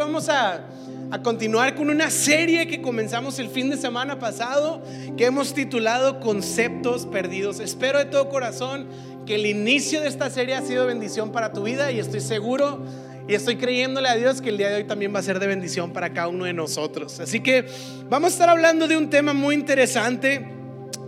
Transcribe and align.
vamos 0.00 0.30
a, 0.30 0.64
a 1.10 1.22
continuar 1.22 1.74
con 1.74 1.90
una 1.90 2.10
serie 2.10 2.66
que 2.66 2.80
comenzamos 2.80 3.38
el 3.38 3.50
fin 3.50 3.68
de 3.68 3.76
semana 3.76 4.18
pasado, 4.18 4.82
que 5.18 5.26
hemos 5.26 5.52
titulado 5.52 6.20
Conceptos 6.20 7.04
Perdidos. 7.04 7.60
Espero 7.60 7.98
de 7.98 8.06
todo 8.06 8.30
corazón 8.30 8.86
que 9.26 9.34
el 9.34 9.44
inicio 9.44 10.00
de 10.00 10.08
esta 10.08 10.30
serie 10.30 10.54
ha 10.54 10.62
sido 10.62 10.86
bendición 10.86 11.32
para 11.32 11.52
tu 11.52 11.64
vida 11.64 11.92
y 11.92 11.98
estoy 11.98 12.20
seguro 12.20 12.82
y 13.28 13.34
estoy 13.34 13.56
creyéndole 13.56 14.08
a 14.08 14.16
Dios 14.16 14.40
que 14.40 14.48
el 14.48 14.56
día 14.56 14.70
de 14.70 14.76
hoy 14.76 14.84
también 14.84 15.14
va 15.14 15.18
a 15.18 15.22
ser 15.22 15.38
de 15.38 15.46
bendición 15.46 15.92
para 15.92 16.14
cada 16.14 16.28
uno 16.28 16.46
de 16.46 16.54
nosotros. 16.54 17.20
Así 17.20 17.40
que 17.40 17.66
vamos 18.08 18.30
a 18.30 18.32
estar 18.32 18.48
hablando 18.48 18.88
de 18.88 18.96
un 18.96 19.10
tema 19.10 19.34
muy 19.34 19.54
interesante. 19.54 20.48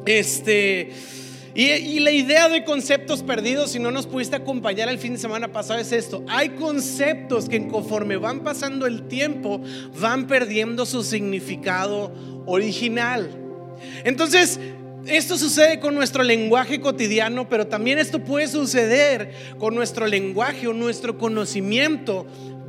Este. 0.04 0.92
Y, 1.54 2.00
la 2.00 2.10
idea 2.10 2.48
de 2.48 2.64
conceptos 2.64 3.22
perdidos, 3.22 3.72
si 3.72 3.78
no 3.78 3.90
nos 3.90 4.06
pudiste 4.06 4.36
acompañar 4.36 4.88
el 4.88 4.98
fin 4.98 5.12
de 5.12 5.18
semana 5.18 5.52
pasado, 5.52 5.80
es 5.80 5.92
esto. 5.92 6.24
Hay 6.28 6.50
conceptos 6.50 7.48
que 7.48 7.68
conforme 7.68 8.16
van 8.16 8.40
pasando 8.40 8.86
el 8.86 9.02
tiempo, 9.08 9.60
van 10.00 10.26
perdiendo 10.26 10.86
su 10.86 11.02
significado 11.02 12.12
original. 12.46 13.30
Entonces, 14.04 14.58
esto 15.06 15.36
sucede 15.36 15.78
con 15.78 15.94
nuestro 15.94 16.22
lenguaje 16.22 16.80
cotidiano, 16.80 17.48
pero 17.48 17.66
también 17.66 17.98
esto 17.98 18.20
puede 18.20 18.48
suceder 18.48 19.32
con 19.58 19.74
nuestro 19.74 20.06
lenguaje 20.06 20.68
o 20.68 20.72
nuestro 20.72 21.18
conocimiento 21.18 22.26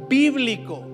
bíblico. 0.09 0.92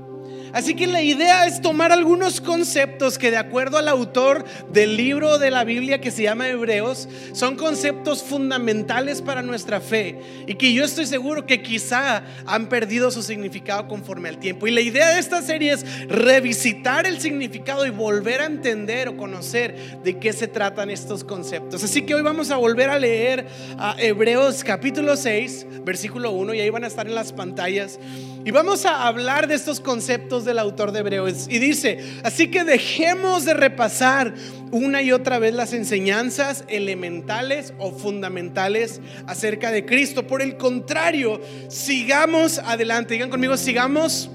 Así 0.53 0.75
que 0.75 0.87
la 0.87 1.01
idea 1.01 1.45
es 1.45 1.61
tomar 1.61 1.91
algunos 1.91 2.41
conceptos 2.41 3.17
que 3.17 3.31
de 3.31 3.37
acuerdo 3.37 3.77
al 3.77 3.87
autor 3.87 4.45
del 4.71 4.97
libro 4.97 5.37
de 5.37 5.51
la 5.51 5.63
Biblia 5.63 6.01
que 6.01 6.11
se 6.11 6.23
llama 6.23 6.47
Hebreos, 6.47 7.07
son 7.33 7.55
conceptos 7.55 8.23
fundamentales 8.23 9.21
para 9.21 9.41
nuestra 9.41 9.79
fe 9.79 10.19
y 10.47 10.55
que 10.55 10.73
yo 10.73 10.83
estoy 10.83 11.05
seguro 11.05 11.45
que 11.45 11.61
quizá 11.61 12.23
han 12.45 12.67
perdido 12.67 13.11
su 13.11 13.21
significado 13.21 13.87
conforme 13.87 14.29
al 14.29 14.39
tiempo. 14.39 14.67
Y 14.67 14.71
la 14.71 14.81
idea 14.81 15.09
de 15.09 15.19
esta 15.19 15.41
serie 15.41 15.73
es 15.73 16.07
revisitar 16.07 17.05
el 17.05 17.19
significado 17.19 17.85
y 17.85 17.89
volver 17.89 18.41
a 18.41 18.45
entender 18.45 19.09
o 19.09 19.17
conocer 19.17 19.99
de 20.03 20.17
qué 20.17 20.33
se 20.33 20.47
tratan 20.47 20.89
estos 20.89 21.23
conceptos. 21.23 21.83
Así 21.83 22.03
que 22.03 22.15
hoy 22.15 22.21
vamos 22.21 22.51
a 22.51 22.57
volver 22.57 22.89
a 22.89 22.99
leer 22.99 23.47
a 23.77 23.95
Hebreos 23.97 24.63
capítulo 24.63 25.15
6, 25.15 25.83
versículo 25.83 26.31
1 26.31 26.53
y 26.53 26.61
ahí 26.61 26.69
van 26.69 26.83
a 26.83 26.87
estar 26.87 27.07
en 27.07 27.15
las 27.15 27.33
pantallas. 27.33 27.99
Y 28.45 28.51
vamos 28.51 28.85
a 28.85 29.05
hablar 29.05 29.47
de 29.47 29.55
estos 29.55 29.79
conceptos 29.79 30.38
del 30.45 30.59
autor 30.59 30.91
de 30.91 30.99
Hebreos. 30.99 31.47
Y 31.49 31.59
dice, 31.59 31.99
así 32.23 32.49
que 32.49 32.63
dejemos 32.63 33.45
de 33.45 33.53
repasar 33.53 34.33
una 34.71 35.01
y 35.01 35.11
otra 35.11 35.39
vez 35.39 35.53
las 35.53 35.73
enseñanzas 35.73 36.63
elementales 36.67 37.73
o 37.77 37.91
fundamentales 37.91 39.01
acerca 39.27 39.71
de 39.71 39.85
Cristo. 39.85 40.27
Por 40.27 40.41
el 40.41 40.57
contrario, 40.57 41.41
sigamos 41.69 42.59
adelante. 42.59 43.13
Digan 43.15 43.29
conmigo, 43.29 43.57
sigamos 43.57 44.29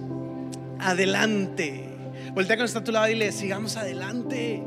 adelante. 0.81 1.89
Voltea 2.33 2.57
con 2.57 2.65
está 2.65 2.81
a 2.81 2.85
tu 2.85 2.93
lado 2.93 3.07
y 3.07 3.11
dile, 3.11 3.33
sigamos 3.33 3.77
adelante. 3.77 4.63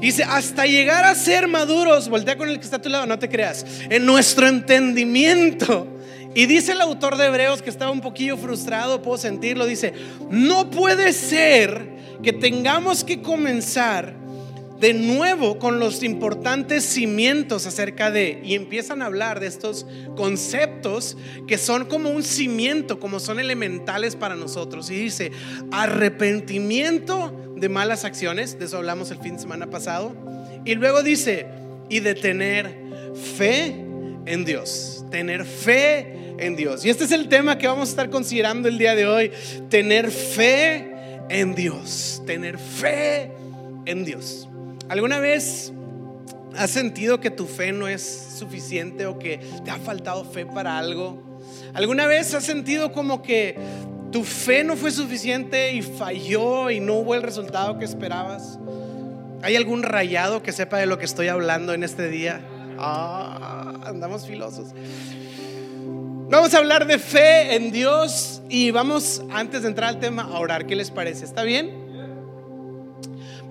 Dice, 0.00 0.22
hasta 0.22 0.66
llegar 0.66 1.04
a 1.04 1.14
ser 1.14 1.48
maduros, 1.48 2.08
voltea 2.08 2.36
con 2.36 2.48
el 2.48 2.58
que 2.58 2.64
está 2.64 2.76
a 2.76 2.82
tu 2.82 2.88
lado, 2.88 3.06
no 3.06 3.18
te 3.18 3.28
creas, 3.28 3.64
en 3.88 4.04
nuestro 4.04 4.46
entendimiento 4.46 5.88
y 6.34 6.46
dice 6.46 6.72
el 6.72 6.80
autor 6.80 7.16
de 7.16 7.26
Hebreos 7.26 7.62
que 7.62 7.70
estaba 7.70 7.90
un 7.90 8.00
poquillo 8.00 8.36
frustrado, 8.36 9.02
puedo 9.02 9.18
sentirlo, 9.18 9.66
dice, 9.66 9.92
no 10.30 10.70
puede 10.70 11.12
ser 11.12 11.94
que 12.22 12.32
tengamos 12.32 13.04
que 13.04 13.22
comenzar 13.22 14.24
de 14.80 14.92
nuevo 14.92 15.58
con 15.58 15.78
los 15.78 16.02
importantes 16.02 16.84
cimientos 16.84 17.66
acerca 17.66 18.10
de, 18.10 18.40
y 18.44 18.54
empiezan 18.54 19.00
a 19.00 19.06
hablar 19.06 19.40
de 19.40 19.46
estos 19.46 19.86
conceptos 20.16 21.16
que 21.46 21.56
son 21.56 21.86
como 21.86 22.10
un 22.10 22.22
cimiento, 22.22 22.98
como 22.98 23.20
son 23.20 23.38
elementales 23.38 24.16
para 24.16 24.34
nosotros. 24.34 24.90
Y 24.90 24.96
dice, 24.96 25.30
arrepentimiento 25.70 27.54
de 27.56 27.68
malas 27.68 28.04
acciones, 28.04 28.58
de 28.58 28.64
eso 28.64 28.76
hablamos 28.76 29.10
el 29.10 29.18
fin 29.18 29.36
de 29.36 29.42
semana 29.42 29.70
pasado. 29.70 30.14
Y 30.64 30.74
luego 30.74 31.02
dice, 31.02 31.46
y 31.88 32.00
de 32.00 32.14
tener 32.14 32.76
fe 33.36 33.84
en 34.26 34.44
Dios, 34.44 35.04
tener 35.10 35.44
fe 35.44 36.23
en 36.38 36.56
Dios. 36.56 36.84
Y 36.84 36.90
este 36.90 37.04
es 37.04 37.12
el 37.12 37.28
tema 37.28 37.58
que 37.58 37.66
vamos 37.66 37.88
a 37.88 37.90
estar 37.90 38.10
considerando 38.10 38.68
el 38.68 38.78
día 38.78 38.94
de 38.94 39.06
hoy, 39.06 39.32
tener 39.68 40.10
fe 40.10 40.94
en 41.28 41.54
Dios, 41.54 42.22
tener 42.26 42.58
fe 42.58 43.30
en 43.86 44.04
Dios. 44.04 44.48
¿Alguna 44.88 45.18
vez 45.18 45.72
has 46.56 46.70
sentido 46.70 47.20
que 47.20 47.30
tu 47.30 47.46
fe 47.46 47.72
no 47.72 47.88
es 47.88 48.02
suficiente 48.38 49.06
o 49.06 49.18
que 49.18 49.40
te 49.64 49.70
ha 49.70 49.78
faltado 49.78 50.24
fe 50.24 50.46
para 50.46 50.78
algo? 50.78 51.22
¿Alguna 51.72 52.06
vez 52.06 52.34
has 52.34 52.44
sentido 52.44 52.92
como 52.92 53.22
que 53.22 53.56
tu 54.12 54.24
fe 54.24 54.62
no 54.62 54.76
fue 54.76 54.90
suficiente 54.90 55.72
y 55.72 55.82
falló 55.82 56.70
y 56.70 56.80
no 56.80 56.94
hubo 56.94 57.14
el 57.14 57.22
resultado 57.22 57.78
que 57.78 57.84
esperabas? 57.84 58.58
¿Hay 59.42 59.56
algún 59.56 59.82
rayado 59.82 60.42
que 60.42 60.52
sepa 60.52 60.78
de 60.78 60.86
lo 60.86 60.98
que 60.98 61.04
estoy 61.04 61.28
hablando 61.28 61.74
en 61.74 61.82
este 61.82 62.08
día? 62.08 62.40
Ah, 62.78 63.74
andamos 63.84 64.26
filosos. 64.26 64.68
Vamos 66.34 66.52
a 66.52 66.58
hablar 66.58 66.88
de 66.88 66.98
fe 66.98 67.54
en 67.54 67.70
Dios 67.70 68.42
y 68.48 68.72
vamos, 68.72 69.22
antes 69.30 69.62
de 69.62 69.68
entrar 69.68 69.90
al 69.90 70.00
tema, 70.00 70.24
a 70.24 70.40
orar. 70.40 70.66
¿Qué 70.66 70.74
les 70.74 70.90
parece? 70.90 71.24
¿Está 71.24 71.44
bien? 71.44 71.70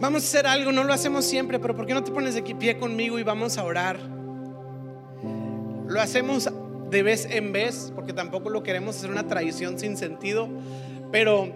Vamos 0.02 0.24
a 0.24 0.26
hacer 0.26 0.48
algo, 0.48 0.74
no 0.74 0.84
lo 0.84 0.92
hacemos 0.92 1.24
siempre, 1.24 1.60
pero 1.60 1.78
¿por 1.78 1.86
qué 1.86 1.94
no 1.94 2.04
te 2.04 2.12
pones 2.12 2.36
de 2.36 2.42
pie 2.42 2.78
conmigo 2.78 3.18
y 3.20 3.24
vamos 3.24 3.58
a 3.58 3.64
orar? 3.64 3.98
Lo 5.88 6.02
hacemos 6.02 6.52
de 6.90 7.04
vez 7.04 7.26
en 7.32 7.54
vez, 7.54 7.90
porque 7.96 8.12
tampoco 8.12 8.50
lo 8.50 8.64
queremos 8.64 8.98
hacer 8.98 9.12
una 9.12 9.28
tradición 9.28 9.80
sin 9.80 9.96
sentido, 9.96 10.50
pero 11.10 11.54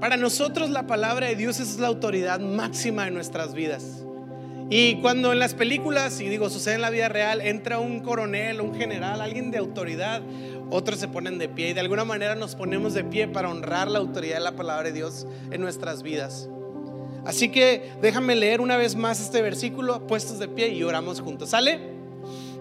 para 0.00 0.16
nosotros 0.16 0.70
la 0.70 0.88
palabra 0.88 1.28
de 1.28 1.36
Dios 1.36 1.60
es 1.60 1.78
la 1.78 1.86
autoridad 1.86 2.40
máxima 2.40 3.04
de 3.04 3.12
nuestras 3.12 3.54
vidas. 3.54 3.99
Y 4.72 5.00
cuando 5.00 5.32
en 5.32 5.40
las 5.40 5.54
películas, 5.54 6.20
y 6.20 6.28
digo, 6.28 6.48
sucede 6.48 6.76
en 6.76 6.80
la 6.80 6.90
vida 6.90 7.08
real, 7.08 7.40
entra 7.40 7.80
un 7.80 8.00
coronel, 8.00 8.60
un 8.60 8.72
general, 8.72 9.20
alguien 9.20 9.50
de 9.50 9.58
autoridad, 9.58 10.22
otros 10.70 11.00
se 11.00 11.08
ponen 11.08 11.38
de 11.38 11.48
pie 11.48 11.70
y 11.70 11.72
de 11.72 11.80
alguna 11.80 12.04
manera 12.04 12.36
nos 12.36 12.54
ponemos 12.54 12.94
de 12.94 13.02
pie 13.02 13.26
para 13.26 13.50
honrar 13.50 13.90
la 13.90 13.98
autoridad 13.98 14.36
de 14.36 14.44
la 14.44 14.54
palabra 14.54 14.84
de 14.84 14.92
Dios 14.92 15.26
en 15.50 15.60
nuestras 15.60 16.04
vidas. 16.04 16.48
Así 17.24 17.50
que 17.50 17.90
déjame 18.00 18.36
leer 18.36 18.60
una 18.60 18.76
vez 18.76 18.94
más 18.94 19.20
este 19.20 19.42
versículo, 19.42 20.06
puestos 20.06 20.38
de 20.38 20.46
pie 20.46 20.68
y 20.68 20.84
oramos 20.84 21.20
juntos. 21.20 21.50
¿Sale? 21.50 21.99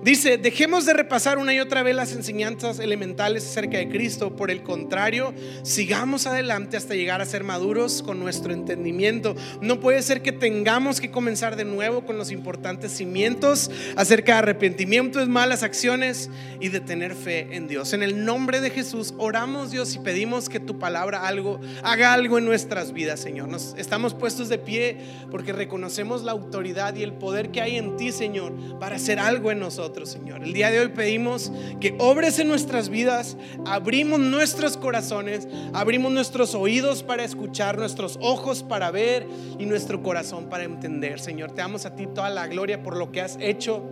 Dice, 0.03 0.37
dejemos 0.37 0.85
de 0.85 0.93
repasar 0.93 1.37
una 1.37 1.53
y 1.53 1.59
otra 1.59 1.83
vez 1.83 1.95
las 1.95 2.13
enseñanzas 2.13 2.79
elementales 2.79 3.45
acerca 3.45 3.77
de 3.77 3.89
Cristo. 3.89 4.35
Por 4.35 4.49
el 4.49 4.63
contrario, 4.63 5.33
sigamos 5.63 6.25
adelante 6.25 6.77
hasta 6.77 6.95
llegar 6.95 7.21
a 7.21 7.25
ser 7.25 7.43
maduros 7.43 8.01
con 8.01 8.17
nuestro 8.19 8.53
entendimiento. 8.53 9.35
No 9.61 9.79
puede 9.79 10.01
ser 10.01 10.21
que 10.21 10.31
tengamos 10.31 11.01
que 11.01 11.11
comenzar 11.11 11.55
de 11.55 11.65
nuevo 11.65 12.05
con 12.05 12.17
los 12.17 12.31
importantes 12.31 12.93
cimientos 12.93 13.69
acerca 13.95 14.33
de 14.33 14.39
arrepentimiento 14.39 15.19
malas 15.27 15.63
acciones 15.63 16.29
y 16.59 16.69
de 16.69 16.79
tener 16.79 17.15
fe 17.15 17.47
en 17.51 17.67
Dios. 17.67 17.93
En 17.93 18.03
el 18.03 18.23
nombre 18.23 18.61
de 18.61 18.69
Jesús 18.69 19.13
oramos 19.17 19.71
Dios 19.71 19.95
y 19.95 19.99
pedimos 19.99 20.49
que 20.49 20.59
tu 20.59 20.79
palabra 20.79 21.27
algo 21.27 21.59
haga 21.83 22.13
algo 22.13 22.37
en 22.37 22.45
nuestras 22.45 22.93
vidas, 22.93 23.19
Señor. 23.19 23.49
Nos 23.49 23.75
estamos 23.77 24.13
puestos 24.13 24.49
de 24.49 24.57
pie 24.57 24.97
porque 25.31 25.51
reconocemos 25.51 26.23
la 26.23 26.31
autoridad 26.31 26.95
y 26.95 27.03
el 27.03 27.13
poder 27.13 27.51
que 27.51 27.61
hay 27.61 27.77
en 27.77 27.97
ti, 27.97 28.11
Señor, 28.11 28.79
para 28.79 28.95
hacer 28.95 29.19
algo 29.19 29.51
en 29.51 29.59
nosotros. 29.59 29.88
Señor. 30.05 30.43
El 30.43 30.53
día 30.53 30.69
de 30.71 30.79
hoy 30.79 30.87
pedimos 30.89 31.51
que 31.81 31.95
obres 31.97 32.39
en 32.39 32.47
nuestras 32.47 32.89
vidas, 32.89 33.37
abrimos 33.65 34.19
nuestros 34.19 34.77
corazones, 34.77 35.47
abrimos 35.73 36.11
nuestros 36.11 36.55
oídos 36.55 37.03
para 37.03 37.23
escuchar, 37.23 37.77
nuestros 37.77 38.17
ojos 38.21 38.63
para 38.63 38.91
ver 38.91 39.27
y 39.57 39.65
nuestro 39.65 40.03
corazón 40.03 40.49
para 40.49 40.63
entender. 40.63 41.19
Señor, 41.19 41.51
te 41.51 41.61
damos 41.61 41.85
a 41.85 41.95
ti 41.95 42.07
toda 42.07 42.29
la 42.29 42.47
gloria 42.47 42.83
por 42.83 42.97
lo 42.97 43.11
que 43.11 43.21
has 43.21 43.37
hecho. 43.39 43.83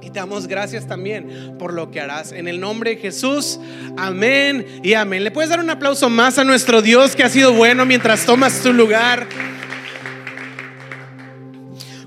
Y 0.00 0.10
te 0.10 0.20
damos 0.20 0.46
gracias 0.46 0.86
también 0.86 1.56
por 1.58 1.72
lo 1.72 1.90
que 1.90 2.00
harás. 2.00 2.32
En 2.32 2.46
el 2.46 2.60
nombre 2.60 2.90
de 2.90 2.96
Jesús, 2.96 3.58
amén 3.96 4.64
y 4.82 4.94
amén. 4.94 5.24
¿Le 5.24 5.30
puedes 5.30 5.50
dar 5.50 5.60
un 5.60 5.70
aplauso 5.70 6.08
más 6.08 6.38
a 6.38 6.44
nuestro 6.44 6.82
Dios 6.82 7.16
que 7.16 7.24
ha 7.24 7.28
sido 7.28 7.52
bueno 7.52 7.84
mientras 7.84 8.24
tomas 8.24 8.60
tu 8.62 8.72
lugar? 8.72 9.26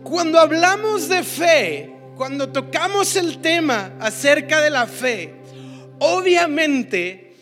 Cuando 0.03 0.39
hablamos 0.39 1.07
de 1.07 1.23
fe, 1.23 2.00
cuando 2.15 2.49
tocamos 2.49 3.15
el 3.15 3.39
tema 3.41 3.93
acerca 3.99 4.61
de 4.61 4.69
la 4.69 4.87
fe, 4.87 5.33
obviamente 5.99 7.35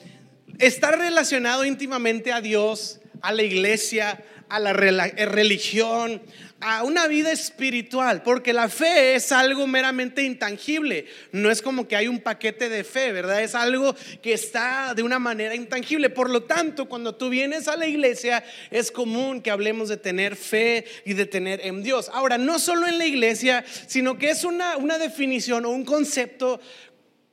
está 0.57 0.91
relacionado 0.91 1.65
íntimamente 1.65 2.31
a 2.31 2.41
Dios, 2.41 2.99
a 3.21 3.31
la 3.31 3.43
iglesia, 3.43 4.23
a 4.49 4.59
la 4.59 4.73
religión, 4.73 6.21
a 6.61 6.83
una 6.83 7.07
vida 7.07 7.31
espiritual, 7.31 8.21
porque 8.21 8.51
la 8.51 8.67
fe 8.67 9.15
es 9.15 9.31
algo 9.31 9.65
meramente 9.65 10.23
intangible, 10.23 11.05
no 11.31 11.49
es 11.49 11.61
como 11.61 11.87
que 11.87 11.95
hay 11.95 12.07
un 12.07 12.19
paquete 12.19 12.67
de 12.69 12.83
fe, 12.83 13.11
¿verdad? 13.11 13.41
Es 13.41 13.55
algo 13.55 13.95
que 14.21 14.33
está 14.33 14.93
de 14.93 15.03
una 15.03 15.19
manera 15.19 15.55
intangible. 15.55 16.09
Por 16.09 16.29
lo 16.29 16.43
tanto, 16.43 16.87
cuando 16.87 17.15
tú 17.15 17.29
vienes 17.29 17.67
a 17.67 17.77
la 17.77 17.87
iglesia, 17.87 18.43
es 18.71 18.91
común 18.91 19.41
que 19.41 19.51
hablemos 19.51 19.89
de 19.89 19.97
tener 19.97 20.35
fe 20.35 20.85
y 21.05 21.13
de 21.13 21.25
tener 21.25 21.65
en 21.65 21.81
Dios. 21.83 22.09
Ahora, 22.13 22.37
no 22.37 22.59
solo 22.59 22.87
en 22.87 22.97
la 22.97 23.05
iglesia, 23.05 23.63
sino 23.87 24.17
que 24.17 24.29
es 24.29 24.43
una, 24.43 24.77
una 24.77 24.97
definición 24.97 25.65
o 25.65 25.69
un 25.69 25.85
concepto 25.85 26.59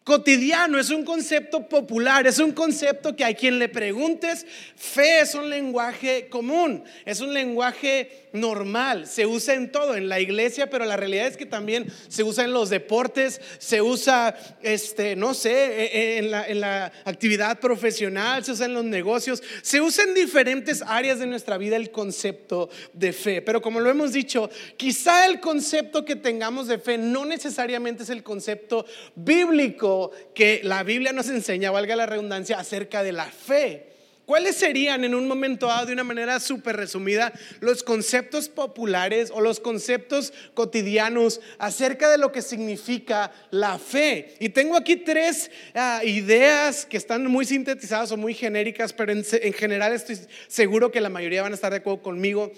cotidiano, 0.07 0.79
es 0.79 0.91
un 0.91 1.05
concepto 1.05 1.69
popular, 1.69 2.29
es 2.29 2.39
un 2.39 2.53
concepto 2.53 3.17
que 3.17 3.25
a 3.25 3.35
quien 3.35 3.59
le 3.59 3.69
preguntes, 3.69 4.47
fe 4.77 5.19
es 5.19 5.35
un 5.35 5.51
lenguaje 5.51 6.29
común, 6.29 6.85
es 7.05 7.21
un 7.21 7.35
lenguaje 7.35 8.29
normal, 8.33 9.09
se 9.09 9.27
usa 9.27 9.55
en 9.55 9.73
todo, 9.73 9.97
en 9.97 10.09
la 10.09 10.21
iglesia, 10.21 10.71
pero 10.71 10.85
la 10.85 10.97
realidad 10.97 11.27
es 11.27 11.37
que 11.37 11.45
también 11.45 11.93
se 12.07 12.23
usa 12.23 12.45
en 12.45 12.53
los 12.53 12.71
deportes, 12.71 13.41
se 13.59 13.83
usa, 13.83 14.37
este, 14.63 15.17
no 15.17 15.35
sé, 15.35 15.51
e, 15.51 15.85
e, 15.87 16.19
en 16.19 16.31
la, 16.31 16.47
en 16.47 16.61
la 16.61 16.93
actividad 17.05 17.59
profesional, 17.59 18.45
se 18.45 18.53
usa 18.53 18.67
en 18.67 18.75
los 18.75 18.85
negocios, 18.85 19.43
se 19.63 19.81
usa 19.81 20.05
en 20.05 20.15
diferentes 20.15 20.83
áreas 20.83 21.19
de 21.19 21.27
nuestra 21.27 21.59
vida 21.59 21.75
el 21.75 21.91
concepto 21.91 22.71
de 22.93 23.13
fe. 23.13 23.43
Pero 23.43 23.61
como 23.61 23.81
lo 23.81 23.91
hemos 23.91 24.13
dicho, 24.13 24.51
quizá 24.77 25.27
el 25.27 25.41
concepto 25.41 26.05
que 26.05 26.15
tengamos 26.15 26.69
de 26.69 26.79
fe 26.79 26.97
no 26.97 27.25
necesariamente 27.25 28.05
es 28.05 28.11
el 28.11 28.23
concepto 28.23 28.87
bíblico 29.17 29.96
que 30.35 30.61
la 30.63 30.83
Biblia 30.83 31.13
nos 31.13 31.29
enseña, 31.29 31.71
valga 31.71 31.97
la 31.97 32.07
redundancia, 32.07 32.59
acerca 32.59 33.03
de 33.03 33.13
la 33.13 33.27
fe. 33.27 33.97
¿Cuáles 34.27 34.57
serían 34.57 35.05
en 35.05 35.15
un 35.15 35.29
momento 35.29 35.69
dado, 35.69 35.87
de 35.87 35.93
una 35.93 36.03
manera 36.03 36.41
súper 36.41 36.75
resumida, 36.77 37.33
los 37.61 37.85
conceptos 37.85 38.49
populares 38.49 39.31
o 39.33 39.41
los 39.41 39.61
conceptos 39.61 40.33
cotidianos 40.53 41.41
acerca 41.59 42.11
de 42.11 42.19
lo 42.19 42.33
que 42.33 42.43
significa 42.43 43.31
la 43.53 43.79
fe? 43.79 44.35
Y 44.41 44.49
tengo 44.49 44.77
aquí 44.77 44.97
tres 44.97 45.49
ah, 45.75 46.01
ideas 46.05 46.87
que 46.87 46.97
están 46.97 47.25
muy 47.29 47.45
sintetizadas 47.45 48.11
o 48.11 48.17
muy 48.17 48.35
genéricas, 48.35 48.93
pero 48.93 49.13
en, 49.13 49.25
en 49.31 49.53
general 49.53 49.93
estoy 49.93 50.19
seguro 50.49 50.91
que 50.91 51.01
la 51.01 51.09
mayoría 51.09 51.43
van 51.43 51.53
a 51.53 51.55
estar 51.55 51.71
de 51.71 51.79
acuerdo 51.79 52.03
conmigo 52.03 52.51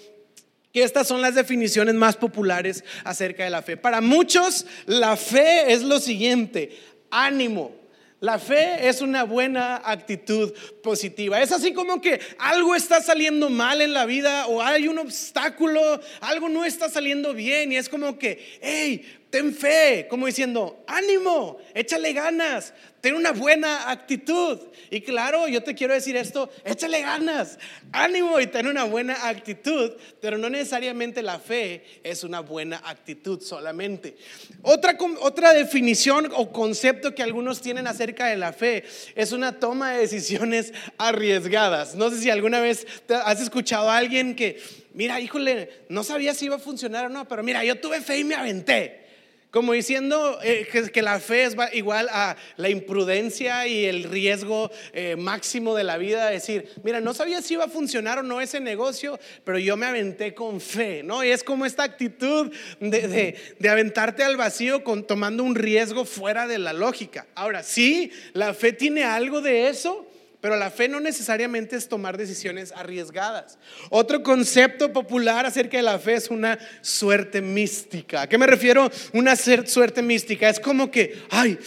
que 0.73 0.83
estas 0.83 1.07
son 1.07 1.21
las 1.21 1.35
definiciones 1.35 1.95
más 1.95 2.15
populares 2.15 2.83
acerca 3.03 3.43
de 3.43 3.49
la 3.49 3.61
fe. 3.61 3.77
Para 3.77 4.01
muchos, 4.01 4.65
la 4.85 5.15
fe 5.17 5.71
es 5.71 5.83
lo 5.83 5.99
siguiente, 5.99 6.77
ánimo, 7.11 7.79
la 8.21 8.37
fe 8.37 8.89
es 8.89 9.01
una 9.01 9.23
buena 9.23 9.81
actitud 9.83 10.53
positiva. 10.83 11.41
Es 11.41 11.53
así 11.53 11.71
como 11.71 12.01
que 12.01 12.19
algo 12.37 12.75
está 12.75 13.01
saliendo 13.01 13.49
mal 13.49 13.79
en 13.81 13.93
la 13.93 14.05
vida 14.05 14.47
o 14.47 14.61
hay 14.61 14.89
un 14.89 14.97
obstáculo, 14.97 16.01
algo 16.19 16.49
no 16.49 16.65
está 16.65 16.89
saliendo 16.89 17.33
bien 17.33 17.71
y 17.71 17.77
es 17.77 17.87
como 17.87 18.17
que, 18.19 18.59
hey, 18.61 19.18
ten 19.29 19.53
fe, 19.53 20.07
como 20.09 20.25
diciendo, 20.25 20.83
ánimo, 20.87 21.59
échale 21.75 22.13
ganas, 22.13 22.73
ten 22.99 23.13
una 23.13 23.31
buena 23.31 23.91
actitud. 23.91 24.59
Y 24.89 25.01
claro, 25.01 25.47
yo 25.47 25.61
te 25.61 25.75
quiero 25.75 25.93
decir 25.93 26.17
esto, 26.17 26.49
échale 26.65 27.01
ganas, 27.01 27.59
ánimo 27.91 28.39
y 28.39 28.47
ten 28.47 28.65
una 28.65 28.85
buena 28.85 29.27
actitud, 29.27 29.91
pero 30.19 30.39
no 30.39 30.49
necesariamente 30.49 31.21
la 31.21 31.37
fe 31.37 31.83
es 32.03 32.23
una 32.23 32.39
buena 32.39 32.81
actitud 32.83 33.39
solamente. 33.39 34.17
Otra, 34.63 34.97
otra 35.21 35.53
definición 35.53 36.31
o 36.33 36.51
concepto 36.51 37.13
que 37.13 37.21
algunos 37.21 37.61
tienen 37.61 37.85
acerca 37.85 38.27
de 38.27 38.37
la 38.37 38.51
fe 38.51 38.83
es 39.15 39.31
una 39.31 39.59
toma 39.59 39.91
de 39.91 39.99
decisiones 39.99 40.73
arriesgadas. 40.97 41.93
No 41.93 42.09
sé 42.09 42.19
si 42.19 42.31
alguna 42.31 42.61
vez 42.61 42.87
has 43.09 43.41
escuchado 43.41 43.91
a 43.91 43.97
alguien 43.97 44.35
que, 44.35 44.59
mira, 44.95 45.21
híjole, 45.21 45.83
no 45.87 46.03
sabía 46.03 46.33
si 46.33 46.45
iba 46.45 46.55
a 46.55 46.59
funcionar 46.59 47.05
o 47.05 47.09
no, 47.09 47.27
pero 47.27 47.43
mira, 47.43 47.63
yo 47.63 47.79
tuve 47.79 48.01
fe 48.01 48.17
y 48.17 48.23
me 48.23 48.33
aventé. 48.33 49.08
Como 49.51 49.73
diciendo 49.73 50.39
eh, 50.43 50.67
que, 50.93 51.01
la 51.01 51.19
fe 51.19 51.45
es 51.45 51.55
igual 51.73 52.07
a 52.11 52.37
la 52.57 52.69
imprudencia 52.69 53.65
y 53.65 53.85
el 53.85 54.03
riesgo 54.03 54.69
eh, 54.93 55.15
máximo 55.15 55.73
de 55.73 55.83
la 55.83 55.97
vida. 55.97 56.29
Decir, 56.29 56.69
mira, 56.83 57.01
no 57.01 57.15
sabía 57.15 57.41
si 57.41 57.55
iba 57.55 57.63
a 57.63 57.69
funcionar 57.69 58.19
o 58.19 58.23
no 58.23 58.41
ese 58.41 58.59
negocio, 58.59 59.19
pero 59.43 59.57
yo 59.57 59.75
me 59.75 59.87
aventé 59.87 60.35
con 60.35 60.61
fe, 60.61 61.01
¿no? 61.01 61.23
Y 61.23 61.31
es 61.31 61.43
como 61.43 61.65
esta 61.65 61.81
actitud 61.81 62.51
de, 62.79 63.35
de 63.57 63.69
aventarte 63.69 64.23
al 64.23 64.37
vacío 64.37 64.83
con, 64.83 65.07
tomando 65.07 65.43
un 65.43 65.55
riesgo 65.55 66.05
fuera 66.05 66.45
de 66.45 66.59
la 66.59 66.73
lógica. 66.73 67.25
Ahora, 67.33 67.63
sí, 67.63 68.11
la 68.33 68.53
fe 68.53 68.71
tiene 68.71 69.03
algo 69.03 69.41
de 69.41 69.69
eso, 69.69 70.08
pero 70.41 70.55
la 70.55 70.71
fe 70.71 70.87
no 70.87 70.99
necesariamente 70.99 71.75
es 71.75 71.89
tomar 71.89 72.17
decisiones 72.17 72.71
arriesgadas. 72.71 73.57
Otro 73.89 74.23
concepto 74.23 74.93
popular 74.93 75.45
acerca 75.45 75.77
de 75.77 75.83
la 75.83 75.99
fe 75.99 76.13
es 76.13 76.29
una 76.29 76.57
suerte 76.81 77.41
mística. 77.41 78.21
¿A 78.21 78.29
qué 78.29 78.37
me 78.37 78.47
refiero? 78.47 78.89
Una 79.13 79.35
suerte 79.35 80.01
mística. 80.01 80.47
Es 80.47 80.59
como 80.59 80.89
que, 80.89 81.21
ay, 81.29 81.59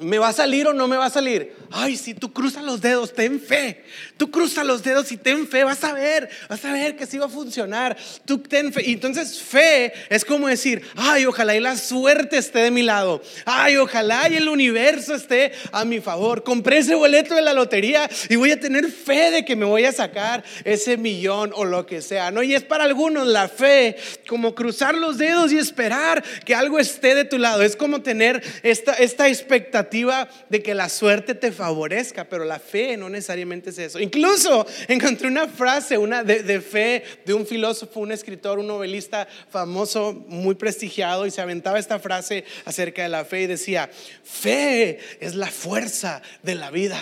¿me 0.00 0.18
va 0.18 0.28
a 0.28 0.32
salir 0.32 0.66
o 0.66 0.72
no 0.72 0.88
me 0.88 0.96
va 0.96 1.06
a 1.06 1.10
salir? 1.10 1.54
Ay, 1.72 1.96
si 1.96 2.14
tú 2.14 2.32
cruzas 2.32 2.64
los 2.64 2.80
dedos, 2.80 3.14
ten 3.14 3.40
fe. 3.40 3.84
Tú 4.16 4.30
cruzas 4.30 4.64
los 4.66 4.82
dedos 4.82 5.10
y 5.10 5.16
ten 5.16 5.46
fe, 5.48 5.64
vas 5.64 5.82
a 5.84 5.92
ver, 5.92 6.28
vas 6.48 6.64
a 6.64 6.72
ver 6.72 6.96
que 6.96 7.06
sí 7.06 7.18
va 7.18 7.26
a 7.26 7.30
funcionar. 7.30 7.96
Tú 8.24 8.38
ten 8.38 8.72
fe. 8.72 8.82
Y 8.86 8.92
entonces 8.92 9.40
fe 9.40 9.92
es 10.10 10.24
como 10.24 10.48
decir, 10.48 10.82
ay, 10.96 11.26
ojalá 11.26 11.56
y 11.56 11.60
la 11.60 11.76
suerte 11.76 12.38
esté 12.38 12.60
de 12.60 12.70
mi 12.70 12.82
lado. 12.82 13.22
Ay, 13.46 13.76
ojalá 13.76 14.28
y 14.28 14.36
el 14.36 14.48
universo 14.48 15.14
esté 15.14 15.52
a 15.72 15.84
mi 15.84 16.00
favor. 16.00 16.44
Compré 16.44 16.78
ese 16.78 16.94
boleto 16.94 17.34
de 17.34 17.42
la 17.42 17.52
lotería 17.52 18.08
y 18.28 18.36
voy 18.36 18.50
a 18.50 18.60
tener 18.60 18.90
fe 18.90 19.30
de 19.30 19.44
que 19.44 19.56
me 19.56 19.64
voy 19.64 19.84
a 19.84 19.92
sacar 19.92 20.44
ese 20.64 20.96
millón 20.96 21.52
o 21.54 21.64
lo 21.64 21.86
que 21.86 22.02
sea, 22.02 22.30
¿no? 22.30 22.42
Y 22.42 22.54
es 22.54 22.62
para 22.62 22.84
algunos 22.84 23.26
la 23.26 23.48
fe 23.48 23.96
como 24.28 24.54
cruzar 24.54 24.94
los 24.94 25.18
dedos 25.18 25.52
y 25.52 25.58
esperar 25.58 26.22
que 26.44 26.54
algo 26.54 26.78
esté 26.78 27.14
de 27.14 27.24
tu 27.24 27.38
lado. 27.38 27.62
Es 27.62 27.76
como 27.76 28.02
tener 28.02 28.42
esta, 28.62 28.92
esta 28.94 29.28
expectativa 29.28 30.28
de 30.48 30.62
que 30.62 30.74
la 30.74 30.88
suerte 30.88 31.34
te 31.34 31.52
favorezca, 31.62 32.28
pero 32.28 32.44
la 32.44 32.58
fe 32.58 32.96
no 32.96 33.08
necesariamente 33.08 33.70
es 33.70 33.78
eso. 33.78 34.00
Incluso 34.00 34.66
encontré 34.88 35.28
una 35.28 35.46
frase 35.46 35.96
una 35.96 36.24
de, 36.24 36.60
fe 36.60 37.04
de 37.24 37.32
un 37.32 37.46
filósofo, 37.46 38.00
un 38.00 38.10
escritor, 38.10 38.58
un 38.58 38.66
novelista 38.66 39.28
famoso, 39.48 40.12
muy 40.26 40.56
prestigiado, 40.56 41.24
y 41.24 41.30
se 41.30 41.40
aventaba 41.40 41.78
esta 41.78 42.00
frase 42.00 42.44
acerca 42.64 43.04
de 43.04 43.10
la 43.10 43.24
fe 43.24 43.42
y 43.42 43.46
decía, 43.46 43.88
fe 44.24 44.98
es 45.20 45.36
la 45.36 45.46
fuerza 45.46 46.20
de 46.42 46.56
la 46.56 46.72
vida. 46.72 46.98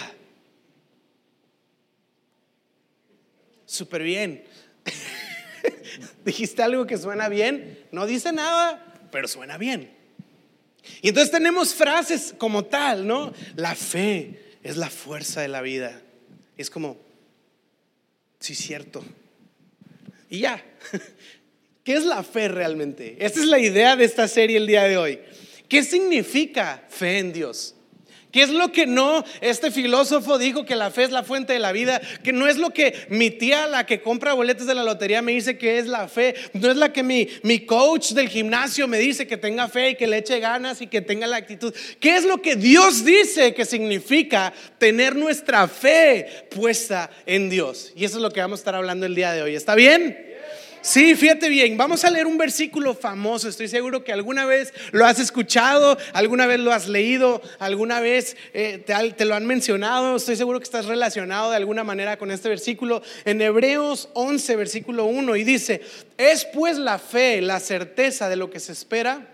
Súper 3.65 4.03
bien. 4.03 4.45
Dijiste 6.27 6.63
algo 6.63 6.87
que 6.87 6.99
suena 6.99 7.31
bien, 7.31 7.79
no 7.93 8.07
dice 8.07 8.31
nada, 8.31 9.09
pero 9.11 9.27
suena 9.27 9.57
bien. 9.57 9.91
Y 11.01 11.09
entonces 11.09 11.31
tenemos 11.31 11.73
frases 11.73 12.35
como 12.37 12.67
tal, 12.67 13.07
¿no? 13.07 13.33
La 13.57 13.75
fe 13.75 14.50
es 14.63 14.77
la 14.77 14.91
fuerza 14.91 15.41
de 15.41 15.49
la 15.49 15.63
vida. 15.63 16.03
Es 16.57 16.71
como, 16.71 16.99
sí, 18.39 18.55
cierto. 18.55 19.05
Y 20.29 20.41
ya, 20.41 20.63
¿qué 21.85 21.95
es 21.95 22.05
la 22.05 22.23
fe 22.23 22.49
realmente? 22.49 23.17
Esta 23.19 23.41
es 23.41 23.47
la 23.47 23.59
idea 23.59 23.97
de 23.97 24.05
esta 24.05 24.29
serie 24.29 24.57
el 24.57 24.67
día 24.67 24.85
de 24.85 24.97
hoy. 24.97 25.21
¿Qué 25.69 25.83
significa 25.83 26.85
fe 26.89 27.19
en 27.19 27.33
Dios? 27.33 27.75
¿Qué 28.33 28.43
es 28.43 28.51
lo 28.51 28.71
que 28.71 28.87
no, 28.87 29.25
este 29.41 29.71
filósofo 29.71 30.39
dijo 30.39 30.65
que 30.65 30.77
la 30.77 30.91
fe 30.91 31.05
es 31.05 31.11
la 31.11 31.25
fuente 31.25 31.53
de 31.53 31.59
la 31.59 31.73
vida? 31.73 32.01
Que 32.23 32.33
no 32.33 32.47
es 32.47 32.59
lo 32.59 32.71
que 32.71 32.95
mi 33.09 33.31
tía, 33.31 33.67
la 33.67 33.87
que 33.87 34.01
compra 34.01 34.35
boletos 34.35 34.67
de 34.67 34.75
la 34.75 34.85
lotería, 34.85 35.21
me 35.21 35.33
dice 35.33 35.59
que 35.59 35.79
es 35.79 35.87
la 35.87 36.07
fe. 36.09 36.35
No 36.53 36.71
es 36.71 36.77
la 36.77 36.93
que 36.93 37.03
mi, 37.03 37.29
mi 37.43 37.61
coach 37.67 38.13
del 38.13 38.29
gimnasio 38.29 38.87
me 38.87 38.99
dice 38.99 39.27
que 39.27 39.37
tenga 39.37 39.69
fe 39.69 39.91
y 39.91 39.95
que 39.97 40.07
le 40.07 40.19
eche 40.19 40.39
ganas 40.39 40.81
y 40.81 40.87
que 40.87 41.01
tenga 41.01 41.27
la 41.27 41.37
actitud. 41.37 41.75
¿Qué 41.99 42.17
es 42.17 42.25
lo 42.25 42.41
que 42.41 42.57
Dios 42.57 43.05
dice 43.05 43.55
que 43.55 43.65
significa 43.65 44.53
tener 44.79 45.17
nuestra 45.17 45.67
fe 45.67 46.47
puesta 46.51 47.11
en 47.27 47.51
Dios? 47.51 47.93
Y 47.97 48.05
eso 48.05 48.19
es 48.19 48.23
lo 48.23 48.31
que 48.31 48.41
vamos 48.41 48.59
a 48.59 48.63
estar 48.63 48.75
hablando 48.77 49.07
el 49.07 49.15
día 49.15 49.33
de 49.33 49.43
hoy. 49.43 49.57
¿Está 49.57 49.75
bien? 49.75 50.30
Sí, 50.83 51.15
fíjate 51.15 51.51
bien, 51.51 51.77
vamos 51.77 52.05
a 52.05 52.11
leer 52.11 52.27
un 52.27 52.39
versículo 52.39 52.95
famoso, 52.95 53.51
estoy 53.51 53.69
seguro 53.69 54.03
que 54.03 54.15
alguna 54.15 54.47
vez 54.47 54.73
lo 54.93 55.05
has 55.05 55.21
escuchado, 55.21 55.99
alguna 56.15 56.47
vez 56.47 56.59
lo 56.59 56.73
has 56.73 56.89
leído, 56.89 57.43
alguna 57.59 58.01
vez 58.01 58.35
eh, 58.55 58.83
te, 58.87 59.25
lo 59.27 59.35
han 59.35 59.47
mencionado, 59.47 60.17
estoy 60.17 60.37
seguro 60.37 60.59
que 60.59 60.65
estás 60.65 60.87
relacionado 60.87 61.51
de 61.51 61.57
alguna 61.57 61.85
manera 61.85 62.17
con 62.17 62.31
este 62.31 62.49
versículo 62.49 63.03
en 63.27 63.43
Hebreos 63.43 64.09
11, 64.15 64.57
versículo 64.57 65.05
1, 65.05 65.37
y 65.37 65.45
dice, 65.45 65.83
es 66.17 66.47
pues 66.47 66.79
la 66.79 66.99
fe, 66.99 67.43
la 67.43 67.61
certeza 67.61 68.31
de 68.31 68.37
lo 68.37 68.49
que 68.49 68.59
se 68.59 68.73
espera 68.73 69.29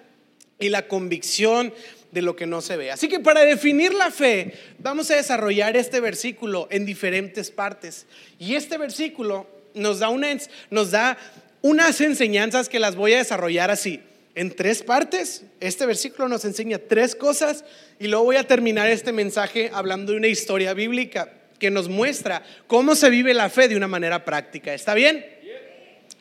y 0.59 0.71
la 0.71 0.89
convicción 0.89 1.73
de 2.11 2.23
lo 2.23 2.35
que 2.35 2.47
no 2.47 2.61
se 2.61 2.77
ve. 2.77 2.91
Así 2.91 3.07
que 3.07 3.21
para 3.21 3.45
definir 3.45 3.95
la 3.95 4.11
fe, 4.11 4.55
vamos 4.81 5.13
a 5.13 5.17
desarrollar 5.17 5.77
este 5.77 6.01
versículo 6.01 6.67
en 6.73 6.87
diferentes 6.87 7.53
partes. 7.53 8.07
Y 8.41 8.57
este 8.57 8.79
versículo 8.79 9.56
nos 9.77 10.01
da, 10.01 10.09
una, 10.09 10.29
nos 10.71 10.91
da 10.91 11.17
unas 11.63 12.01
enseñanzas 12.01 12.69
que 12.69 12.81
las 12.81 12.97
voy 12.97 13.13
a 13.13 13.19
desarrollar 13.19 13.71
así. 13.71 14.03
En 14.35 14.55
tres 14.55 14.83
partes, 14.83 15.45
este 15.61 15.87
versículo 15.87 16.29
nos 16.29 16.45
enseña 16.45 16.79
tres 16.79 17.15
cosas 17.15 17.65
y 17.99 18.09
luego 18.09 18.25
voy 18.25 18.37
a 18.37 18.47
terminar 18.47 18.89
este 18.91 19.13
mensaje 19.13 19.71
hablando 19.73 20.13
de 20.13 20.19
una 20.19 20.27
historia 20.27 20.75
bíblica 20.75 21.33
que 21.59 21.71
nos 21.71 21.89
muestra 21.89 22.43
cómo 22.67 22.95
se 22.95 23.09
vive 23.09 23.33
la 23.33 23.49
fe 23.49 23.69
de 23.69 23.77
una 23.77 23.89
manera 23.89 24.25
práctica. 24.25 24.75
¿Está 24.75 24.93
bien? 24.93 25.25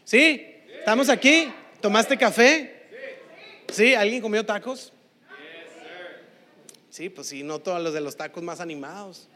¿Sí? 0.06 0.46
¿Estamos 0.80 1.10
aquí? 1.10 1.52
¿Tomaste 1.82 2.18
café? 2.18 2.74
¿Sí? 3.72 3.96
¿Alguien 3.96 4.22
comió 4.22 4.46
tacos? 4.46 4.94
Sí, 6.90 7.10
pues 7.10 7.28
sí, 7.28 7.44
no 7.44 7.60
todos 7.60 7.82
los 7.84 7.94
de 7.94 8.00
los 8.00 8.16
tacos 8.16 8.42
más 8.42 8.62
animados. 8.62 9.28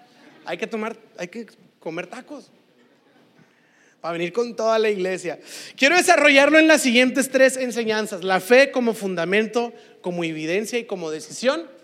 Hay 0.45 0.57
que 0.57 0.67
tomar, 0.67 0.95
hay 1.17 1.27
que 1.27 1.47
comer 1.79 2.07
tacos 2.07 2.49
para 4.01 4.13
venir 4.13 4.31
con 4.31 4.55
toda 4.55 4.79
la 4.79 4.89
iglesia. 4.89 5.39
Quiero 5.75 5.97
desarrollarlo 5.97 6.57
en 6.57 6.67
las 6.67 6.81
siguientes 6.81 7.29
tres 7.29 7.57
enseñanzas. 7.57 8.23
La 8.23 8.39
fe 8.39 8.71
como 8.71 8.93
fundamento, 8.93 9.73
como 10.01 10.23
evidencia 10.23 10.79
y 10.79 10.85
como 10.85 11.11
decisión. 11.11 11.79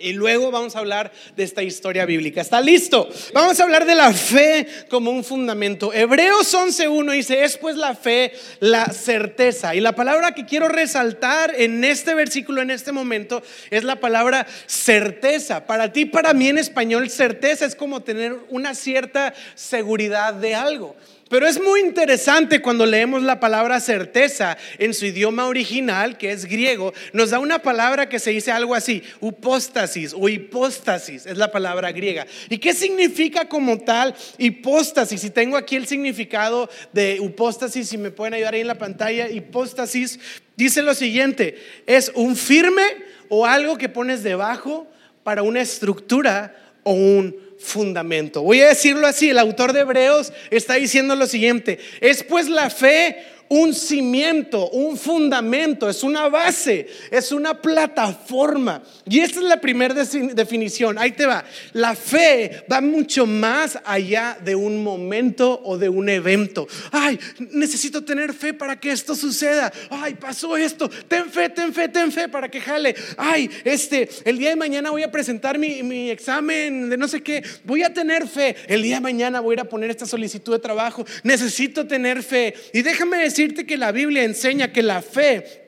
Y 0.00 0.12
luego 0.12 0.52
vamos 0.52 0.76
a 0.76 0.78
hablar 0.78 1.10
de 1.34 1.42
esta 1.42 1.64
historia 1.64 2.06
bíblica. 2.06 2.40
¿Está 2.40 2.60
listo? 2.60 3.08
Vamos 3.34 3.58
a 3.58 3.64
hablar 3.64 3.84
de 3.84 3.96
la 3.96 4.12
fe 4.12 4.68
como 4.88 5.10
un 5.10 5.24
fundamento. 5.24 5.92
Hebreos 5.92 6.54
11.1 6.54 7.12
dice, 7.12 7.42
es 7.42 7.56
pues 7.56 7.74
la 7.74 7.96
fe, 7.96 8.32
la 8.60 8.86
certeza. 8.86 9.74
Y 9.74 9.80
la 9.80 9.96
palabra 9.96 10.36
que 10.36 10.46
quiero 10.46 10.68
resaltar 10.68 11.52
en 11.56 11.82
este 11.82 12.14
versículo, 12.14 12.62
en 12.62 12.70
este 12.70 12.92
momento, 12.92 13.42
es 13.70 13.82
la 13.82 13.96
palabra 13.96 14.46
certeza. 14.66 15.66
Para 15.66 15.92
ti, 15.92 16.04
para 16.04 16.32
mí 16.32 16.48
en 16.48 16.58
español, 16.58 17.10
certeza 17.10 17.66
es 17.66 17.74
como 17.74 18.00
tener 18.00 18.36
una 18.50 18.76
cierta 18.76 19.34
seguridad 19.56 20.32
de 20.32 20.54
algo. 20.54 20.94
Pero 21.28 21.46
es 21.46 21.60
muy 21.60 21.80
interesante 21.80 22.62
cuando 22.62 22.86
leemos 22.86 23.22
la 23.22 23.38
palabra 23.38 23.80
certeza 23.80 24.56
en 24.78 24.94
su 24.94 25.06
idioma 25.06 25.46
original, 25.46 26.16
que 26.16 26.32
es 26.32 26.46
griego, 26.46 26.94
nos 27.12 27.30
da 27.30 27.38
una 27.38 27.58
palabra 27.60 28.08
que 28.08 28.18
se 28.18 28.30
dice 28.30 28.50
algo 28.50 28.74
así, 28.74 29.02
hipóstasis 29.20 30.14
o 30.16 30.28
hipóstasis, 30.28 31.26
es 31.26 31.36
la 31.36 31.50
palabra 31.50 31.92
griega. 31.92 32.26
¿Y 32.48 32.58
qué 32.58 32.72
significa 32.72 33.48
como 33.48 33.78
tal 33.78 34.14
hipóstasis? 34.38 35.22
Y 35.24 35.30
tengo 35.30 35.56
aquí 35.56 35.76
el 35.76 35.86
significado 35.86 36.70
de 36.92 37.16
hipóstasis, 37.16 37.88
si 37.88 37.98
me 37.98 38.10
pueden 38.10 38.34
ayudar 38.34 38.54
ahí 38.54 38.62
en 38.62 38.66
la 38.66 38.78
pantalla, 38.78 39.28
hipóstasis 39.28 40.18
dice 40.56 40.82
lo 40.82 40.94
siguiente, 40.94 41.56
es 41.86 42.10
un 42.14 42.36
firme 42.36 42.82
o 43.28 43.46
algo 43.46 43.78
que 43.78 43.88
pones 43.88 44.22
debajo 44.22 44.88
para 45.22 45.42
una 45.42 45.60
estructura 45.60 46.54
o 46.82 46.92
un 46.92 47.36
fundamento. 47.58 48.42
Voy 48.42 48.60
a 48.60 48.68
decirlo 48.68 49.06
así, 49.06 49.30
el 49.30 49.38
autor 49.38 49.72
de 49.72 49.80
Hebreos 49.80 50.32
está 50.50 50.74
diciendo 50.74 51.16
lo 51.16 51.26
siguiente, 51.26 51.78
es 52.00 52.22
pues 52.22 52.48
la 52.48 52.70
fe 52.70 53.16
un 53.48 53.74
cimiento, 53.74 54.68
un 54.70 54.96
fundamento, 54.96 55.88
es 55.88 56.02
una 56.02 56.28
base, 56.28 56.86
es 57.10 57.32
una 57.32 57.60
plataforma. 57.60 58.82
Y 59.08 59.20
esta 59.20 59.40
es 59.40 59.46
la 59.46 59.60
primera 59.60 59.94
definición. 59.94 60.98
Ahí 60.98 61.12
te 61.12 61.26
va. 61.26 61.44
La 61.72 61.94
fe 61.94 62.64
va 62.70 62.80
mucho 62.80 63.26
más 63.26 63.78
allá 63.84 64.38
de 64.44 64.54
un 64.54 64.82
momento 64.82 65.60
o 65.64 65.78
de 65.78 65.88
un 65.88 66.08
evento. 66.08 66.66
Ay, 66.92 67.18
necesito 67.52 68.04
tener 68.04 68.34
fe 68.34 68.52
para 68.52 68.78
que 68.78 68.92
esto 68.92 69.14
suceda. 69.14 69.72
Ay, 69.90 70.14
pasó 70.14 70.56
esto. 70.56 70.90
Ten 71.08 71.30
fe, 71.30 71.48
ten 71.48 71.72
fe, 71.72 71.88
ten 71.88 72.12
fe 72.12 72.28
para 72.28 72.50
que 72.50 72.60
jale. 72.60 72.94
Ay, 73.16 73.50
este, 73.64 74.08
el 74.24 74.38
día 74.38 74.50
de 74.50 74.56
mañana 74.56 74.90
voy 74.90 75.02
a 75.02 75.10
presentar 75.10 75.58
mi, 75.58 75.82
mi 75.82 76.10
examen 76.10 76.90
de 76.90 76.96
no 76.96 77.08
sé 77.08 77.22
qué. 77.22 77.42
Voy 77.64 77.82
a 77.82 77.94
tener 77.94 78.28
fe. 78.28 78.56
El 78.66 78.82
día 78.82 78.96
de 78.96 79.00
mañana 79.00 79.40
voy 79.40 79.52
a 79.52 79.54
ir 79.54 79.60
a 79.60 79.64
poner 79.64 79.90
esta 79.90 80.06
solicitud 80.06 80.52
de 80.52 80.58
trabajo. 80.58 81.04
Necesito 81.22 81.86
tener 81.86 82.22
fe. 82.22 82.54
Y 82.74 82.82
déjame 82.82 83.16
decir 83.18 83.37
decirte 83.38 83.66
que 83.66 83.76
la 83.76 83.92
Biblia 83.92 84.24
enseña 84.24 84.72
que 84.72 84.82
la 84.82 85.00
fe 85.00 85.67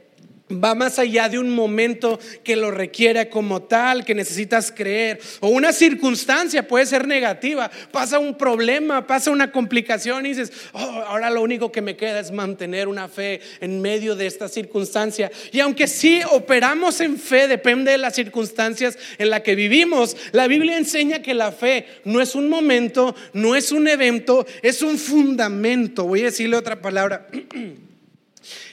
va 0.53 0.75
más 0.75 0.99
allá 0.99 1.29
de 1.29 1.39
un 1.39 1.51
momento 1.51 2.19
que 2.43 2.57
lo 2.57 2.71
requiere 2.71 3.29
como 3.29 3.63
tal, 3.63 4.05
que 4.05 4.15
necesitas 4.15 4.73
creer, 4.73 5.21
o 5.41 5.49
una 5.49 5.73
circunstancia 5.73 6.67
puede 6.67 6.87
ser 6.87 7.07
negativa, 7.07 7.71
pasa 7.91 8.19
un 8.19 8.37
problema, 8.37 9.07
pasa 9.07 9.31
una 9.31 9.53
complicación 9.53 10.27
y 10.27 10.31
dices, 10.31 10.53
oh, 10.73 10.79
ahora 10.79 11.31
lo 11.31 11.43
único 11.43 11.71
que 11.73 11.83
me 11.83 11.97
queda 11.97 12.21
es 12.21 12.33
mantener 12.33 12.89
una 12.89 13.09
fe 13.09 13.41
en 13.61 13.81
medio 13.81 14.17
de 14.17 14.27
esta 14.27 14.49
circunstancia. 14.49 15.31
Y 15.53 15.61
aunque 15.61 15.87
sí 15.87 16.21
operamos 16.31 17.01
en 17.01 17.19
fe, 17.19 17.49
depende 17.49 17.93
de 17.93 17.99
las 17.99 18.15
circunstancias 18.15 18.99
en 19.19 19.31
las 19.31 19.41
que 19.41 19.55
vivimos, 19.55 20.17
la 20.33 20.47
Biblia 20.47 20.77
enseña 20.77 21.23
que 21.23 21.35
la 21.35 21.53
fe 21.53 21.87
no 22.05 22.21
es 22.21 22.35
un 22.35 22.49
momento, 22.49 23.15
no 23.33 23.55
es 23.55 23.73
un 23.73 23.89
evento, 23.89 24.47
es 24.63 24.83
un 24.83 24.99
fundamento. 24.99 26.05
Voy 26.05 26.23
a 26.23 26.25
decirle 26.25 26.57
otra 26.57 26.81
palabra. 26.81 27.27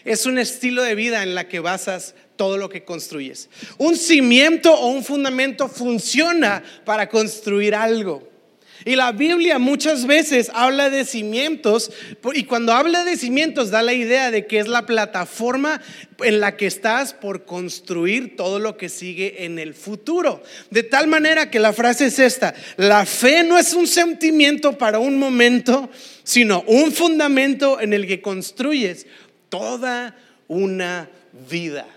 es 0.07 0.25
un 0.25 0.39
estilo 0.39 0.83
de 0.83 0.95
vida 0.95 1.21
en 1.21 1.35
la 1.35 1.47
que 1.47 1.59
basas 1.59 2.15
todo 2.37 2.57
lo 2.57 2.69
que 2.69 2.83
construyes. 2.85 3.49
Un 3.77 3.97
cimiento 3.97 4.73
o 4.73 4.87
un 4.87 5.03
fundamento 5.03 5.67
funciona 5.67 6.63
para 6.85 7.09
construir 7.09 7.75
algo. 7.75 8.37
Y 8.85 8.95
la 8.95 9.11
Biblia 9.11 9.59
muchas 9.59 10.05
veces 10.05 10.51
habla 10.53 10.89
de 10.89 11.03
cimientos 11.03 11.91
y 12.33 12.43
cuando 12.43 12.73
habla 12.73 13.03
de 13.03 13.17
cimientos 13.17 13.71
da 13.71 13.81
la 13.81 13.93
idea 13.93 14.31
de 14.31 14.45
que 14.45 14.59
es 14.59 14.67
la 14.67 14.85
plataforma 14.85 15.81
en 16.23 16.39
la 16.39 16.55
que 16.55 16.67
estás 16.67 17.13
por 17.13 17.43
construir 17.45 18.35
todo 18.35 18.59
lo 18.59 18.77
que 18.77 18.87
sigue 18.87 19.45
en 19.45 19.57
el 19.59 19.73
futuro. 19.73 20.43
De 20.69 20.83
tal 20.83 21.07
manera 21.07 21.49
que 21.49 21.59
la 21.59 21.73
frase 21.73 22.05
es 22.05 22.19
esta, 22.19 22.53
la 22.77 23.05
fe 23.05 23.43
no 23.43 23.57
es 23.57 23.73
un 23.73 23.87
sentimiento 23.87 24.77
para 24.77 24.99
un 24.99 25.17
momento, 25.17 25.89
sino 26.23 26.63
un 26.67 26.91
fundamento 26.91 27.81
en 27.81 27.93
el 27.93 28.05
que 28.05 28.21
construyes 28.21 29.07
toda 29.49 30.15
una 30.47 31.09
vida. 31.49 31.87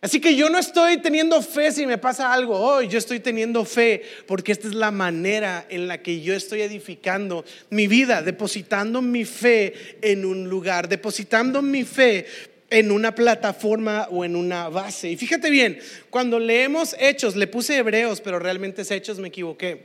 Así 0.00 0.20
que 0.20 0.36
yo 0.36 0.48
no 0.48 0.58
estoy 0.58 0.98
teniendo 0.98 1.42
fe 1.42 1.72
si 1.72 1.84
me 1.84 1.98
pasa 1.98 2.32
algo 2.32 2.56
hoy, 2.56 2.86
yo 2.86 2.98
estoy 2.98 3.18
teniendo 3.18 3.64
fe 3.64 4.02
porque 4.28 4.52
esta 4.52 4.68
es 4.68 4.74
la 4.74 4.92
manera 4.92 5.66
en 5.68 5.88
la 5.88 6.02
que 6.02 6.20
yo 6.20 6.34
estoy 6.34 6.60
edificando 6.60 7.44
mi 7.70 7.88
vida, 7.88 8.22
depositando 8.22 9.02
mi 9.02 9.24
fe 9.24 9.98
en 10.00 10.24
un 10.24 10.48
lugar, 10.48 10.88
depositando 10.88 11.62
mi 11.62 11.82
fe 11.82 12.26
en 12.70 12.92
una 12.92 13.12
plataforma 13.12 14.06
o 14.12 14.24
en 14.24 14.36
una 14.36 14.68
base. 14.68 15.10
Y 15.10 15.16
fíjate 15.16 15.50
bien, 15.50 15.80
cuando 16.10 16.38
leemos 16.38 16.94
Hechos, 17.00 17.34
le 17.34 17.48
puse 17.48 17.78
Hebreos, 17.78 18.20
pero 18.20 18.38
realmente 18.38 18.82
es 18.82 18.90
Hechos, 18.92 19.18
me 19.18 19.28
equivoqué. 19.28 19.82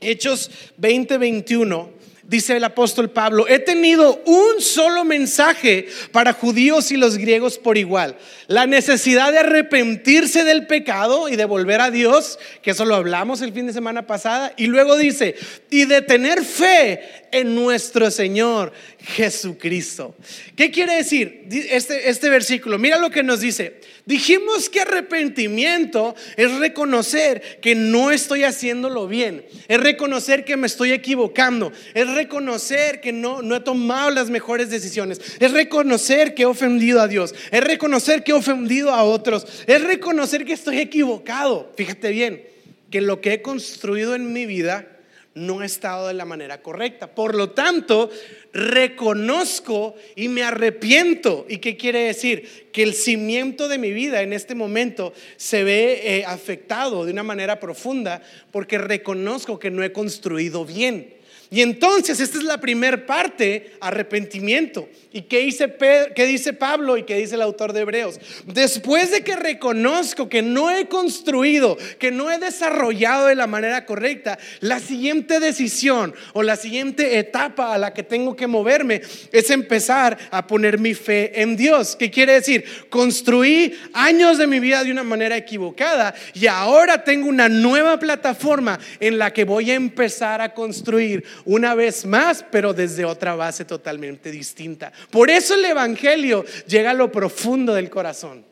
Hechos 0.00 0.50
20:21 0.80 1.90
dice 2.28 2.56
el 2.56 2.64
apóstol 2.64 3.10
Pablo, 3.10 3.48
he 3.48 3.58
tenido 3.58 4.22
un 4.26 4.60
solo 4.60 5.04
mensaje 5.04 5.88
para 6.12 6.34
judíos 6.34 6.92
y 6.92 6.96
los 6.96 7.16
griegos 7.16 7.58
por 7.58 7.78
igual. 7.78 8.16
La 8.46 8.66
necesidad 8.66 9.32
de 9.32 9.38
arrepentirse 9.38 10.44
del 10.44 10.66
pecado 10.66 11.28
y 11.28 11.36
de 11.36 11.46
volver 11.46 11.80
a 11.80 11.90
Dios, 11.90 12.38
que 12.62 12.72
eso 12.72 12.84
lo 12.84 12.94
hablamos 12.94 13.40
el 13.40 13.52
fin 13.52 13.66
de 13.66 13.72
semana 13.72 14.06
pasada. 14.06 14.52
Y 14.56 14.66
luego 14.66 14.96
dice, 14.96 15.34
y 15.70 15.86
de 15.86 16.02
tener 16.02 16.44
fe 16.44 17.00
en 17.32 17.54
nuestro 17.54 18.10
Señor 18.10 18.72
Jesucristo. 19.00 20.14
¿Qué 20.54 20.70
quiere 20.70 20.96
decir 20.96 21.46
este, 21.50 22.10
este 22.10 22.28
versículo? 22.28 22.78
Mira 22.78 22.98
lo 22.98 23.10
que 23.10 23.22
nos 23.22 23.40
dice. 23.40 23.80
Dijimos 24.08 24.70
que 24.70 24.80
arrepentimiento 24.80 26.16
es 26.38 26.50
reconocer 26.56 27.58
que 27.60 27.74
no 27.74 28.10
estoy 28.10 28.42
haciéndolo 28.42 29.06
bien, 29.06 29.44
es 29.68 29.78
reconocer 29.78 30.46
que 30.46 30.56
me 30.56 30.66
estoy 30.66 30.92
equivocando, 30.92 31.70
es 31.92 32.14
reconocer 32.14 33.02
que 33.02 33.12
no, 33.12 33.42
no 33.42 33.56
he 33.56 33.60
tomado 33.60 34.10
las 34.10 34.30
mejores 34.30 34.70
decisiones, 34.70 35.20
es 35.38 35.52
reconocer 35.52 36.34
que 36.34 36.44
he 36.44 36.46
ofendido 36.46 37.02
a 37.02 37.06
Dios, 37.06 37.34
es 37.50 37.62
reconocer 37.62 38.24
que 38.24 38.30
he 38.30 38.34
ofendido 38.34 38.94
a 38.94 39.02
otros, 39.02 39.46
es 39.66 39.84
reconocer 39.84 40.46
que 40.46 40.54
estoy 40.54 40.78
equivocado. 40.78 41.70
Fíjate 41.76 42.08
bien, 42.08 42.42
que 42.90 43.02
lo 43.02 43.20
que 43.20 43.34
he 43.34 43.42
construido 43.42 44.14
en 44.14 44.32
mi 44.32 44.46
vida 44.46 44.88
no 45.34 45.62
he 45.62 45.66
estado 45.66 46.08
de 46.08 46.14
la 46.14 46.24
manera 46.24 46.62
correcta. 46.62 47.14
Por 47.14 47.34
lo 47.34 47.50
tanto, 47.50 48.10
reconozco 48.52 49.94
y 50.16 50.28
me 50.28 50.42
arrepiento. 50.42 51.46
¿Y 51.48 51.58
qué 51.58 51.76
quiere 51.76 52.00
decir? 52.00 52.68
Que 52.72 52.82
el 52.82 52.94
cimiento 52.94 53.68
de 53.68 53.78
mi 53.78 53.92
vida 53.92 54.22
en 54.22 54.32
este 54.32 54.54
momento 54.54 55.12
se 55.36 55.64
ve 55.64 56.00
eh, 56.04 56.24
afectado 56.24 57.04
de 57.04 57.12
una 57.12 57.22
manera 57.22 57.60
profunda 57.60 58.22
porque 58.50 58.78
reconozco 58.78 59.58
que 59.58 59.70
no 59.70 59.82
he 59.82 59.92
construido 59.92 60.64
bien. 60.64 61.14
Y 61.50 61.62
entonces 61.62 62.20
esta 62.20 62.38
es 62.38 62.44
la 62.44 62.60
primera 62.60 63.06
parte, 63.06 63.72
arrepentimiento. 63.80 64.88
¿Y 65.18 65.22
qué 65.22 65.40
dice, 65.40 65.74
qué 66.14 66.26
dice 66.26 66.52
Pablo 66.52 66.96
y 66.96 67.02
qué 67.02 67.16
dice 67.16 67.34
el 67.34 67.42
autor 67.42 67.72
de 67.72 67.80
Hebreos? 67.80 68.20
Después 68.46 69.10
de 69.10 69.24
que 69.24 69.34
reconozco 69.34 70.28
que 70.28 70.42
no 70.42 70.70
he 70.70 70.86
construido, 70.86 71.76
que 71.98 72.12
no 72.12 72.30
he 72.30 72.38
desarrollado 72.38 73.26
de 73.26 73.34
la 73.34 73.48
manera 73.48 73.84
correcta, 73.84 74.38
la 74.60 74.78
siguiente 74.78 75.40
decisión 75.40 76.14
o 76.34 76.44
la 76.44 76.54
siguiente 76.54 77.18
etapa 77.18 77.74
a 77.74 77.78
la 77.78 77.92
que 77.92 78.04
tengo 78.04 78.36
que 78.36 78.46
moverme 78.46 79.02
es 79.32 79.50
empezar 79.50 80.16
a 80.30 80.46
poner 80.46 80.78
mi 80.78 80.94
fe 80.94 81.42
en 81.42 81.56
Dios. 81.56 81.96
¿Qué 81.96 82.12
quiere 82.12 82.34
decir? 82.34 82.64
Construí 82.88 83.76
años 83.94 84.38
de 84.38 84.46
mi 84.46 84.60
vida 84.60 84.84
de 84.84 84.92
una 84.92 85.02
manera 85.02 85.36
equivocada 85.36 86.14
y 86.32 86.46
ahora 86.46 87.02
tengo 87.02 87.28
una 87.28 87.48
nueva 87.48 87.98
plataforma 87.98 88.78
en 89.00 89.18
la 89.18 89.32
que 89.32 89.42
voy 89.42 89.72
a 89.72 89.74
empezar 89.74 90.40
a 90.40 90.54
construir 90.54 91.24
una 91.44 91.74
vez 91.74 92.06
más, 92.06 92.44
pero 92.52 92.72
desde 92.72 93.04
otra 93.04 93.34
base 93.34 93.64
totalmente 93.64 94.30
distinta. 94.30 94.92
Por 95.10 95.30
eso 95.30 95.54
el 95.54 95.64
Evangelio 95.64 96.44
llega 96.66 96.90
a 96.90 96.94
lo 96.94 97.10
profundo 97.10 97.74
del 97.74 97.90
corazón. 97.90 98.44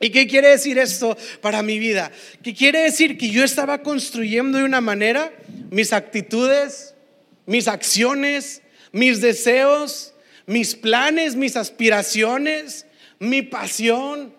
¿Y 0.00 0.10
qué 0.10 0.26
quiere 0.26 0.48
decir 0.48 0.78
esto 0.78 1.16
para 1.40 1.62
mi 1.62 1.78
vida? 1.78 2.10
¿Qué 2.42 2.54
quiere 2.54 2.80
decir 2.80 3.16
que 3.16 3.30
yo 3.30 3.44
estaba 3.44 3.82
construyendo 3.82 4.58
de 4.58 4.64
una 4.64 4.80
manera 4.80 5.32
mis 5.70 5.92
actitudes, 5.92 6.94
mis 7.46 7.68
acciones, 7.68 8.62
mis 8.90 9.20
deseos, 9.20 10.12
mis 10.46 10.74
planes, 10.74 11.36
mis 11.36 11.56
aspiraciones, 11.56 12.86
mi 13.20 13.42
pasión, 13.42 14.34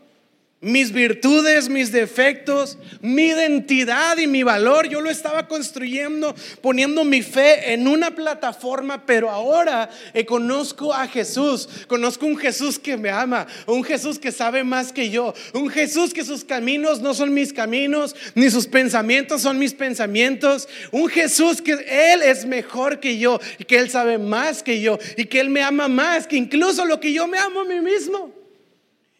mis 0.63 0.93
virtudes, 0.93 1.67
mis 1.67 1.91
defectos, 1.91 2.77
mi 3.01 3.27
identidad 3.27 4.17
y 4.17 4.27
mi 4.27 4.43
valor. 4.43 4.87
Yo 4.87 5.01
lo 5.01 5.09
estaba 5.09 5.47
construyendo 5.47 6.33
poniendo 6.61 7.03
mi 7.03 7.21
fe 7.21 7.73
en 7.73 7.87
una 7.87 8.15
plataforma, 8.15 9.05
pero 9.05 9.29
ahora 9.29 9.89
eh, 10.13 10.25
conozco 10.25 10.93
a 10.93 11.07
Jesús. 11.07 11.67
Conozco 11.87 12.25
un 12.25 12.37
Jesús 12.37 12.79
que 12.79 12.95
me 12.95 13.09
ama, 13.09 13.45
un 13.67 13.83
Jesús 13.83 14.17
que 14.17 14.31
sabe 14.31 14.63
más 14.63 14.93
que 14.93 15.09
yo, 15.09 15.33
un 15.53 15.69
Jesús 15.69 16.13
que 16.13 16.23
sus 16.23 16.45
caminos 16.45 17.01
no 17.01 17.13
son 17.13 17.33
mis 17.33 17.51
caminos, 17.51 18.15
ni 18.33 18.49
sus 18.49 18.65
pensamientos 18.65 19.41
son 19.41 19.59
mis 19.59 19.73
pensamientos. 19.73 20.69
Un 20.91 21.09
Jesús 21.09 21.61
que 21.61 21.73
Él 21.73 22.21
es 22.23 22.45
mejor 22.45 23.01
que 23.01 23.17
yo 23.17 23.39
y 23.59 23.65
que 23.65 23.77
Él 23.77 23.89
sabe 23.89 24.17
más 24.17 24.63
que 24.63 24.79
yo 24.79 24.97
y 25.17 25.25
que 25.25 25.41
Él 25.41 25.49
me 25.49 25.61
ama 25.61 25.89
más 25.89 26.25
que 26.25 26.37
incluso 26.37 26.85
lo 26.85 26.99
que 26.99 27.11
yo 27.11 27.27
me 27.27 27.37
amo 27.37 27.61
a 27.61 27.65
mí 27.65 27.81
mismo. 27.81 28.42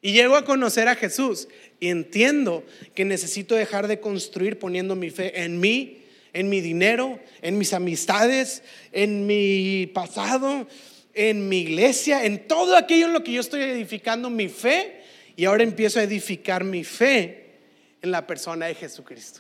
Y 0.04 0.12
llego 0.12 0.36
a 0.36 0.44
conocer 0.44 0.90
a 0.90 0.96
Jesús 0.96 1.48
y 1.80 1.88
entiendo 1.88 2.66
que 2.94 3.06
necesito 3.06 3.56
dejar 3.56 3.88
de 3.88 4.02
construir 4.02 4.60
poniendo 4.60 4.98
mi 4.98 5.10
fe 5.10 5.44
en 5.44 5.62
mí, 5.62 6.04
en 6.34 6.50
mi 6.50 6.60
dinero, 6.60 7.22
en 7.42 7.58
mis 7.58 7.72
amistades, 7.72 8.64
en 8.92 9.26
mi 9.26 9.90
pasado, 9.94 10.68
en 11.14 11.48
mi 11.48 11.60
iglesia, 11.60 12.26
en 12.26 12.50
todo 12.50 12.76
aquello 12.76 13.06
en 13.06 13.14
lo 13.14 13.24
que 13.24 13.32
yo 13.32 13.40
estoy 13.40 13.62
edificando 13.62 14.30
mi 14.30 14.50
fe. 14.50 15.04
Y 15.38 15.46
ahora 15.46 15.64
empiezo 15.64 16.02
a 16.02 16.04
edificar 16.04 16.66
mi 16.66 16.84
fe 16.84 17.52
en 18.02 18.12
la 18.12 18.28
persona 18.28 18.66
de 18.66 18.76
Jesucristo. 18.76 19.40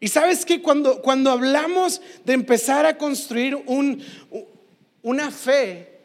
Y 0.00 0.08
sabes 0.08 0.44
que 0.44 0.60
cuando, 0.60 1.02
cuando 1.02 1.30
hablamos 1.30 2.02
de 2.24 2.32
empezar 2.32 2.84
a 2.84 2.98
construir 2.98 3.54
un, 3.54 4.02
una 5.02 5.30
fe, 5.30 6.00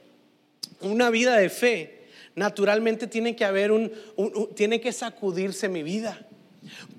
una 0.80 1.10
vida 1.10 1.38
de 1.38 1.50
fe, 1.50 1.93
naturalmente 2.36 3.08
tiene 3.08 3.36
que 3.36 3.46
haber 3.46 3.72
un, 3.72 3.92
tiene 4.56 4.82
que 4.82 4.92
sacudirse 4.92 5.70
mi 5.70 5.84
vida. 5.84 6.28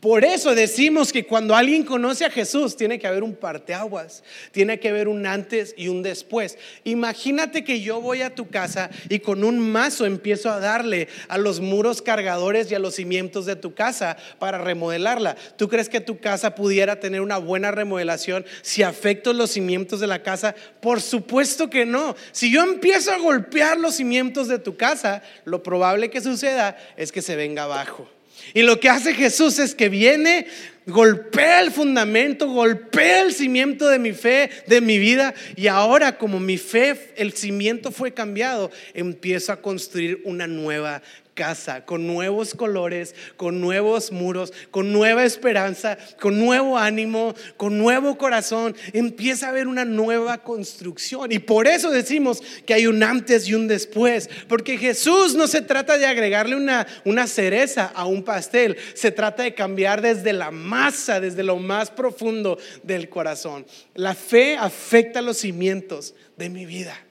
Por 0.04 0.22
eso 0.22 0.54
decimos 0.54 1.14
que 1.14 1.24
cuando 1.24 1.56
alguien 1.56 1.82
conoce 1.82 2.26
a 2.26 2.30
Jesús 2.30 2.76
tiene 2.76 2.98
que 2.98 3.06
haber 3.06 3.22
un 3.22 3.34
parteaguas, 3.34 4.22
tiene 4.52 4.78
que 4.78 4.90
haber 4.90 5.08
un 5.08 5.26
antes 5.26 5.72
y 5.78 5.88
un 5.88 6.02
después. 6.02 6.58
Imagínate 6.84 7.64
que 7.64 7.80
yo 7.80 8.02
voy 8.02 8.20
a 8.20 8.34
tu 8.34 8.50
casa 8.50 8.90
y 9.08 9.20
con 9.20 9.44
un 9.44 9.58
mazo 9.58 10.04
empiezo 10.04 10.50
a 10.50 10.60
darle 10.60 11.08
a 11.28 11.38
los 11.38 11.60
muros 11.60 12.02
cargadores 12.02 12.70
y 12.70 12.74
a 12.74 12.80
los 12.80 12.96
cimientos 12.96 13.46
de 13.46 13.56
tu 13.56 13.72
casa 13.72 14.18
para 14.38 14.58
remodelarla. 14.58 15.36
¿Tú 15.56 15.70
crees 15.70 15.88
que 15.88 16.02
tu 16.02 16.18
casa 16.18 16.54
pudiera 16.54 17.00
tener 17.00 17.22
una 17.22 17.38
buena 17.38 17.70
remodelación 17.70 18.44
si 18.60 18.82
afecto 18.82 19.32
los 19.32 19.52
cimientos 19.52 20.00
de 20.00 20.06
la 20.06 20.22
casa? 20.22 20.54
Por 20.82 21.00
supuesto 21.00 21.70
que 21.70 21.86
no. 21.86 22.14
Si 22.30 22.52
yo 22.52 22.62
empiezo 22.62 23.10
a 23.10 23.16
golpear 23.16 23.80
los 23.80 23.94
cimientos 23.94 24.48
de 24.48 24.58
tu 24.58 24.76
casa, 24.76 25.22
lo 25.46 25.62
probable 25.62 26.10
que 26.10 26.20
suceda 26.20 26.76
es 26.98 27.10
que 27.10 27.22
se 27.22 27.36
venga 27.36 27.62
abajo. 27.62 28.06
Y 28.52 28.62
lo 28.62 28.78
que 28.80 28.88
hace 28.88 29.14
Jesús 29.14 29.58
es 29.58 29.74
que 29.74 29.88
viene, 29.88 30.46
golpea 30.86 31.60
el 31.60 31.70
fundamento, 31.70 32.48
golpea 32.48 33.22
el 33.22 33.32
cimiento 33.32 33.88
de 33.88 33.98
mi 33.98 34.12
fe, 34.12 34.50
de 34.66 34.80
mi 34.80 34.98
vida. 34.98 35.34
Y 35.56 35.68
ahora 35.68 36.18
como 36.18 36.40
mi 36.40 36.58
fe, 36.58 37.12
el 37.16 37.32
cimiento 37.32 37.90
fue 37.90 38.12
cambiado, 38.12 38.70
empiezo 38.92 39.52
a 39.52 39.62
construir 39.62 40.20
una 40.24 40.46
nueva 40.46 41.02
casa, 41.34 41.84
con 41.84 42.06
nuevos 42.06 42.54
colores, 42.54 43.14
con 43.36 43.60
nuevos 43.60 44.12
muros, 44.12 44.52
con 44.70 44.92
nueva 44.92 45.24
esperanza, 45.24 45.98
con 46.20 46.38
nuevo 46.38 46.78
ánimo, 46.78 47.34
con 47.56 47.76
nuevo 47.76 48.16
corazón. 48.16 48.74
Empieza 48.92 49.46
a 49.46 49.48
haber 49.50 49.66
una 49.66 49.84
nueva 49.84 50.38
construcción. 50.38 51.32
Y 51.32 51.40
por 51.40 51.66
eso 51.66 51.90
decimos 51.90 52.42
que 52.64 52.74
hay 52.74 52.86
un 52.86 53.02
antes 53.02 53.48
y 53.48 53.54
un 53.54 53.68
después. 53.68 54.30
Porque 54.48 54.78
Jesús 54.78 55.34
no 55.34 55.46
se 55.46 55.60
trata 55.60 55.98
de 55.98 56.06
agregarle 56.06 56.56
una, 56.56 56.86
una 57.04 57.26
cereza 57.26 57.90
a 57.94 58.06
un 58.06 58.22
pastel, 58.22 58.76
se 58.94 59.10
trata 59.10 59.42
de 59.42 59.54
cambiar 59.54 60.00
desde 60.00 60.32
la 60.32 60.50
masa, 60.50 61.20
desde 61.20 61.42
lo 61.42 61.56
más 61.56 61.90
profundo 61.90 62.58
del 62.82 63.08
corazón. 63.08 63.66
La 63.94 64.14
fe 64.14 64.56
afecta 64.56 65.20
los 65.20 65.38
cimientos 65.38 66.14
de 66.36 66.48
mi 66.48 66.66
vida. 66.66 67.03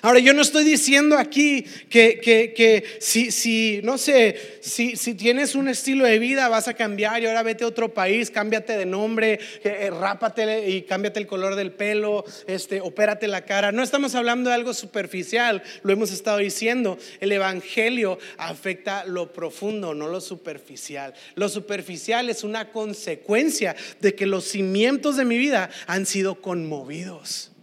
Ahora, 0.00 0.18
yo 0.18 0.32
no 0.32 0.40
estoy 0.40 0.64
diciendo 0.64 1.18
aquí 1.18 1.62
que, 1.90 2.18
que, 2.20 2.84
si, 3.00 3.30
si, 3.30 3.80
no 3.82 3.98
sé, 3.98 4.58
si, 4.60 4.96
si, 4.96 5.14
tienes 5.14 5.54
un 5.54 5.68
estilo 5.68 6.06
de 6.06 6.18
vida 6.18 6.48
vas 6.48 6.68
a 6.68 6.74
cambiar 6.74 7.22
y 7.22 7.26
ahora 7.26 7.42
vete 7.42 7.64
a 7.64 7.66
otro 7.66 7.92
país, 7.92 8.30
cámbiate 8.30 8.78
de 8.78 8.86
nombre, 8.86 9.38
eh, 9.62 9.90
rápate 9.90 10.70
y 10.70 10.82
cámbiate 10.82 11.20
el 11.20 11.26
color 11.26 11.54
del 11.54 11.70
pelo, 11.72 12.24
este, 12.46 12.80
opérate 12.80 13.28
la 13.28 13.44
cara. 13.44 13.72
No 13.72 13.82
estamos 13.82 14.14
hablando 14.14 14.48
de 14.48 14.56
algo 14.56 14.72
superficial, 14.72 15.62
lo 15.82 15.92
hemos 15.92 16.10
estado 16.12 16.38
diciendo. 16.38 16.98
El 17.20 17.32
Evangelio 17.32 18.18
afecta 18.38 19.04
lo 19.04 19.34
profundo, 19.34 19.94
no 19.94 20.08
lo 20.08 20.22
superficial. 20.22 21.12
Lo 21.34 21.50
superficial 21.50 22.30
es 22.30 22.42
una 22.42 22.70
consecuencia 22.70 23.76
de 24.00 24.14
que 24.14 24.24
los 24.24 24.44
cimientos 24.44 25.16
de 25.16 25.26
mi 25.26 25.36
vida 25.36 25.68
han 25.86 26.06
sido 26.06 26.40
conmovidos. 26.40 27.53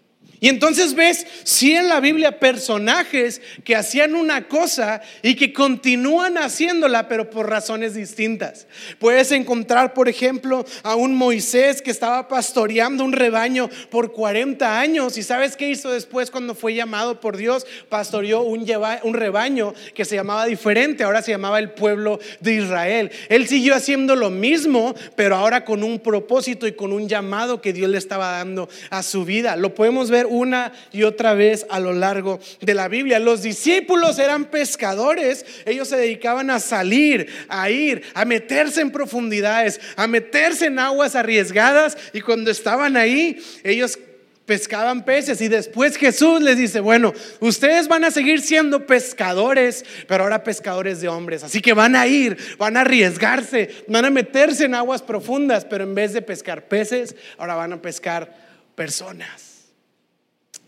Y 0.44 0.50
entonces 0.50 0.96
ves, 0.96 1.28
sí 1.44 1.76
en 1.76 1.88
la 1.88 2.00
Biblia, 2.00 2.40
personajes 2.40 3.44
que 3.64 3.76
hacían 3.76 4.16
una 4.16 4.48
cosa 4.48 5.04
y 5.22 5.36
que 5.36 5.54
continúan 5.54 6.36
haciéndola, 6.36 7.08
pero 7.08 7.30
por 7.30 7.48
razones 7.48 7.94
distintas. 7.94 8.66
Puedes 8.98 9.32
encontrar, 9.32 9.94
por 9.94 10.10
ejemplo, 10.10 10.66
a 10.82 10.96
un 10.96 11.14
Moisés 11.14 11.84
que 11.84 11.92
estaba 11.92 12.28
pastoreando 12.28 13.06
un 13.06 13.14
rebaño 13.14 13.70
por 13.92 14.14
40 14.14 14.80
años. 14.80 15.16
¿Y 15.16 15.22
sabes 15.22 15.56
qué 15.56 15.70
hizo 15.70 15.92
después 15.92 16.32
cuando 16.32 16.56
fue 16.56 16.74
llamado 16.74 17.20
por 17.20 17.38
Dios? 17.38 17.68
Pastoreó 17.88 18.42
un, 18.42 18.66
un 19.04 19.14
rebaño 19.14 19.76
que 19.94 20.06
se 20.06 20.16
llamaba 20.16 20.48
diferente, 20.48 21.04
ahora 21.04 21.22
se 21.22 21.30
llamaba 21.30 21.60
el 21.60 21.70
pueblo 21.70 22.20
de 22.40 22.54
Israel. 22.56 23.12
Él 23.30 23.48
siguió 23.48 23.76
haciendo 23.76 24.16
lo 24.16 24.32
mismo, 24.32 24.96
pero 25.16 25.36
ahora 25.36 25.66
con 25.66 25.84
un 25.84 26.00
propósito 26.00 26.66
y 26.66 26.72
con 26.72 26.94
un 26.94 27.08
llamado 27.08 27.62
que 27.62 27.74
Dios 27.74 27.92
le 27.92 28.00
estaba 28.00 28.32
dando 28.32 28.70
a 28.90 29.04
su 29.04 29.24
vida. 29.24 29.56
Lo 29.56 29.76
podemos 29.76 30.10
ver 30.10 30.31
una 30.32 30.72
y 30.92 31.04
otra 31.04 31.34
vez 31.34 31.66
a 31.70 31.80
lo 31.80 31.94
largo 31.94 32.40
de 32.62 32.74
la 32.74 32.88
Biblia. 32.88 33.20
Los 33.20 33.44
discípulos 33.44 34.18
eran 34.18 34.46
pescadores, 34.46 35.46
ellos 35.66 35.90
se 35.90 35.98
dedicaban 35.98 36.50
a 36.50 36.60
salir, 36.60 37.28
a 37.50 37.70
ir, 37.70 38.04
a 38.14 38.26
meterse 38.26 38.82
en 38.82 38.92
profundidades, 38.92 39.80
a 39.96 40.08
meterse 40.08 40.68
en 40.68 40.80
aguas 40.80 41.16
arriesgadas 41.16 41.98
y 42.14 42.22
cuando 42.22 42.50
estaban 42.50 42.98
ahí, 42.98 43.44
ellos 43.64 44.00
pescaban 44.46 45.06
peces 45.06 45.40
y 45.42 45.48
después 45.48 45.98
Jesús 45.98 46.42
les 46.42 46.58
dice, 46.58 46.80
bueno, 46.80 47.14
ustedes 47.40 47.88
van 47.88 48.04
a 48.04 48.12
seguir 48.12 48.42
siendo 48.42 48.86
pescadores, 48.86 49.86
pero 50.08 50.24
ahora 50.24 50.44
pescadores 50.44 51.00
de 51.00 51.08
hombres, 51.08 51.44
así 51.44 51.62
que 51.62 51.74
van 51.74 51.96
a 51.96 52.08
ir, 52.08 52.38
van 52.58 52.76
a 52.76 52.82
arriesgarse, 52.82 53.70
van 53.88 54.06
a 54.06 54.10
meterse 54.10 54.66
en 54.66 54.76
aguas 54.76 55.02
profundas, 55.02 55.66
pero 55.66 55.84
en 55.84 55.96
vez 55.96 56.14
de 56.14 56.22
pescar 56.22 56.68
peces, 56.68 57.16
ahora 57.38 57.56
van 57.56 57.74
a 57.74 57.82
pescar 57.82 58.36
personas. 58.76 59.51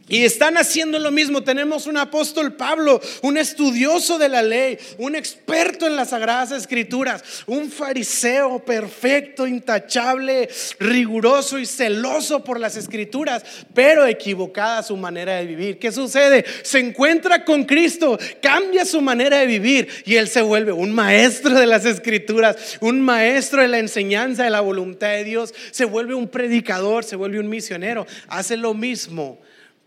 Y 0.10 0.26
están 0.26 0.58
haciendo 0.58 1.00
lo 1.00 1.12
mismo. 1.12 1.44
Tenemos 1.44 1.88
un 1.88 1.96
apóstol 1.96 2.54
Pablo, 2.54 3.00
un 3.22 3.38
estudioso 3.38 4.18
de 4.18 4.28
la 4.28 4.42
ley, 4.42 4.78
un 4.98 5.16
experto 5.16 5.88
en 5.88 5.96
las 5.96 6.10
sagradas 6.10 6.52
escrituras, 6.52 7.24
un 7.48 7.72
fariseo 7.72 8.60
perfecto, 8.66 9.48
intachable, 9.48 10.50
riguroso 10.78 11.58
y 11.58 11.66
celoso 11.66 12.44
por 12.44 12.60
las 12.60 12.76
escrituras, 12.76 13.44
pero 13.74 14.06
equivocada 14.06 14.84
su 14.84 14.98
manera 14.98 15.38
de 15.38 15.46
vivir. 15.46 15.80
¿Qué 15.80 15.89
sucede? 15.89 16.44
Se 16.63 16.80
encuentra 16.80 17.46
con 17.46 17.63
Cristo, 17.63 18.20
cambia 18.42 18.84
su 18.84 19.02
manera 19.02 19.39
de 19.39 19.48
vivir 19.48 19.88
y 20.06 20.16
él 20.16 20.28
se 20.28 20.42
vuelve 20.42 20.74
un 20.74 20.92
maestro 20.92 21.58
de 21.58 21.66
las 21.66 21.86
escrituras, 21.86 22.78
un 22.82 23.00
maestro 23.00 23.62
de 23.62 23.70
la 23.70 23.80
enseñanza 23.80 24.44
de 24.44 24.50
la 24.50 24.60
voluntad 24.60 25.12
de 25.12 25.24
Dios, 25.24 25.54
se 25.72 25.86
vuelve 25.86 26.13
un 26.13 26.28
predicador, 26.28 27.06
se 27.06 27.16
vuelve 27.16 27.39
un 27.39 27.48
misionero, 27.48 28.06
hace 28.28 28.58
lo 28.58 28.74
mismo 28.74 29.39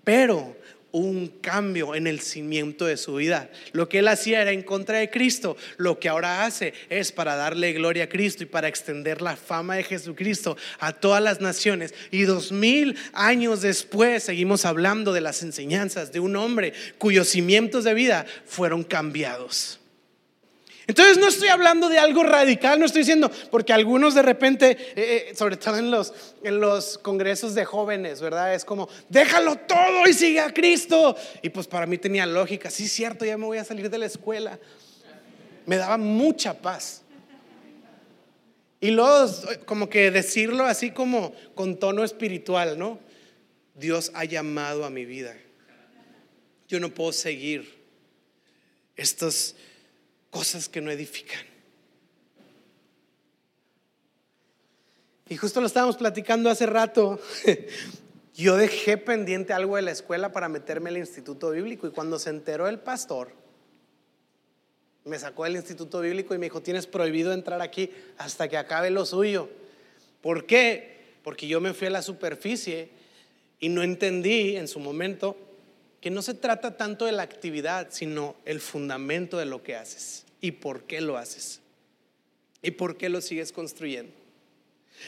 pero 0.06 0.56
un 0.92 1.26
cambio 1.40 1.96
en 1.96 2.06
el 2.06 2.20
cimiento 2.20 2.86
de 2.86 2.96
su 2.96 3.16
vida. 3.16 3.50
Lo 3.72 3.88
que 3.88 3.98
él 3.98 4.06
hacía 4.06 4.40
era 4.40 4.52
en 4.52 4.62
contra 4.62 4.98
de 4.98 5.10
Cristo. 5.10 5.56
Lo 5.78 5.98
que 5.98 6.08
ahora 6.08 6.44
hace 6.44 6.74
es 6.88 7.10
para 7.10 7.34
darle 7.34 7.72
gloria 7.72 8.04
a 8.04 8.08
Cristo 8.08 8.44
y 8.44 8.46
para 8.46 8.68
extender 8.68 9.20
la 9.20 9.36
fama 9.36 9.74
de 9.74 9.82
Jesucristo 9.82 10.56
a 10.78 10.92
todas 10.92 11.20
las 11.20 11.40
naciones. 11.40 11.92
Y 12.12 12.22
dos 12.22 12.52
mil 12.52 12.96
años 13.14 13.62
después 13.62 14.22
seguimos 14.22 14.64
hablando 14.64 15.12
de 15.12 15.22
las 15.22 15.42
enseñanzas 15.42 16.12
de 16.12 16.20
un 16.20 16.36
hombre 16.36 16.72
cuyos 16.98 17.28
cimientos 17.28 17.82
de 17.82 17.92
vida 17.92 18.24
fueron 18.46 18.84
cambiados. 18.84 19.80
Entonces 20.88 21.18
no 21.18 21.26
estoy 21.26 21.48
hablando 21.48 21.88
de 21.88 21.98
algo 21.98 22.22
radical, 22.22 22.78
no 22.78 22.86
estoy 22.86 23.00
diciendo, 23.00 23.28
porque 23.50 23.72
algunos 23.72 24.14
de 24.14 24.22
repente, 24.22 24.70
eh, 24.70 25.30
eh, 25.30 25.34
sobre 25.34 25.56
todo 25.56 25.76
en 25.78 25.90
los, 25.90 26.14
en 26.44 26.60
los 26.60 26.96
congresos 26.98 27.56
de 27.56 27.64
jóvenes, 27.64 28.20
¿verdad? 28.20 28.54
Es 28.54 28.64
como, 28.64 28.88
déjalo 29.08 29.56
todo 29.56 30.06
y 30.08 30.12
sigue 30.12 30.38
a 30.38 30.52
Cristo. 30.52 31.16
Y 31.42 31.48
pues 31.48 31.66
para 31.66 31.86
mí 31.86 31.98
tenía 31.98 32.24
lógica, 32.24 32.70
sí, 32.70 32.86
cierto, 32.86 33.24
ya 33.24 33.36
me 33.36 33.46
voy 33.46 33.58
a 33.58 33.64
salir 33.64 33.90
de 33.90 33.98
la 33.98 34.06
escuela. 34.06 34.60
Me 35.64 35.76
daba 35.76 35.98
mucha 35.98 36.54
paz. 36.54 37.02
Y 38.80 38.92
luego, 38.92 39.28
como 39.64 39.88
que 39.88 40.12
decirlo 40.12 40.66
así 40.66 40.92
como 40.92 41.34
con 41.56 41.80
tono 41.80 42.04
espiritual, 42.04 42.78
¿no? 42.78 43.00
Dios 43.74 44.12
ha 44.14 44.24
llamado 44.24 44.84
a 44.84 44.90
mi 44.90 45.04
vida. 45.04 45.36
Yo 46.68 46.78
no 46.78 46.90
puedo 46.90 47.10
seguir 47.10 47.74
estos 48.94 49.56
cosas 50.30 50.68
que 50.68 50.80
no 50.80 50.90
edifican. 50.90 51.44
Y 55.28 55.36
justo 55.36 55.60
lo 55.60 55.66
estábamos 55.66 55.96
platicando 55.96 56.50
hace 56.50 56.66
rato. 56.66 57.18
Yo 58.34 58.56
dejé 58.56 58.98
pendiente 58.98 59.52
algo 59.52 59.76
de 59.76 59.82
la 59.82 59.90
escuela 59.90 60.30
para 60.30 60.48
meterme 60.48 60.90
al 60.90 60.98
instituto 60.98 61.50
bíblico 61.50 61.86
y 61.86 61.90
cuando 61.90 62.18
se 62.18 62.30
enteró 62.30 62.68
el 62.68 62.78
pastor, 62.78 63.32
me 65.04 65.18
sacó 65.18 65.44
del 65.44 65.56
instituto 65.56 66.00
bíblico 66.00 66.34
y 66.34 66.38
me 66.38 66.46
dijo, 66.46 66.60
tienes 66.60 66.86
prohibido 66.86 67.32
entrar 67.32 67.62
aquí 67.62 67.90
hasta 68.18 68.48
que 68.48 68.56
acabe 68.56 68.90
lo 68.90 69.06
suyo. 69.06 69.48
¿Por 70.20 70.46
qué? 70.46 71.16
Porque 71.22 71.46
yo 71.46 71.60
me 71.60 71.72
fui 71.72 71.86
a 71.86 71.90
la 71.90 72.02
superficie 72.02 72.90
y 73.58 73.68
no 73.68 73.82
entendí 73.82 74.56
en 74.56 74.68
su 74.68 74.80
momento 74.80 75.36
que 76.00 76.10
no 76.10 76.22
se 76.22 76.34
trata 76.34 76.76
tanto 76.76 77.04
de 77.04 77.12
la 77.12 77.22
actividad, 77.22 77.88
sino 77.90 78.36
el 78.44 78.60
fundamento 78.60 79.38
de 79.38 79.46
lo 79.46 79.62
que 79.62 79.76
haces 79.76 80.24
y 80.40 80.52
por 80.52 80.84
qué 80.84 81.00
lo 81.00 81.16
haces 81.16 81.60
y 82.62 82.72
por 82.72 82.96
qué 82.96 83.08
lo 83.08 83.20
sigues 83.20 83.52
construyendo. 83.52 84.25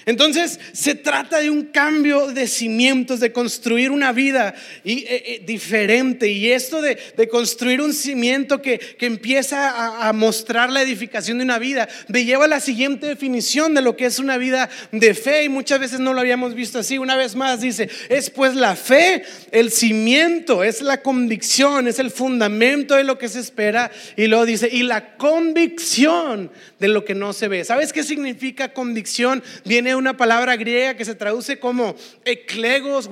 Entonces 0.06 0.58
se 0.72 0.94
trata 0.94 1.40
de 1.40 1.50
un 1.50 1.64
cambio 1.64 2.28
de 2.28 2.46
cimientos, 2.46 3.20
de 3.20 3.32
construir 3.32 3.90
una 3.90 4.12
vida 4.12 4.54
eh, 4.84 5.04
eh, 5.06 5.42
diferente. 5.44 6.28
Y 6.28 6.50
esto 6.50 6.80
de, 6.80 6.96
construir 7.30 7.82
un 7.82 7.92
cimiento 7.92 8.62
que, 8.62 8.80
empieza 9.00 9.68
a, 9.68 10.08
a, 10.08 10.12
mostrar 10.12 10.70
la 10.70 10.82
edificación 10.82 11.38
de 11.38 11.44
una 11.44 11.58
vida, 11.58 11.88
me 12.08 12.24
lleva 12.24 12.46
a 12.46 12.48
la 12.48 12.60
siguiente 12.60 13.06
definición 13.06 13.74
de 13.74 13.82
lo 13.82 13.96
que 13.96 14.06
es 14.06 14.18
una 14.18 14.38
vida 14.38 14.70
de 14.92 15.14
fe. 15.14 15.44
Y 15.44 15.48
muchas 15.48 15.80
veces 15.80 16.00
no 16.00 16.14
lo 16.14 16.20
habíamos 16.20 16.54
visto 16.54 16.78
así. 16.78 16.96
Una 16.96 17.16
vez 17.16 17.34
más 17.34 17.60
dice, 17.60 17.90
es 18.08 18.30
pues 18.30 18.54
la 18.54 18.76
fe, 18.76 19.24
el 19.50 19.70
cimiento, 19.70 20.64
es 20.64 20.80
la 20.80 21.02
convicción, 21.02 21.86
es 21.86 21.98
el 21.98 22.10
fundamento 22.10 22.94
de 22.94 23.04
lo 23.04 23.18
que 23.18 23.28
se 23.28 23.40
espera. 23.40 23.90
Y 24.16 24.26
luego 24.26 24.46
dice, 24.46 24.68
y 24.72 24.84
la 24.84 25.16
convicción 25.16 26.50
de 26.78 26.88
lo 26.88 27.04
que 27.04 27.14
no 27.14 27.32
se 27.32 27.48
ve. 27.48 27.64
¿Sabes 27.64 27.92
qué 27.92 28.02
significa 28.02 28.72
convicción? 28.72 29.42
Viene 29.78 29.94
una 29.94 30.16
palabra 30.16 30.56
griega 30.56 30.96
que 30.96 31.04
se 31.04 31.14
traduce 31.14 31.60
como 31.60 31.94
eclegos 32.24 33.08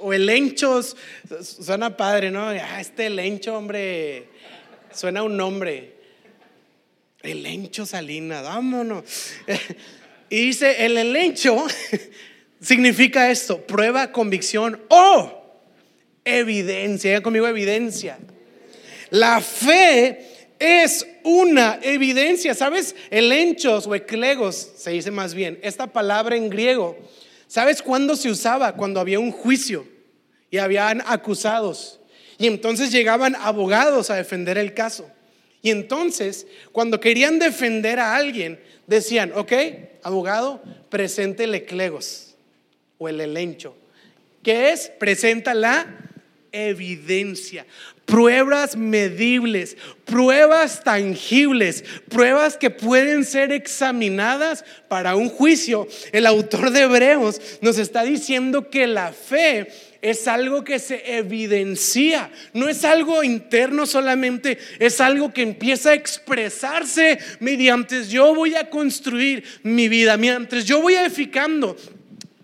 o 0.00 0.12
elenchos. 0.12 0.96
Suena 1.40 1.96
padre, 1.96 2.32
¿no? 2.32 2.48
Ah, 2.48 2.80
este 2.80 3.06
elencho, 3.06 3.56
hombre, 3.56 4.26
suena 4.92 5.22
un 5.22 5.36
nombre. 5.36 5.94
Elencho 7.22 7.86
Salina, 7.86 8.42
vámonos. 8.42 9.04
Y 10.28 10.46
dice, 10.46 10.84
el 10.84 10.98
elencho 10.98 11.56
significa 12.60 13.30
esto, 13.30 13.64
prueba, 13.64 14.10
convicción 14.10 14.80
o 14.88 15.40
evidencia. 16.24 17.12
Ya 17.12 17.22
conmigo 17.22 17.46
evidencia. 17.46 18.18
La 19.10 19.40
fe 19.40 20.27
es 20.58 21.06
una 21.24 21.78
evidencia. 21.82 22.54
¿Sabes? 22.54 22.94
El 23.10 23.32
enchos 23.32 23.86
o 23.86 23.94
eclegos, 23.94 24.72
se 24.76 24.90
dice 24.90 25.10
más 25.10 25.34
bien, 25.34 25.58
esta 25.62 25.86
palabra 25.88 26.36
en 26.36 26.50
griego, 26.50 26.96
¿sabes 27.46 27.82
cuándo 27.82 28.16
se 28.16 28.30
usaba? 28.30 28.74
Cuando 28.74 29.00
había 29.00 29.20
un 29.20 29.32
juicio 29.32 29.86
y 30.50 30.58
habían 30.58 31.02
acusados. 31.06 32.00
Y 32.38 32.46
entonces 32.46 32.92
llegaban 32.92 33.34
abogados 33.36 34.10
a 34.10 34.16
defender 34.16 34.58
el 34.58 34.74
caso. 34.74 35.10
Y 35.60 35.70
entonces, 35.70 36.46
cuando 36.72 37.00
querían 37.00 37.38
defender 37.38 37.98
a 37.98 38.14
alguien, 38.14 38.60
decían, 38.86 39.32
ok, 39.34 39.52
abogado, 40.02 40.62
presente 40.88 41.44
el 41.44 41.54
eclegos 41.54 42.36
o 42.96 43.08
el 43.08 43.20
elencho. 43.20 43.76
¿Qué 44.42 44.70
es? 44.70 44.88
Presenta 44.98 45.52
la 45.54 46.07
evidencia 46.52 47.66
pruebas 48.08 48.74
medibles, 48.74 49.76
pruebas 50.06 50.82
tangibles, 50.82 51.84
pruebas 52.08 52.56
que 52.56 52.70
pueden 52.70 53.22
ser 53.22 53.52
examinadas 53.52 54.64
para 54.88 55.14
un 55.14 55.28
juicio. 55.28 55.86
El 56.10 56.24
autor 56.24 56.70
de 56.70 56.84
Hebreos 56.84 57.38
nos 57.60 57.76
está 57.76 58.04
diciendo 58.04 58.70
que 58.70 58.86
la 58.86 59.12
fe 59.12 59.68
es 60.00 60.26
algo 60.26 60.64
que 60.64 60.78
se 60.78 61.18
evidencia, 61.18 62.30
no 62.54 62.70
es 62.70 62.82
algo 62.86 63.22
interno 63.22 63.84
solamente, 63.84 64.56
es 64.78 65.02
algo 65.02 65.34
que 65.34 65.42
empieza 65.42 65.90
a 65.90 65.94
expresarse 65.94 67.18
mediante 67.40 68.06
yo 68.06 68.34
voy 68.34 68.54
a 68.54 68.70
construir 68.70 69.44
mi 69.64 69.86
vida, 69.88 70.16
mientras 70.16 70.64
yo 70.64 70.80
voy 70.80 70.94
edificando 70.94 71.76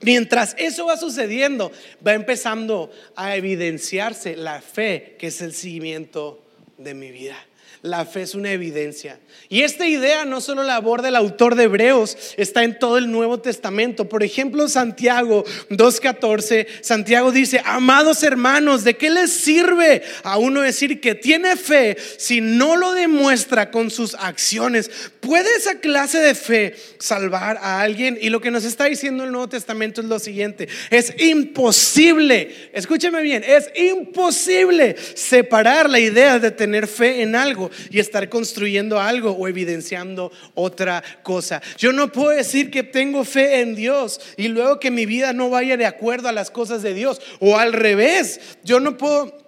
Mientras 0.05 0.55
eso 0.59 0.87
va 0.87 0.97
sucediendo, 0.97 1.73
va 2.07 2.15
empezando 2.15 2.91
a 3.17 3.37
evidenciarse 3.37 4.37
la 4.37 4.61
fe, 4.61 5.17
que 5.19 5.29
es 5.29 5.41
el 5.41 5.55
cimiento 5.55 6.45
de 6.77 6.95
mi 6.95 7.11
vida. 7.11 7.37
La 7.85 8.07
fe 8.07 8.23
es 8.23 8.35
una 8.35 8.51
evidencia. 8.51 9.21
Y 9.51 9.61
esta 9.61 9.87
idea 9.87 10.25
no 10.25 10.41
solo 10.41 10.63
la 10.63 10.77
aborda 10.77 11.09
el 11.09 11.17
autor 11.17 11.55
de 11.55 11.65
Hebreos, 11.65 12.17
está 12.39 12.65
en 12.65 12.79
todo 12.79 12.97
el 12.97 13.13
Nuevo 13.13 13.41
Testamento. 13.41 14.09
Por 14.09 14.23
ejemplo, 14.23 14.71
Santiago 14.71 15.45
2.14, 15.69 16.67
Santiago 16.81 17.31
dice, 17.31 17.61
amados 17.63 18.23
hermanos, 18.23 18.85
¿de 18.85 18.97
qué 18.97 19.11
les 19.11 19.31
sirve 19.33 20.03
a 20.23 20.39
uno 20.39 20.63
decir 20.63 20.99
que 20.99 21.15
tiene 21.15 21.57
fe 21.57 21.99
si 22.17 22.41
no 22.41 22.77
lo 22.77 22.93
demuestra 22.93 23.71
con 23.71 23.91
sus 23.91 24.15
acciones? 24.15 24.91
¿Puede 25.21 25.55
esa 25.55 25.79
clase 25.79 26.21
de 26.21 26.35
fe 26.35 26.77
salvar 26.99 27.59
a 27.59 27.83
alguien? 27.83 28.17
Y 28.19 28.31
lo 28.31 28.41
que 28.41 28.51
nos 28.51 28.65
está 28.65 28.87
diciendo 28.87 29.25
el 29.25 29.33
Nuevo 29.33 29.51
Testamento 29.51 30.01
es 30.01 30.07
lo 30.07 30.19
siguiente, 30.19 30.71
es 30.89 31.13
imposible, 31.19 32.71
escúcheme 32.73 33.21
bien, 33.21 33.45
es 33.47 33.71
imposible 33.77 34.97
separar 35.15 35.91
la 35.91 36.01
idea 36.01 36.39
de 36.39 36.51
tener 36.51 36.87
fe 36.87 37.21
en 37.21 37.37
algo 37.37 37.71
y 37.91 37.99
estar 37.99 38.29
construyendo 38.29 39.01
algo 39.01 39.33
o 39.33 39.49
evidenciando 39.49 40.33
otra 40.55 41.03
cosa. 41.23 41.63
Yo 41.79 41.93
no 41.93 42.13
puedo 42.13 42.31
decir 42.31 42.71
que 42.71 42.83
tengo 42.83 43.25
fe 43.25 43.61
en 43.61 43.75
Dios 43.75 44.21
y 44.37 44.49
luego 44.49 44.81
que 44.81 44.91
mi 44.91 45.07
vida 45.07 45.33
no 45.33 45.51
vaya 45.51 45.77
de 45.77 45.87
acuerdo 45.87 46.29
a 46.29 46.33
las 46.33 46.51
cosas 46.51 46.83
de 46.83 46.95
Dios 46.95 47.21
o 47.41 47.59
al 47.59 47.73
revés. 47.73 48.41
Yo 48.65 48.81
no 48.81 48.97
puedo 48.97 49.45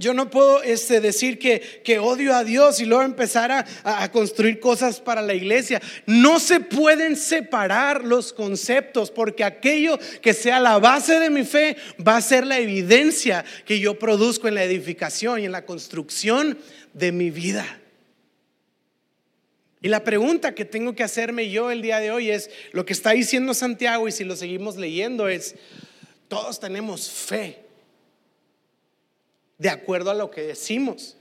yo 0.00 0.14
no 0.14 0.30
puedo 0.30 0.62
este, 0.62 1.02
decir 1.02 1.38
que, 1.38 1.60
que, 1.84 1.98
odio 1.98 2.34
a 2.34 2.42
Dios 2.42 2.80
y 2.80 2.86
luego 2.86 3.02
empezar 3.02 3.52
a, 3.52 3.66
a, 3.84 4.10
construir 4.10 4.58
cosas 4.58 4.98
para 4.98 5.20
la 5.20 5.34
iglesia. 5.34 5.80
No 6.06 6.40
se 6.40 6.58
pueden 6.58 7.16
separar 7.16 8.02
los 8.02 8.32
conceptos 8.32 9.10
porque 9.10 9.44
aquello 9.44 9.98
que 10.22 10.32
sea 10.32 10.58
la 10.58 10.78
base 10.78 11.20
de 11.20 11.28
mi 11.28 11.44
fe 11.44 11.76
va 12.06 12.16
a 12.16 12.22
ser 12.22 12.46
la 12.46 12.58
evidencia 12.58 13.44
que 13.66 13.78
yo 13.78 13.98
produzco 13.98 14.48
en 14.48 14.54
la 14.54 14.64
edificación 14.64 15.40
y 15.40 15.44
en 15.44 15.52
la 15.52 15.66
construcción 15.66 16.56
de 16.92 17.12
mi 17.12 17.30
vida. 17.30 17.80
Y 19.82 19.88
la 19.88 20.04
pregunta 20.04 20.54
que 20.54 20.64
tengo 20.64 20.94
que 20.94 21.02
hacerme 21.02 21.50
yo 21.50 21.70
el 21.70 21.80
día 21.80 22.00
de 22.00 22.10
hoy 22.10 22.30
es, 22.30 22.50
lo 22.72 22.84
que 22.84 22.92
está 22.92 23.12
diciendo 23.12 23.54
Santiago 23.54 24.08
y 24.08 24.12
si 24.12 24.24
lo 24.24 24.36
seguimos 24.36 24.76
leyendo 24.76 25.28
es, 25.28 25.54
todos 26.28 26.60
tenemos 26.60 27.10
fe, 27.10 27.64
de 29.58 29.70
acuerdo 29.70 30.10
a 30.10 30.14
lo 30.14 30.30
que 30.30 30.42
decimos. 30.42 31.16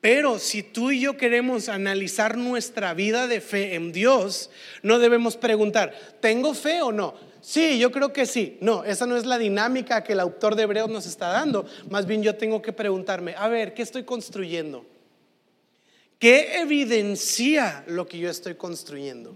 Pero 0.00 0.38
si 0.38 0.62
tú 0.62 0.90
y 0.90 1.00
yo 1.00 1.16
queremos 1.16 1.68
analizar 1.68 2.36
nuestra 2.36 2.94
vida 2.94 3.26
de 3.26 3.40
fe 3.40 3.74
en 3.74 3.92
Dios, 3.92 4.50
no 4.82 4.98
debemos 4.98 5.36
preguntar, 5.36 5.92
¿tengo 6.20 6.54
fe 6.54 6.82
o 6.82 6.92
no? 6.92 7.14
Sí, 7.48 7.78
yo 7.78 7.90
creo 7.90 8.12
que 8.12 8.26
sí. 8.26 8.58
No, 8.60 8.84
esa 8.84 9.06
no 9.06 9.16
es 9.16 9.24
la 9.24 9.38
dinámica 9.38 10.04
que 10.04 10.12
el 10.12 10.20
autor 10.20 10.54
de 10.54 10.64
Hebreos 10.64 10.90
nos 10.90 11.06
está 11.06 11.28
dando. 11.28 11.64
Más 11.88 12.04
bien 12.04 12.22
yo 12.22 12.36
tengo 12.36 12.60
que 12.60 12.74
preguntarme, 12.74 13.34
a 13.38 13.48
ver, 13.48 13.72
¿qué 13.72 13.80
estoy 13.80 14.02
construyendo? 14.02 14.84
¿Qué 16.18 16.58
evidencia 16.60 17.84
lo 17.86 18.06
que 18.06 18.18
yo 18.18 18.28
estoy 18.28 18.56
construyendo? 18.56 19.34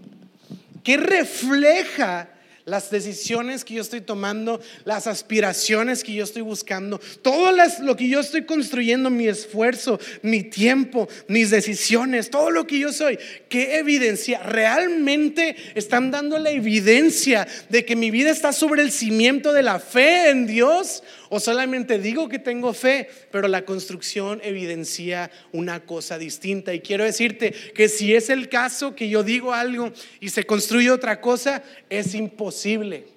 ¿Qué 0.83 0.97
refleja 0.97 2.29
las 2.65 2.89
decisiones 2.89 3.65
que 3.65 3.75
yo 3.75 3.81
estoy 3.81 4.01
tomando, 4.01 4.61
las 4.85 5.07
aspiraciones 5.07 6.03
que 6.03 6.13
yo 6.13 6.23
estoy 6.23 6.41
buscando, 6.41 6.99
todo 7.21 7.51
lo 7.81 7.95
que 7.95 8.07
yo 8.07 8.19
estoy 8.19 8.45
construyendo, 8.45 9.09
mi 9.09 9.27
esfuerzo, 9.27 9.99
mi 10.21 10.43
tiempo, 10.43 11.09
mis 11.27 11.49
decisiones, 11.49 12.29
todo 12.29 12.51
lo 12.51 12.65
que 12.65 12.79
yo 12.79 12.93
soy, 12.93 13.19
¿qué 13.49 13.77
evidencia? 13.77 14.41
¿Realmente 14.43 15.55
están 15.75 16.11
dando 16.11 16.39
la 16.39 16.51
evidencia 16.51 17.47
de 17.69 17.83
que 17.85 17.95
mi 17.95 18.11
vida 18.11 18.29
está 18.29 18.53
sobre 18.53 18.81
el 18.81 18.91
cimiento 18.91 19.51
de 19.51 19.63
la 19.63 19.79
fe 19.79 20.29
en 20.29 20.47
Dios? 20.47 21.03
¿O 21.35 21.39
solamente 21.39 21.97
digo 21.97 22.29
que 22.29 22.37
tengo 22.37 22.75
fe, 22.75 23.09
pero 23.31 23.47
la 23.47 23.65
construcción 23.65 24.39
evidencia 24.43 25.31
una 25.51 25.83
cosa 25.83 26.19
distinta? 26.19 26.75
Y 26.75 26.81
quiero 26.81 27.05
decirte 27.05 27.51
que 27.73 27.89
si 27.89 28.13
es 28.13 28.29
el 28.29 28.49
caso 28.49 28.93
que 28.93 29.09
yo 29.09 29.23
digo 29.23 29.51
algo 29.51 29.91
y 30.19 30.29
se 30.29 30.45
construye 30.45 30.91
otra 30.91 31.21
cosa, 31.21 31.63
es 31.89 32.13
imposible. 32.13 33.07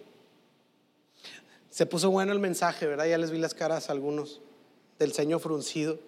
Se 1.68 1.85
puso 1.85 2.11
bueno 2.11 2.33
el 2.33 2.38
mensaje, 2.38 2.87
¿verdad? 2.87 3.05
Ya 3.05 3.18
les 3.18 3.31
vi 3.31 3.37
las 3.37 3.52
caras 3.52 3.90
a 3.90 3.92
algunos 3.92 4.40
del 4.98 5.12
Señor 5.12 5.42
fruncido. 5.42 6.00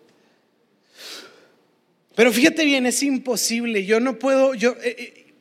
Pero 2.15 2.33
fíjate 2.33 2.65
bien, 2.65 2.87
es 2.87 3.03
imposible. 3.03 3.85
Yo 3.85 4.01
no 4.01 4.19
puedo, 4.19 4.55
yo, 4.55 4.71
eh, 4.83 4.97
eh, 4.99 5.35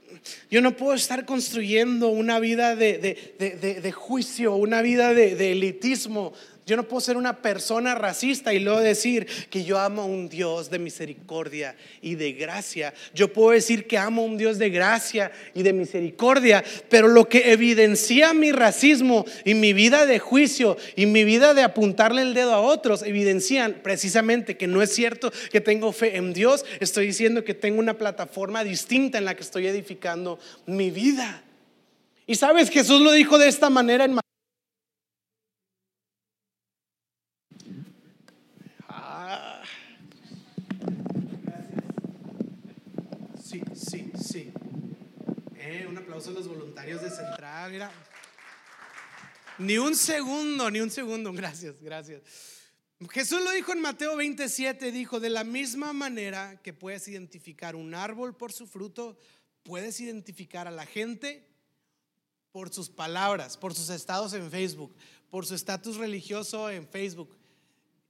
yo 0.52 0.62
no 0.62 0.76
puedo 0.76 0.96
estar 0.96 1.26
construyendo 1.26 2.10
una 2.10 2.42
vida 2.42 2.76
de, 2.76 3.94
juicio, 3.96 4.54
una 4.58 4.82
vida 4.82 5.14
de 5.14 5.54
elitismo, 5.54 6.34
Yo 6.68 6.76
no 6.76 6.84
puedo 6.84 7.00
ser 7.00 7.16
una 7.16 7.42
persona 7.42 7.96
racista 7.96 8.54
y 8.54 8.60
luego 8.60 8.82
decir 8.82 9.26
que 9.50 9.64
yo 9.64 9.80
amo 9.80 10.02
a 10.02 10.06
un 10.06 10.28
Dios 10.28 10.70
de 10.70 10.80
misericordia 10.80 11.78
y 12.02 12.16
de 12.16 12.34
gracia. 12.34 12.94
Yo 13.14 13.32
puedo 13.32 13.52
decir 13.52 13.88
que 13.88 13.98
amo 13.98 14.22
a 14.22 14.26
un 14.26 14.38
Dios 14.38 14.58
de 14.58 14.70
gracia 14.70 15.32
y 15.54 15.64
de 15.64 15.72
misericordia, 15.72 16.66
pero 16.90 17.08
lo 17.08 17.30
que 17.30 17.54
evidencia 17.54 18.34
mi 18.34 18.52
racismo 18.52 19.26
y 19.46 19.54
mi 19.54 19.72
vida 19.72 20.06
de 20.06 20.20
juicio 20.20 20.76
y 20.98 21.06
mi 21.06 21.24
vida 21.24 21.54
de 21.54 21.64
apuntarle 21.64 22.22
el 22.22 22.34
dedo 22.34 22.54
a 22.54 22.60
otros, 22.60 23.02
evidencian 23.02 23.80
precisamente 23.82 24.58
que 24.58 24.68
no 24.68 24.82
es 24.82 24.94
cierto 24.94 25.32
que 25.50 25.62
tengo 25.62 25.94
fe 25.94 26.18
en 26.18 26.34
Dios. 26.34 26.66
Estoy 26.82 27.08
diciendo 27.08 27.46
que 27.46 27.54
tengo 27.54 27.80
una 27.80 27.98
plataforma 27.98 28.66
distinta 28.66 29.18
en 29.18 29.24
la 29.24 29.38
que 29.38 29.44
estoy 29.44 29.68
edificando 29.68 30.38
mi 30.66 30.92
vida. 30.92 31.44
Y 32.26 32.36
sabes, 32.36 32.70
Jesús 32.70 33.00
lo 33.00 33.14
dijo 33.14 33.38
de 33.38 33.48
esta 33.48 33.70
manera 33.70 34.04
en 34.04 34.20
a 39.38 39.64
los 46.32 46.48
voluntarios 46.48 47.02
de 47.02 47.10
Central. 47.10 47.92
Ni 49.60 49.78
un 49.78 49.96
segundo, 49.96 50.70
ni 50.72 50.80
un 50.80 50.90
segundo. 50.90 51.32
Gracias, 51.32 51.76
gracias. 51.82 52.22
Jesús 53.12 53.44
lo 53.44 53.52
dijo 53.52 53.72
en 53.72 53.82
Mateo 53.82 54.16
27, 54.16 54.92
dijo, 54.92 55.20
de 55.20 55.30
la 55.30 55.44
misma 55.44 55.94
manera 55.94 56.60
que 56.64 56.74
puedes 56.74 57.08
identificar 57.08 57.76
un 57.76 57.94
árbol 57.94 58.36
por 58.36 58.52
su 58.52 58.66
fruto, 58.66 59.18
puedes 59.62 60.00
identificar 60.00 60.68
a 60.68 60.72
la 60.72 60.88
gente 60.88 61.48
por 62.52 62.74
sus 62.74 62.90
palabras, 62.90 63.56
por 63.56 63.76
sus 63.76 63.92
estados 63.92 64.34
en 64.34 64.50
Facebook, 64.50 64.96
por 65.30 65.46
su 65.46 65.54
estatus 65.54 65.98
religioso 65.98 66.72
en 66.72 66.88
Facebook. 66.88 67.37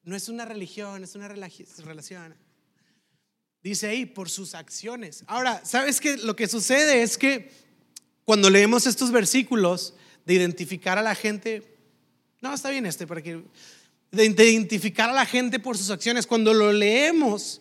No 0.08 0.16
es 0.16 0.30
una 0.30 0.46
religión, 0.46 1.04
es 1.04 1.16
una 1.16 1.28
relación. 1.28 2.34
Dice 3.62 3.90
ahí, 3.90 4.06
por 4.06 4.30
sus 4.30 4.56
acciones. 4.56 5.26
Ahora, 5.28 5.62
¿sabes 5.66 6.00
qué? 6.00 6.16
Lo 6.16 6.34
que 6.34 6.48
sucede 6.48 7.02
es 7.02 7.18
que 7.18 7.52
cuando 8.24 8.50
leemos 8.50 8.88
estos 8.88 9.12
versículos 9.12 9.96
de 10.26 10.36
identificar 10.36 10.98
a 10.98 11.02
la 11.02 11.14
gente, 11.14 11.76
no, 12.40 12.54
está 12.54 12.70
bien 12.70 12.86
este, 12.86 13.06
para 13.06 13.22
que, 13.22 13.44
de 14.12 14.26
identificar 14.26 15.10
a 15.10 15.14
la 15.14 15.26
gente 15.26 15.60
por 15.60 15.78
sus 15.78 15.90
acciones, 15.90 16.26
cuando 16.26 16.54
lo 16.54 16.72
leemos, 16.72 17.60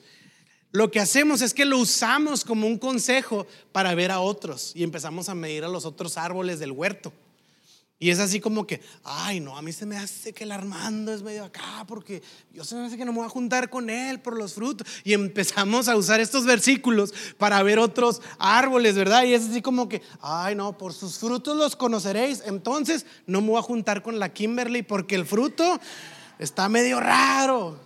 lo 0.71 0.89
que 0.93 1.01
hacemos 1.01 1.43
es 1.43 1.53
que 1.53 1.65
lo 1.65 1.79
usamos 1.79 2.45
como 2.45 2.69
un 2.69 2.79
consejo 2.79 3.49
para 3.73 3.93
ver 3.97 4.13
a 4.13 4.21
otros 4.21 4.71
y 4.77 4.85
empezamos 4.85 5.29
a 5.29 5.35
medir 5.35 5.65
a 5.65 5.69
los 5.69 5.85
otros 5.85 6.17
árboles 6.17 6.61
del 6.61 6.71
huerto. 6.71 7.13
Y 7.99 8.11
es 8.11 8.19
así 8.19 8.41
como 8.41 8.67
que, 8.67 8.83
ay, 9.05 9.41
no, 9.41 9.57
a 9.57 9.63
mí 9.63 9.73
se 9.73 9.87
me 9.87 9.97
hace 9.97 10.35
que 10.35 10.45
el 10.45 10.53
Armando 10.53 11.15
es 11.15 11.23
medio 11.23 11.45
acá 11.45 11.85
porque 11.89 12.23
yo 12.53 12.63
se 12.63 12.75
me 12.75 12.85
hace 12.85 12.99
que 12.99 13.07
no 13.07 13.13
me 13.13 13.19
voy 13.19 13.27
a 13.27 13.31
juntar 13.31 13.71
con 13.71 13.89
él 13.89 14.21
por 14.21 14.37
los 14.37 14.53
frutos. 14.53 14.87
Y 15.03 15.15
empezamos 15.15 15.89
a 15.89 15.97
usar 15.97 16.21
estos 16.21 16.45
versículos 16.45 17.15
para 17.39 17.63
ver 17.63 17.79
otros 17.79 18.21
árboles, 18.39 18.97
¿verdad? 18.97 19.25
Y 19.25 19.33
es 19.33 19.49
así 19.49 19.63
como 19.63 19.89
que, 19.89 20.03
ay, 20.21 20.55
no, 20.55 20.77
por 20.77 20.93
sus 20.93 21.19
frutos 21.19 21.57
los 21.57 21.75
conoceréis. 21.75 22.43
Entonces 22.45 23.07
no 23.27 23.41
me 23.41 23.49
voy 23.49 23.59
a 23.61 23.63
juntar 23.63 24.03
con 24.03 24.19
la 24.19 24.31
Kimberly 24.31 24.83
porque 24.83 25.15
el 25.15 25.25
fruto 25.25 25.81
está 26.39 26.69
medio 26.69 27.01
raro. 27.01 27.81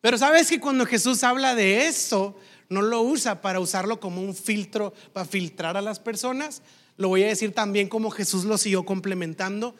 Pero 0.00 0.16
sabes 0.16 0.48
que 0.48 0.58
cuando 0.58 0.86
Jesús 0.86 1.22
habla 1.22 1.54
de 1.54 1.86
eso, 1.86 2.34
no 2.70 2.80
lo 2.80 3.02
usa 3.02 3.42
para 3.42 3.60
usarlo 3.60 4.00
como 4.00 4.22
un 4.22 4.34
filtro, 4.34 4.94
para 5.12 5.26
filtrar 5.26 5.76
a 5.76 5.82
las 5.82 6.00
personas 6.00 6.62
lo 6.96 7.08
voy 7.08 7.22
a 7.24 7.28
decir 7.28 7.52
también 7.52 7.88
como 7.88 8.10
Jesús 8.10 8.44
lo 8.44 8.58
siguió 8.58 8.84
complementando. 8.84 9.74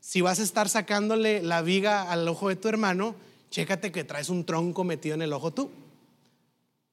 Si 0.00 0.20
vas 0.20 0.40
a 0.40 0.42
estar 0.42 0.68
sacándole 0.68 1.42
la 1.42 1.62
viga 1.62 2.10
al 2.10 2.26
ojo 2.28 2.48
de 2.48 2.56
tu 2.56 2.68
hermano, 2.68 3.14
chécate 3.50 3.92
que 3.92 4.04
traes 4.04 4.28
un 4.28 4.44
tronco 4.44 4.84
metido 4.84 5.14
en 5.14 5.22
el 5.22 5.32
ojo 5.32 5.52
tú. 5.52 5.70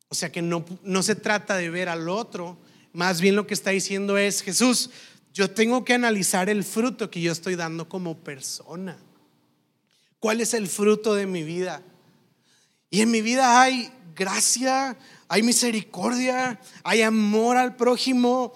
O 0.09 0.15
sea 0.15 0.31
que 0.31 0.41
no, 0.41 0.65
no 0.83 1.03
se 1.03 1.15
trata 1.15 1.55
de 1.55 1.69
ver 1.69 1.87
al 1.87 2.09
otro, 2.09 2.57
más 2.93 3.21
bien 3.21 3.35
lo 3.35 3.47
que 3.47 3.53
está 3.53 3.69
diciendo 3.69 4.17
es, 4.17 4.41
Jesús, 4.41 4.89
yo 5.33 5.49
tengo 5.51 5.85
que 5.85 5.93
analizar 5.93 6.49
el 6.49 6.63
fruto 6.63 7.09
que 7.09 7.21
yo 7.21 7.31
estoy 7.31 7.55
dando 7.55 7.87
como 7.87 8.17
persona. 8.17 8.97
¿Cuál 10.19 10.41
es 10.41 10.53
el 10.53 10.67
fruto 10.67 11.15
de 11.15 11.25
mi 11.25 11.43
vida? 11.43 11.81
Y 12.89 13.01
en 13.01 13.11
mi 13.11 13.21
vida 13.21 13.61
hay 13.61 13.89
gracia, 14.13 14.97
hay 15.29 15.43
misericordia, 15.43 16.59
hay 16.83 17.01
amor 17.01 17.55
al 17.55 17.77
prójimo, 17.77 18.53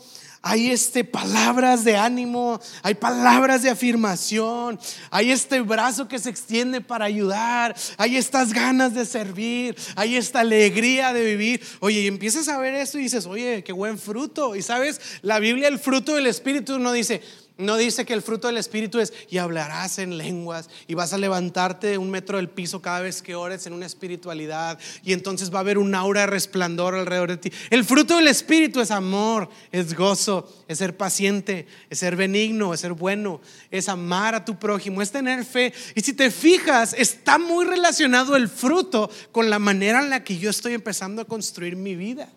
hay 0.48 0.70
este 0.70 1.04
palabras 1.04 1.84
de 1.84 1.98
ánimo, 1.98 2.62
hay 2.84 2.94
palabras 2.94 3.64
de 3.64 3.72
afirmación, 3.72 4.80
hay 5.10 5.32
este 5.32 5.60
brazo 5.62 6.08
que 6.08 6.20
se 6.20 6.30
extiende 6.30 6.82
para 6.82 7.06
ayudar, 7.06 7.76
hay 7.98 8.16
estas 8.16 8.54
ganas 8.54 8.94
de 8.94 9.08
servir, 9.08 9.76
hay 9.96 10.18
esta 10.18 10.42
alegría 10.42 11.14
de 11.14 11.26
vivir. 11.26 11.62
Oye, 11.80 12.02
y 12.02 12.08
empiezas 12.08 12.48
a 12.48 12.60
ver 12.60 12.76
esto 12.76 13.00
y 13.00 13.02
dices, 13.02 13.26
oye, 13.26 13.64
qué 13.64 13.74
buen 13.74 13.98
fruto. 13.98 14.56
Y 14.56 14.62
sabes, 14.62 15.02
la 15.24 15.40
Biblia, 15.40 15.68
el 15.68 15.80
fruto 15.80 16.14
del 16.14 16.28
Espíritu 16.28 16.78
no 16.78 16.92
dice, 16.92 17.24
no 17.58 17.78
dice 17.78 18.06
que 18.06 18.14
el 18.14 18.22
fruto 18.22 18.48
del 18.48 18.58
Espíritu 18.58 19.00
es 19.00 19.14
y 19.30 19.38
hablarás 19.38 19.98
en 20.00 20.18
lenguas 20.18 20.70
y 20.88 20.94
vas 20.94 21.14
a 21.14 21.18
levantarte 21.18 21.98
un 21.98 22.12
metro 22.12 22.36
del 22.38 22.50
piso 22.50 22.82
cada 22.82 23.00
vez 23.00 23.22
que 23.22 23.34
ores 23.36 23.66
en 23.66 23.72
una 23.72 23.86
espiritualidad 23.86 24.78
y 25.04 25.14
entonces 25.14 25.54
va 25.54 25.60
a 25.60 25.62
haber 25.62 25.78
un 25.78 25.96
aura 25.96 26.22
de 26.22 26.28
resplandor 26.28 26.96
alrededor 26.96 27.30
de 27.30 27.38
ti. 27.38 27.52
El 27.70 27.86
fruto 27.86 28.18
del 28.18 28.28
Espíritu 28.28 28.82
es 28.82 28.92
amor, 28.92 29.50
es 29.72 29.96
gozo, 29.96 30.54
es 30.68 30.80
ser 30.80 30.98
paciente, 30.98 31.66
es 31.90 32.00
ser 32.00 32.18
benigno, 32.18 32.74
es 32.74 32.82
ser 32.82 32.92
bueno, 32.92 33.40
es 33.72 33.88
amar 33.88 34.36
a 34.36 34.44
tu 34.44 34.60
prójimo, 34.60 35.02
es 35.02 35.12
tener 35.12 35.46
fe. 35.46 35.74
Y 35.96 36.02
si 36.02 36.12
te 36.12 36.32
fijas, 36.32 36.94
está 36.94 37.38
muy 37.38 37.64
relacionado 37.64 38.36
el 38.36 38.50
fruto 38.50 39.10
con 39.32 39.50
la 39.50 39.60
manera 39.60 40.02
en 40.02 40.10
la 40.10 40.26
que 40.26 40.38
yo 40.38 40.50
estoy 40.50 40.74
empezando 40.74 41.22
a 41.22 41.26
construir 41.26 41.78
mi 41.78 41.96
vida. 41.96 42.28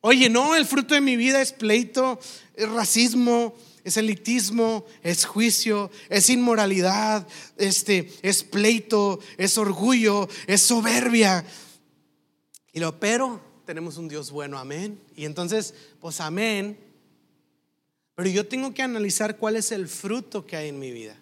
Oye, 0.00 0.28
no, 0.28 0.56
el 0.56 0.66
fruto 0.66 0.94
de 0.94 1.00
mi 1.00 1.14
vida 1.14 1.40
es 1.40 1.52
pleito, 1.52 2.18
es 2.56 2.68
racismo 2.68 3.54
es 3.84 3.96
elitismo, 3.96 4.86
es 5.02 5.24
juicio, 5.24 5.90
es 6.08 6.30
inmoralidad, 6.30 7.26
este, 7.56 8.12
es 8.22 8.44
pleito, 8.44 9.18
es 9.36 9.58
orgullo, 9.58 10.28
es 10.46 10.62
soberbia. 10.62 11.44
Y 12.72 12.80
lo 12.80 12.98
pero 12.98 13.40
tenemos 13.64 13.96
un 13.96 14.08
Dios 14.08 14.30
bueno, 14.30 14.58
amén. 14.58 15.00
Y 15.16 15.24
entonces, 15.24 15.74
pues 16.00 16.20
amén. 16.20 16.78
Pero 18.14 18.28
yo 18.28 18.46
tengo 18.46 18.72
que 18.72 18.82
analizar 18.82 19.36
cuál 19.36 19.56
es 19.56 19.72
el 19.72 19.88
fruto 19.88 20.46
que 20.46 20.56
hay 20.56 20.68
en 20.68 20.78
mi 20.78 20.92
vida. 20.92 21.16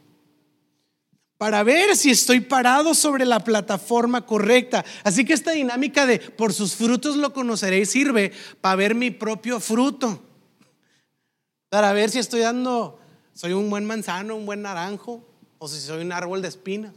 Para 1.39 1.63
ver 1.63 1.97
si 1.97 2.11
estoy 2.11 2.41
parado 2.41 2.95
sobre 2.95 3.25
la 3.25 3.43
plataforma 3.43 4.27
correcta. 4.27 4.85
Así 5.05 5.25
que 5.25 5.33
esta 5.33 5.53
dinámica 5.53 6.05
de 6.05 6.19
por 6.19 6.53
sus 6.53 6.75
frutos 6.75 7.17
lo 7.17 7.33
conoceréis 7.33 7.91
sirve 7.91 8.33
para 8.61 8.77
ver 8.77 8.95
mi 8.95 9.11
propio 9.11 9.59
fruto 9.59 10.30
para 11.71 11.93
ver 11.93 12.11
si 12.11 12.19
estoy 12.19 12.41
dando, 12.41 13.01
soy 13.33 13.55
un 13.55 13.71
buen 13.71 13.87
manzano, 13.87 14.37
un 14.37 14.45
buen 14.45 14.61
naranjo, 14.61 15.27
o 15.59 15.69
si 15.69 15.81
soy 15.81 16.03
un 16.03 16.13
árbol 16.13 16.43
de 16.43 16.49
espinas. 16.49 16.93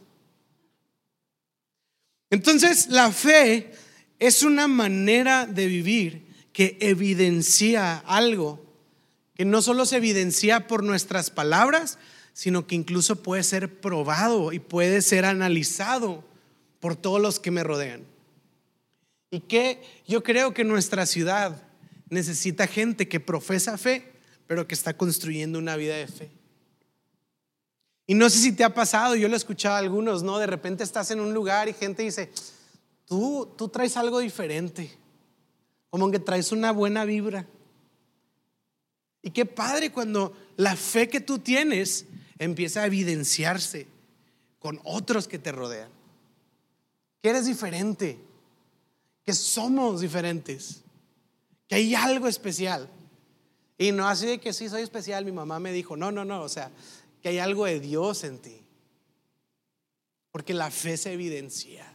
Entonces, 2.29 2.87
la 2.89 3.11
fe 3.11 3.71
es 4.17 4.41
una 4.41 4.67
manera 4.67 5.45
de 5.45 5.67
vivir 5.67 6.25
que 6.51 6.77
evidencia 6.81 7.97
algo, 7.99 8.65
que 9.35 9.45
no 9.45 9.61
solo 9.61 9.85
se 9.85 9.97
evidencia 9.97 10.67
por 10.67 10.83
nuestras 10.83 11.29
palabras, 11.29 11.99
sino 12.33 12.65
que 12.65 12.75
incluso 12.75 13.21
puede 13.21 13.43
ser 13.43 13.79
probado 13.79 14.51
y 14.53 14.59
puede 14.59 15.03
ser 15.03 15.25
analizado 15.25 16.23
por 16.79 16.95
todos 16.95 17.21
los 17.21 17.39
que 17.39 17.51
me 17.51 17.63
rodean. 17.63 18.03
Y 19.29 19.41
que 19.41 19.83
yo 20.07 20.23
creo 20.23 20.53
que 20.53 20.63
nuestra 20.63 21.05
ciudad 21.05 21.61
necesita 22.09 22.65
gente 22.65 23.07
que 23.07 23.19
profesa 23.19 23.77
fe, 23.77 24.12
pero 24.47 24.67
que 24.67 24.75
está 24.75 24.95
construyendo 24.95 25.59
una 25.59 25.75
vida 25.75 25.95
de 25.95 26.07
fe. 26.07 26.31
Y 28.05 28.15
no 28.15 28.29
sé 28.29 28.39
si 28.39 28.51
te 28.51 28.63
ha 28.63 28.73
pasado, 28.73 29.15
yo 29.15 29.27
lo 29.27 29.35
he 29.35 29.37
escuchado 29.37 29.75
a 29.75 29.79
algunos, 29.79 30.23
¿no? 30.23 30.37
De 30.37 30.47
repente 30.47 30.83
estás 30.83 31.11
en 31.11 31.19
un 31.19 31.33
lugar 31.33 31.69
y 31.69 31.73
gente 31.73 32.03
dice, 32.03 32.31
tú, 33.05 33.53
tú 33.57 33.69
traes 33.69 33.95
algo 33.95 34.19
diferente, 34.19 34.91
como 35.89 36.11
que 36.11 36.19
traes 36.19 36.51
una 36.51 36.71
buena 36.71 37.05
vibra. 37.05 37.47
Y 39.21 39.31
qué 39.31 39.45
padre 39.45 39.91
cuando 39.91 40.35
la 40.57 40.75
fe 40.75 41.07
que 41.07 41.21
tú 41.21 41.39
tienes 41.39 42.05
empieza 42.37 42.81
a 42.81 42.85
evidenciarse 42.85 43.87
con 44.59 44.81
otros 44.83 45.27
que 45.27 45.39
te 45.39 45.53
rodean. 45.53 45.89
Que 47.21 47.29
eres 47.29 47.45
diferente, 47.45 48.19
que 49.25 49.33
somos 49.33 50.01
diferentes, 50.01 50.81
que 51.69 51.75
hay 51.75 51.95
algo 51.95 52.27
especial. 52.27 52.89
Y 53.77 53.91
no 53.91 54.07
así 54.07 54.27
de 54.27 54.39
que 54.39 54.53
sí 54.53 54.69
soy 54.69 54.83
especial, 54.83 55.25
mi 55.25 55.31
mamá 55.31 55.59
me 55.59 55.71
dijo, 55.71 55.97
no, 55.97 56.11
no, 56.11 56.23
no, 56.23 56.41
o 56.41 56.49
sea, 56.49 56.71
que 57.21 57.29
hay 57.29 57.39
algo 57.39 57.65
de 57.65 57.79
Dios 57.79 58.23
en 58.23 58.39
ti. 58.39 58.61
Porque 60.31 60.53
la 60.53 60.71
fe 60.71 60.97
se 60.97 61.13
evidencia. 61.13 61.93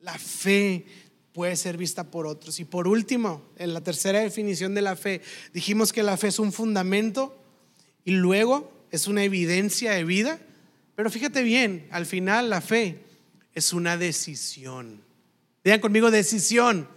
La 0.00 0.18
fe 0.18 0.84
puede 1.32 1.56
ser 1.56 1.76
vista 1.76 2.04
por 2.10 2.26
otros. 2.26 2.60
Y 2.60 2.64
por 2.64 2.88
último, 2.88 3.42
en 3.56 3.74
la 3.74 3.80
tercera 3.80 4.20
definición 4.20 4.74
de 4.74 4.82
la 4.82 4.96
fe, 4.96 5.22
dijimos 5.52 5.92
que 5.92 6.02
la 6.02 6.16
fe 6.16 6.28
es 6.28 6.38
un 6.38 6.52
fundamento 6.52 7.36
y 8.04 8.12
luego 8.12 8.72
es 8.90 9.06
una 9.06 9.22
evidencia 9.22 9.92
de 9.92 10.04
vida 10.04 10.40
Pero 10.96 11.10
fíjate 11.10 11.42
bien, 11.42 11.86
al 11.92 12.06
final 12.06 12.50
la 12.50 12.60
fe 12.60 13.04
es 13.54 13.72
una 13.72 13.96
decisión. 13.96 15.00
Digan 15.62 15.80
conmigo 15.80 16.10
decisión. 16.10 16.88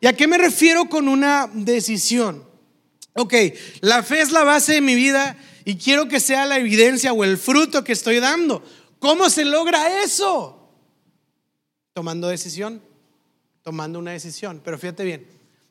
¿Y 0.00 0.06
a 0.06 0.14
qué 0.14 0.26
me 0.26 0.38
refiero 0.38 0.88
con 0.88 1.06
una 1.06 1.50
decisión? 1.52 2.49
Ok, 3.14 3.34
la 3.80 4.02
fe 4.02 4.20
es 4.20 4.30
la 4.30 4.44
base 4.44 4.74
de 4.74 4.80
mi 4.80 4.94
vida 4.94 5.36
y 5.64 5.76
quiero 5.76 6.08
que 6.08 6.20
sea 6.20 6.46
la 6.46 6.58
evidencia 6.58 7.12
o 7.12 7.24
el 7.24 7.38
fruto 7.38 7.82
que 7.84 7.92
estoy 7.92 8.20
dando. 8.20 8.62
¿Cómo 8.98 9.30
se 9.30 9.44
logra 9.44 10.02
eso? 10.02 10.56
Tomando 11.92 12.28
decisión, 12.28 12.82
tomando 13.62 13.98
una 13.98 14.12
decisión. 14.12 14.60
Pero 14.64 14.78
fíjate 14.78 15.04
bien, 15.04 15.26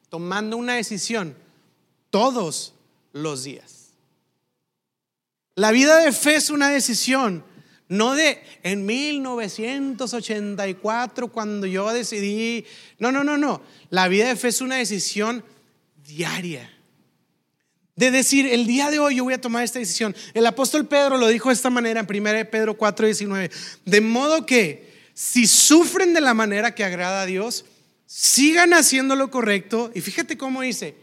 tomando 0.09 0.57
una 0.57 0.75
decisión 0.75 1.35
todos 2.09 2.73
los 3.13 3.43
días. 3.43 3.93
La 5.55 5.71
vida 5.71 5.99
de 5.99 6.11
fe 6.11 6.35
es 6.35 6.49
una 6.49 6.69
decisión, 6.69 7.45
no 7.87 8.15
de 8.15 8.43
en 8.63 8.85
1984 8.85 11.29
cuando 11.29 11.67
yo 11.67 11.89
decidí. 11.91 12.65
No, 12.97 13.11
no, 13.11 13.23
no, 13.23 13.37
no. 13.37 13.61
La 13.89 14.07
vida 14.07 14.29
de 14.29 14.35
fe 14.35 14.47
es 14.49 14.61
una 14.61 14.77
decisión 14.77 15.43
diaria. 15.97 16.78
De 17.99 18.11
decir, 18.11 18.45
el 18.45 18.65
día 18.65 18.89
de 18.89 18.97
hoy 18.97 19.17
yo 19.17 19.25
voy 19.25 19.33
a 19.33 19.41
tomar 19.41 19.65
esta 19.65 19.77
decisión. 19.77 20.15
El 20.33 20.45
apóstol 20.45 20.87
Pedro 20.87 21.17
lo 21.17 21.27
dijo 21.27 21.49
de 21.49 21.55
esta 21.55 21.69
manera 21.69 21.99
en 21.99 22.07
1 22.09 22.49
Pedro 22.49 22.77
4, 22.77 23.07
19. 23.07 23.51
De 23.83 23.99
modo 23.99 24.45
que 24.45 24.89
si 25.13 25.45
sufren 25.47 26.13
de 26.13 26.21
la 26.21 26.33
manera 26.33 26.73
que 26.73 26.85
agrada 26.85 27.23
a 27.23 27.25
Dios, 27.25 27.65
sigan 28.05 28.73
haciendo 28.73 29.17
lo 29.17 29.29
correcto. 29.29 29.91
Y 29.93 29.99
fíjate 29.99 30.37
cómo 30.37 30.61
dice, 30.61 30.95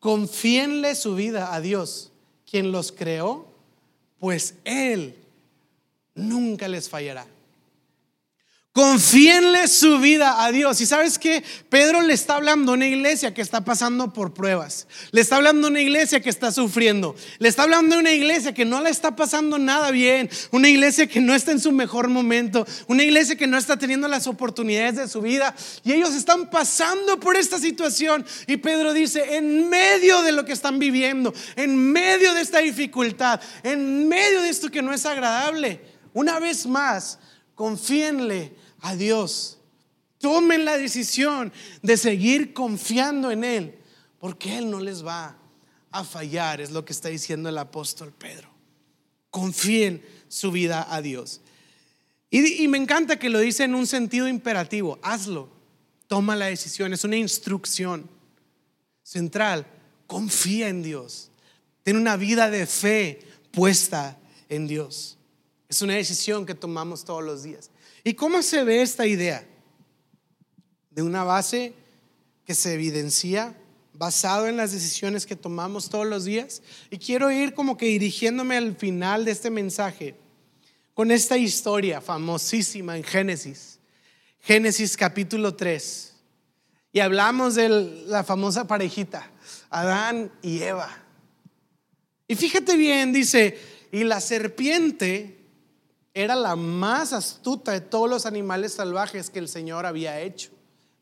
confíenle 0.00 0.94
su 0.94 1.14
vida 1.14 1.54
a 1.54 1.60
Dios, 1.60 2.10
quien 2.50 2.72
los 2.72 2.90
creó 2.90 3.52
pues 4.18 4.54
Él 4.64 5.16
nunca 6.14 6.66
les 6.66 6.88
fallará. 6.88 7.26
Confíenle 8.74 9.68
su 9.68 10.00
vida 10.00 10.44
a 10.44 10.50
Dios. 10.50 10.80
Y 10.80 10.86
sabes 10.86 11.16
que 11.16 11.44
Pedro 11.68 12.02
le 12.02 12.12
está 12.12 12.34
hablando 12.34 12.72
a 12.72 12.74
una 12.74 12.88
iglesia 12.88 13.32
que 13.32 13.40
está 13.40 13.64
pasando 13.64 14.12
por 14.12 14.34
pruebas. 14.34 14.88
Le 15.12 15.20
está 15.20 15.36
hablando 15.36 15.68
a 15.68 15.70
una 15.70 15.80
iglesia 15.80 16.20
que 16.20 16.28
está 16.28 16.50
sufriendo. 16.50 17.14
Le 17.38 17.48
está 17.48 17.62
hablando 17.62 17.94
a 17.94 18.00
una 18.00 18.10
iglesia 18.10 18.52
que 18.52 18.64
no 18.64 18.82
le 18.82 18.90
está 18.90 19.14
pasando 19.14 19.60
nada 19.60 19.92
bien. 19.92 20.28
Una 20.50 20.68
iglesia 20.68 21.06
que 21.06 21.20
no 21.20 21.36
está 21.36 21.52
en 21.52 21.60
su 21.60 21.70
mejor 21.70 22.08
momento. 22.08 22.66
Una 22.88 23.04
iglesia 23.04 23.36
que 23.36 23.46
no 23.46 23.56
está 23.58 23.78
teniendo 23.78 24.08
las 24.08 24.26
oportunidades 24.26 24.96
de 24.96 25.06
su 25.06 25.20
vida. 25.20 25.54
Y 25.84 25.92
ellos 25.92 26.12
están 26.12 26.50
pasando 26.50 27.20
por 27.20 27.36
esta 27.36 27.60
situación. 27.60 28.26
Y 28.48 28.56
Pedro 28.56 28.92
dice, 28.92 29.36
en 29.36 29.68
medio 29.68 30.22
de 30.22 30.32
lo 30.32 30.44
que 30.44 30.52
están 30.52 30.80
viviendo, 30.80 31.32
en 31.54 31.76
medio 31.92 32.34
de 32.34 32.40
esta 32.40 32.58
dificultad, 32.58 33.40
en 33.62 34.08
medio 34.08 34.42
de 34.42 34.48
esto 34.48 34.68
que 34.68 34.82
no 34.82 34.92
es 34.92 35.06
agradable, 35.06 35.80
una 36.12 36.40
vez 36.40 36.66
más, 36.66 37.20
confíenle 37.54 38.63
a 38.84 38.94
Dios. 38.94 39.58
Tomen 40.18 40.64
la 40.64 40.76
decisión 40.76 41.52
de 41.82 41.96
seguir 41.96 42.52
confiando 42.52 43.30
en 43.30 43.42
Él, 43.42 43.78
porque 44.18 44.58
Él 44.58 44.70
no 44.70 44.78
les 44.78 45.04
va 45.04 45.36
a 45.90 46.04
fallar, 46.04 46.60
es 46.60 46.70
lo 46.70 46.84
que 46.84 46.92
está 46.92 47.08
diciendo 47.08 47.48
el 47.48 47.56
apóstol 47.56 48.12
Pedro. 48.12 48.48
Confíen 49.30 50.04
su 50.28 50.52
vida 50.52 50.86
a 50.94 51.00
Dios. 51.00 51.40
Y, 52.30 52.68
me 52.68 52.78
encanta 52.78 53.18
que 53.18 53.30
lo 53.30 53.38
dice 53.38 53.64
en 53.64 53.74
un 53.74 53.86
sentido 53.86 54.28
imperativo, 54.28 54.98
hazlo, 55.02 55.48
toma 56.06 56.36
la 56.36 56.46
decisión, 56.46 56.92
es 56.92 57.04
una 57.04 57.16
instrucción 57.16 58.10
central, 59.02 59.66
confía 60.06 60.68
en 60.68 60.82
Dios, 60.82 61.30
ten 61.84 61.96
una 61.96 62.16
vida 62.16 62.50
de 62.50 62.66
fe 62.66 63.20
puesta 63.50 64.18
en 64.48 64.66
Dios. 64.66 65.16
Es 65.68 65.80
una 65.80 65.94
decisión 65.94 66.44
que 66.44 66.54
tomamos 66.54 67.04
todos 67.04 67.24
los 67.24 67.44
días. 67.44 67.70
¿Y 68.04 68.14
cómo 68.14 68.42
se 68.42 68.62
ve 68.62 68.82
esta 68.82 69.06
idea? 69.06 69.46
De 70.90 71.02
una 71.02 71.24
base 71.24 71.72
que 72.44 72.54
se 72.54 72.74
evidencia 72.74 73.56
basado 73.94 74.46
en 74.46 74.56
las 74.56 74.72
decisiones 74.72 75.24
que 75.24 75.36
tomamos 75.36 75.88
todos 75.88 76.06
los 76.06 76.24
días. 76.24 76.62
Y 76.90 76.98
quiero 76.98 77.30
ir 77.30 77.54
como 77.54 77.76
que 77.78 77.86
dirigiéndome 77.86 78.56
al 78.56 78.76
final 78.76 79.24
de 79.24 79.30
este 79.30 79.50
mensaje 79.50 80.14
con 80.92 81.10
esta 81.10 81.38
historia 81.38 82.00
famosísima 82.00 82.96
en 82.96 83.04
Génesis. 83.04 83.78
Génesis 84.40 84.96
capítulo 84.96 85.54
3. 85.54 86.12
Y 86.92 87.00
hablamos 87.00 87.54
de 87.54 87.68
la 88.06 88.22
famosa 88.22 88.66
parejita, 88.66 89.28
Adán 89.70 90.30
y 90.42 90.62
Eva. 90.62 90.88
Y 92.28 92.36
fíjate 92.36 92.76
bien, 92.76 93.12
dice, 93.12 93.58
y 93.90 94.04
la 94.04 94.20
serpiente 94.20 95.33
era 96.14 96.36
la 96.36 96.54
más 96.54 97.12
astuta 97.12 97.72
de 97.72 97.80
todos 97.80 98.08
los 98.08 98.24
animales 98.24 98.72
salvajes 98.72 99.30
que 99.30 99.40
el 99.40 99.48
Señor 99.48 99.84
había 99.84 100.20
hecho. 100.20 100.50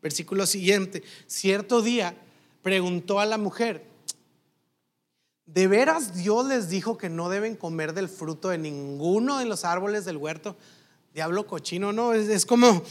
Versículo 0.01 0.47
siguiente, 0.47 1.05
cierto 1.27 1.83
día 1.83 2.17
preguntó 2.63 3.21
a 3.21 3.27
la 3.27 3.37
mujer, 3.37 3.87
¿de 5.45 5.69
veras 5.69 6.15
Dios 6.15 6.47
les 6.47 6.71
dijo 6.71 6.97
que 6.97 7.11
no 7.11 7.29
deben 7.29 7.57
comer 7.57 7.93
del 7.93 8.09
fruto 8.09 8.49
de 8.49 8.59
ninguno 8.59 9.39
de 9.39 9.45
los 9.45 9.65
árboles 9.65 10.07
del 10.07 10.17
huerto? 10.17 10.57
Diablo 11.13 11.47
cochino, 11.47 11.93
no, 11.93 12.15
es, 12.15 12.47
como 12.47 12.83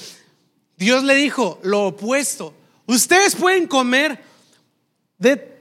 Dios 0.78 1.04
le 1.04 1.16
dijo 1.16 1.60
lo 1.64 1.88
opuesto, 1.88 2.54
ustedes 2.86 3.36
pueden 3.36 3.68
comer 3.68 4.24
de 5.18 5.52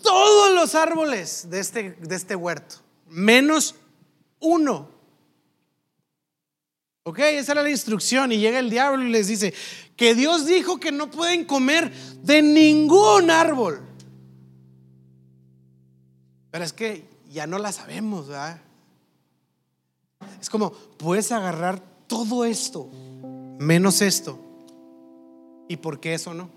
todos 0.00 0.54
los 0.54 0.76
árboles 0.76 1.48
de 1.50 1.58
este, 1.58 1.98
este 2.08 2.36
huerto, 2.36 2.76
menos 3.08 3.74
uno 4.38 4.95
Ok, 7.08 7.20
esa 7.20 7.52
era 7.52 7.62
la 7.62 7.70
instrucción 7.70 8.32
y 8.32 8.38
llega 8.38 8.58
el 8.58 8.68
diablo 8.68 9.04
y 9.04 9.10
les 9.10 9.28
dice 9.28 9.54
que 9.94 10.16
Dios 10.16 10.44
dijo 10.44 10.80
que 10.80 10.90
no 10.90 11.08
pueden 11.08 11.44
comer 11.44 11.92
de 12.24 12.42
ningún 12.42 13.30
árbol. 13.30 13.80
Pero 16.50 16.64
es 16.64 16.72
que 16.72 17.08
ya 17.30 17.46
no 17.46 17.58
la 17.58 17.70
sabemos, 17.70 18.26
¿verdad? 18.26 18.60
Es 20.40 20.50
como, 20.50 20.72
puedes 20.72 21.30
agarrar 21.30 21.80
todo 22.08 22.44
esto, 22.44 22.90
menos 23.60 24.02
esto. 24.02 24.40
¿Y 25.68 25.76
por 25.76 26.00
qué 26.00 26.14
eso 26.14 26.34
no? 26.34 26.50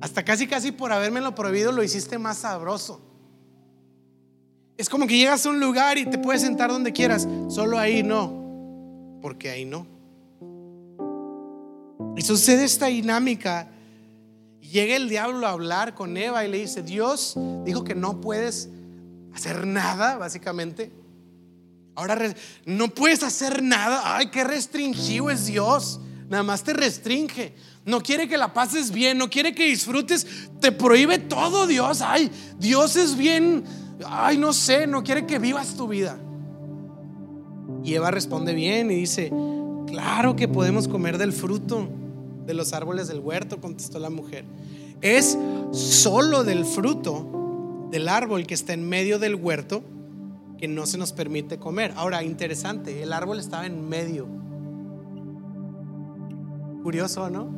Hasta 0.00 0.24
casi, 0.24 0.48
casi 0.48 0.72
por 0.72 0.90
lo 0.90 1.34
prohibido 1.36 1.70
lo 1.70 1.84
hiciste 1.84 2.18
más 2.18 2.38
sabroso. 2.38 3.00
Es 4.76 4.88
como 4.88 5.06
que 5.06 5.16
llegas 5.16 5.46
a 5.46 5.50
un 5.50 5.60
lugar 5.60 5.98
y 5.98 6.06
te 6.06 6.18
puedes 6.18 6.42
sentar 6.42 6.70
donde 6.70 6.92
quieras, 6.92 7.28
solo 7.48 7.78
ahí 7.78 8.02
no 8.02 8.39
porque 9.20 9.50
ahí 9.50 9.64
no. 9.64 9.86
Y 12.16 12.22
sucede 12.22 12.64
esta 12.64 12.86
dinámica. 12.86 13.68
Llega 14.60 14.96
el 14.96 15.08
diablo 15.08 15.46
a 15.46 15.50
hablar 15.50 15.94
con 15.94 16.16
Eva 16.16 16.44
y 16.44 16.50
le 16.50 16.58
dice, 16.58 16.82
Dios 16.82 17.34
dijo 17.64 17.82
que 17.82 17.94
no 17.94 18.20
puedes 18.20 18.68
hacer 19.32 19.66
nada, 19.66 20.16
básicamente. 20.16 20.92
Ahora 21.94 22.34
no 22.66 22.88
puedes 22.88 23.22
hacer 23.22 23.62
nada. 23.62 24.16
Ay, 24.16 24.30
qué 24.30 24.44
restringido 24.44 25.30
es 25.30 25.46
Dios. 25.46 26.00
Nada 26.28 26.42
más 26.42 26.62
te 26.62 26.72
restringe. 26.72 27.54
No 27.84 28.02
quiere 28.02 28.28
que 28.28 28.38
la 28.38 28.52
pases 28.52 28.90
bien, 28.90 29.18
no 29.18 29.28
quiere 29.28 29.54
que 29.54 29.66
disfrutes. 29.66 30.26
Te 30.60 30.70
prohíbe 30.72 31.18
todo 31.18 31.66
Dios. 31.66 32.02
Ay, 32.02 32.30
Dios 32.58 32.96
es 32.96 33.16
bien. 33.16 33.64
Ay, 34.06 34.38
no 34.38 34.52
sé, 34.52 34.86
no 34.86 35.02
quiere 35.02 35.26
que 35.26 35.38
vivas 35.38 35.74
tu 35.74 35.88
vida. 35.88 36.18
Y 37.84 37.94
Eva 37.94 38.10
responde 38.10 38.54
bien 38.54 38.90
y 38.90 38.94
dice, 38.94 39.32
claro 39.86 40.36
que 40.36 40.48
podemos 40.48 40.88
comer 40.88 41.18
del 41.18 41.32
fruto 41.32 41.88
de 42.46 42.54
los 42.54 42.72
árboles 42.72 43.08
del 43.08 43.20
huerto, 43.20 43.60
contestó 43.60 43.98
la 43.98 44.10
mujer. 44.10 44.44
Es 45.00 45.38
solo 45.72 46.44
del 46.44 46.64
fruto 46.64 47.88
del 47.90 48.08
árbol 48.08 48.46
que 48.46 48.54
está 48.54 48.72
en 48.72 48.88
medio 48.88 49.18
del 49.18 49.34
huerto 49.34 49.82
que 50.58 50.68
no 50.68 50.84
se 50.84 50.98
nos 50.98 51.12
permite 51.12 51.58
comer. 51.58 51.92
Ahora, 51.96 52.22
interesante, 52.22 53.02
el 53.02 53.12
árbol 53.12 53.38
estaba 53.38 53.64
en 53.64 53.88
medio. 53.88 54.26
Curioso, 56.82 57.30
¿no? 57.30 57.48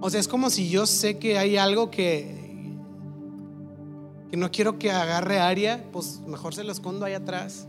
O 0.00 0.10
sea, 0.10 0.20
es 0.20 0.28
como 0.28 0.50
si 0.50 0.68
yo 0.68 0.84
sé 0.84 1.18
que 1.18 1.38
hay 1.38 1.56
algo 1.56 1.90
que 1.90 2.41
que 4.32 4.38
no 4.38 4.50
quiero 4.50 4.78
que 4.78 4.90
agarre 4.90 5.40
área, 5.40 5.84
pues 5.92 6.22
mejor 6.26 6.54
se 6.54 6.64
lo 6.64 6.72
escondo 6.72 7.04
ahí 7.04 7.12
atrás. 7.12 7.68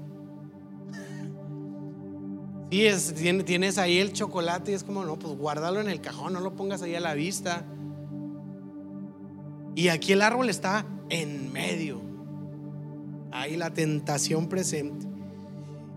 Sí, 2.72 2.86
es, 2.86 3.14
tienes 3.44 3.78
ahí 3.78 3.98
el 3.98 4.14
chocolate 4.14 4.72
y 4.72 4.74
es 4.74 4.86
como, 4.86 5.04
no, 5.04 5.20
pues 5.20 5.36
guárdalo 5.36 5.82
en 5.82 5.90
el 5.90 6.00
cajón, 6.00 6.32
no 6.32 6.40
lo 6.40 6.56
pongas 6.56 6.82
ahí 6.82 6.96
a 6.96 7.02
la 7.02 7.16
vista. 7.16 7.66
Y 9.76 9.90
aquí 9.90 10.14
el 10.14 10.22
árbol 10.22 10.50
está 10.50 10.86
en 11.10 11.52
medio. 11.52 12.00
Ahí 13.34 13.58
la 13.58 13.74
tentación 13.74 14.48
presente. 14.48 15.06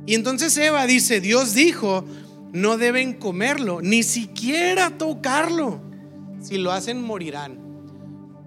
Y 0.04 0.16
entonces 0.16 0.58
Eva 0.58 0.84
dice, 0.88 1.20
Dios 1.20 1.54
dijo, 1.54 2.04
no 2.52 2.76
deben 2.76 3.14
comerlo, 3.14 3.82
ni 3.82 4.02
siquiera 4.02 4.98
tocarlo. 4.98 5.78
Si 6.40 6.58
lo 6.58 6.72
hacen, 6.72 7.00
morirán. 7.00 7.56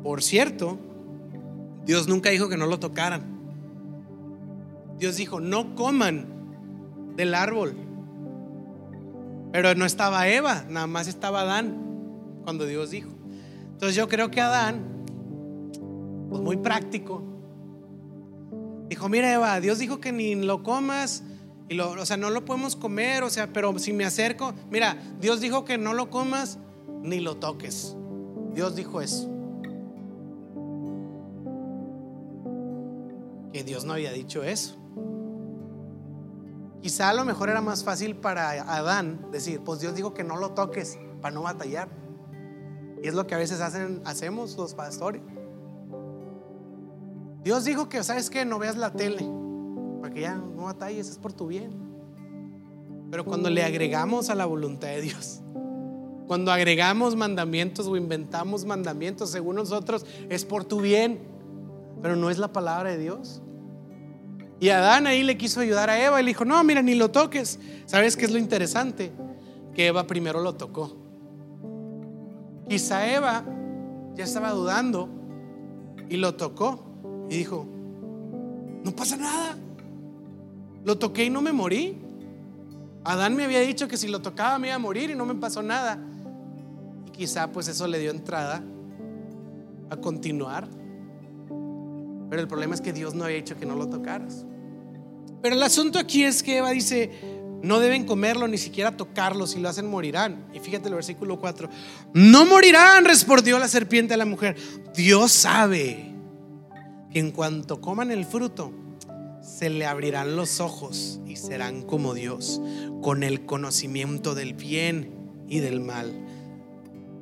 Por 0.04 0.22
cierto, 0.22 0.89
Dios 1.90 2.08
nunca 2.08 2.30
dijo 2.30 2.50
que 2.50 2.56
no 2.56 2.68
lo 2.68 2.78
tocaran. 2.78 3.24
Dios 5.00 5.16
dijo, 5.16 5.40
no 5.40 5.74
coman 5.74 6.28
del 7.16 7.34
árbol. 7.34 7.74
Pero 9.52 9.74
no 9.74 9.86
estaba 9.86 10.28
Eva, 10.28 10.66
nada 10.70 10.86
más 10.86 11.08
estaba 11.08 11.42
Adán 11.42 12.44
cuando 12.44 12.68
Dios 12.68 12.92
dijo. 12.92 13.10
Entonces 13.72 13.96
yo 13.96 14.08
creo 14.08 14.30
que 14.30 14.40
Adán, 14.40 14.84
pues 16.30 16.44
muy 16.44 16.58
práctico, 16.58 17.24
dijo, 18.88 19.10
mira 19.10 19.34
Eva, 19.34 19.60
Dios 19.60 19.80
dijo 19.80 20.00
que 20.00 20.12
ni 20.12 20.36
lo 20.36 20.62
comas, 20.62 21.24
y 21.70 21.74
lo, 21.74 21.90
o 21.94 22.06
sea, 22.06 22.18
no 22.18 22.30
lo 22.30 22.46
podemos 22.46 22.76
comer, 22.76 23.24
o 23.24 23.32
sea, 23.32 23.48
pero 23.52 23.80
si 23.80 23.94
me 23.94 24.06
acerco, 24.06 24.54
mira, 24.70 24.96
Dios 25.20 25.42
dijo 25.42 25.66
que 25.66 25.80
no 25.80 25.96
lo 25.96 26.12
comas 26.12 26.60
ni 27.02 27.20
lo 27.20 27.38
toques. 27.38 27.96
Dios 28.54 28.76
dijo 28.76 29.02
eso. 29.02 29.39
Que 33.54 33.64
Dios 33.64 33.86
no 33.86 33.94
había 33.94 34.12
dicho 34.12 34.44
eso. 34.44 34.76
Quizá 36.82 37.10
a 37.10 37.14
lo 37.14 37.26
mejor 37.26 37.50
era 37.50 37.62
más 37.62 37.84
fácil 37.84 38.16
para 38.16 38.52
Adán 38.52 39.28
decir, 39.32 39.62
pues 39.62 39.82
Dios 39.82 39.96
dijo 39.96 40.14
que 40.14 40.24
no 40.24 40.38
lo 40.38 40.52
toques 40.52 40.98
para 41.22 41.34
no 41.34 41.42
batallar. 41.42 41.90
Y 43.04 43.08
es 43.08 43.14
lo 43.14 43.28
que 43.28 43.36
a 43.36 43.38
veces 43.38 43.60
hacemos 43.60 44.58
los 44.58 44.74
pastores. 44.74 45.22
Dios 47.44 47.64
dijo 47.66 47.90
que, 47.90 48.04
¿sabes 48.04 48.30
que 48.30 48.46
No 48.46 48.60
veas 48.60 48.78
la 48.78 48.92
tele, 48.92 49.26
para 50.02 50.14
que 50.14 50.22
ya 50.22 50.36
no 50.36 50.66
batalles, 50.66 51.10
es 51.10 51.18
por 51.18 51.34
tu 51.34 51.48
bien. 51.48 51.72
Pero 53.12 53.26
cuando 53.26 53.50
le 53.50 53.64
agregamos 53.64 54.30
a 54.30 54.36
la 54.36 54.46
voluntad 54.46 54.90
de 54.90 55.02
Dios, 55.02 55.42
cuando 56.28 56.52
agregamos 56.52 57.16
mandamientos 57.16 57.88
o 57.88 57.98
inventamos 57.98 58.66
mandamientos 58.66 59.32
según 59.32 59.56
nosotros, 59.56 60.06
es 60.30 60.46
por 60.46 60.64
tu 60.64 60.80
bien, 60.80 61.20
pero 62.02 62.16
no 62.16 62.30
es 62.30 62.38
la 62.38 62.52
palabra 62.52 62.92
de 62.92 62.98
Dios. 62.98 63.42
Y 64.60 64.70
Adán 64.70 65.08
ahí 65.08 65.24
le 65.24 65.38
quiso 65.38 65.62
ayudar 65.62 65.90
a 65.90 66.04
Eva 66.04 66.20
y 66.20 66.24
le 66.24 66.30
dijo, 66.30 66.44
no, 66.44 66.62
mira, 66.64 66.82
ni 66.82 66.96
lo 66.96 67.12
toques. 67.12 67.60
¿Sabes 67.86 68.18
qué 68.18 68.26
es 68.26 68.32
lo 68.32 68.38
interesante? 68.38 69.12
Que 69.74 69.88
Eva 69.88 70.06
primero 70.06 70.42
lo 70.42 70.56
tocó. 70.56 70.98
Quizá 72.68 73.12
Eva 73.12 73.44
ya 74.16 74.26
estaba 74.26 74.52
dudando 74.52 75.10
y 76.10 76.18
lo 76.18 76.36
tocó 76.36 76.84
y 77.30 77.38
dijo, 77.38 77.66
no 78.84 78.92
pasa 78.92 79.16
nada. 79.16 79.58
Lo 80.84 80.98
toqué 80.98 81.26
y 81.26 81.30
no 81.30 81.42
me 81.42 81.54
morí. 81.54 81.98
Adán 83.06 83.36
me 83.36 83.46
había 83.46 83.62
dicho 83.62 83.88
que 83.88 83.98
si 83.98 84.08
lo 84.10 84.22
tocaba 84.22 84.60
me 84.60 84.68
iba 84.68 84.76
a 84.76 84.80
morir 84.80 85.10
y 85.10 85.16
no 85.16 85.26
me 85.26 85.36
pasó 85.36 85.64
nada. 85.64 85.98
Y 87.08 87.12
quizá 87.12 87.52
pues 87.52 87.70
eso 87.70 87.88
le 87.88 87.98
dio 87.98 88.12
entrada 88.12 88.62
a 89.90 89.98
continuar. 89.98 90.68
Pero 92.30 92.42
el 92.42 92.48
problema 92.48 92.76
es 92.76 92.82
que 92.82 92.94
Dios 92.94 93.16
no 93.16 93.26
había 93.26 93.38
dicho 93.38 93.58
que 93.58 93.66
no 93.66 93.76
lo 93.76 93.88
tocaras. 93.88 94.46
Pero 95.42 95.56
el 95.56 95.64
asunto 95.64 96.00
aquí 96.00 96.24
es 96.24 96.44
que 96.44 96.58
Eva 96.58 96.72
dice, 96.72 97.12
no 97.62 97.80
deben 97.80 98.06
comerlo 98.06 98.48
ni 98.48 98.58
siquiera 98.58 98.96
tocarlo, 98.96 99.48
si 99.48 99.60
lo 99.60 99.70
hacen 99.70 99.88
morirán. 99.88 100.48
Y 100.54 100.60
fíjate 100.60 100.90
el 100.90 100.96
versículo 100.96 101.40
4, 101.40 101.70
no 102.14 102.46
morirán, 102.46 103.06
respondió 103.06 103.58
la 103.60 103.68
serpiente 103.68 104.14
a 104.14 104.18
la 104.18 104.26
mujer. 104.26 104.56
Dios 104.96 105.32
sabe 105.32 106.14
que 107.12 107.20
en 107.20 107.32
cuanto 107.32 107.82
coman 107.82 108.12
el 108.12 108.26
fruto, 108.26 108.72
se 109.42 109.70
le 109.70 109.86
abrirán 109.86 110.36
los 110.36 110.60
ojos 110.60 111.20
y 111.26 111.36
serán 111.36 111.82
como 111.82 112.14
Dios, 112.14 112.62
con 113.02 113.24
el 113.24 113.46
conocimiento 113.46 114.36
del 114.36 114.54
bien 114.54 115.14
y 115.48 115.60
del 115.60 115.80
mal. 115.80 116.14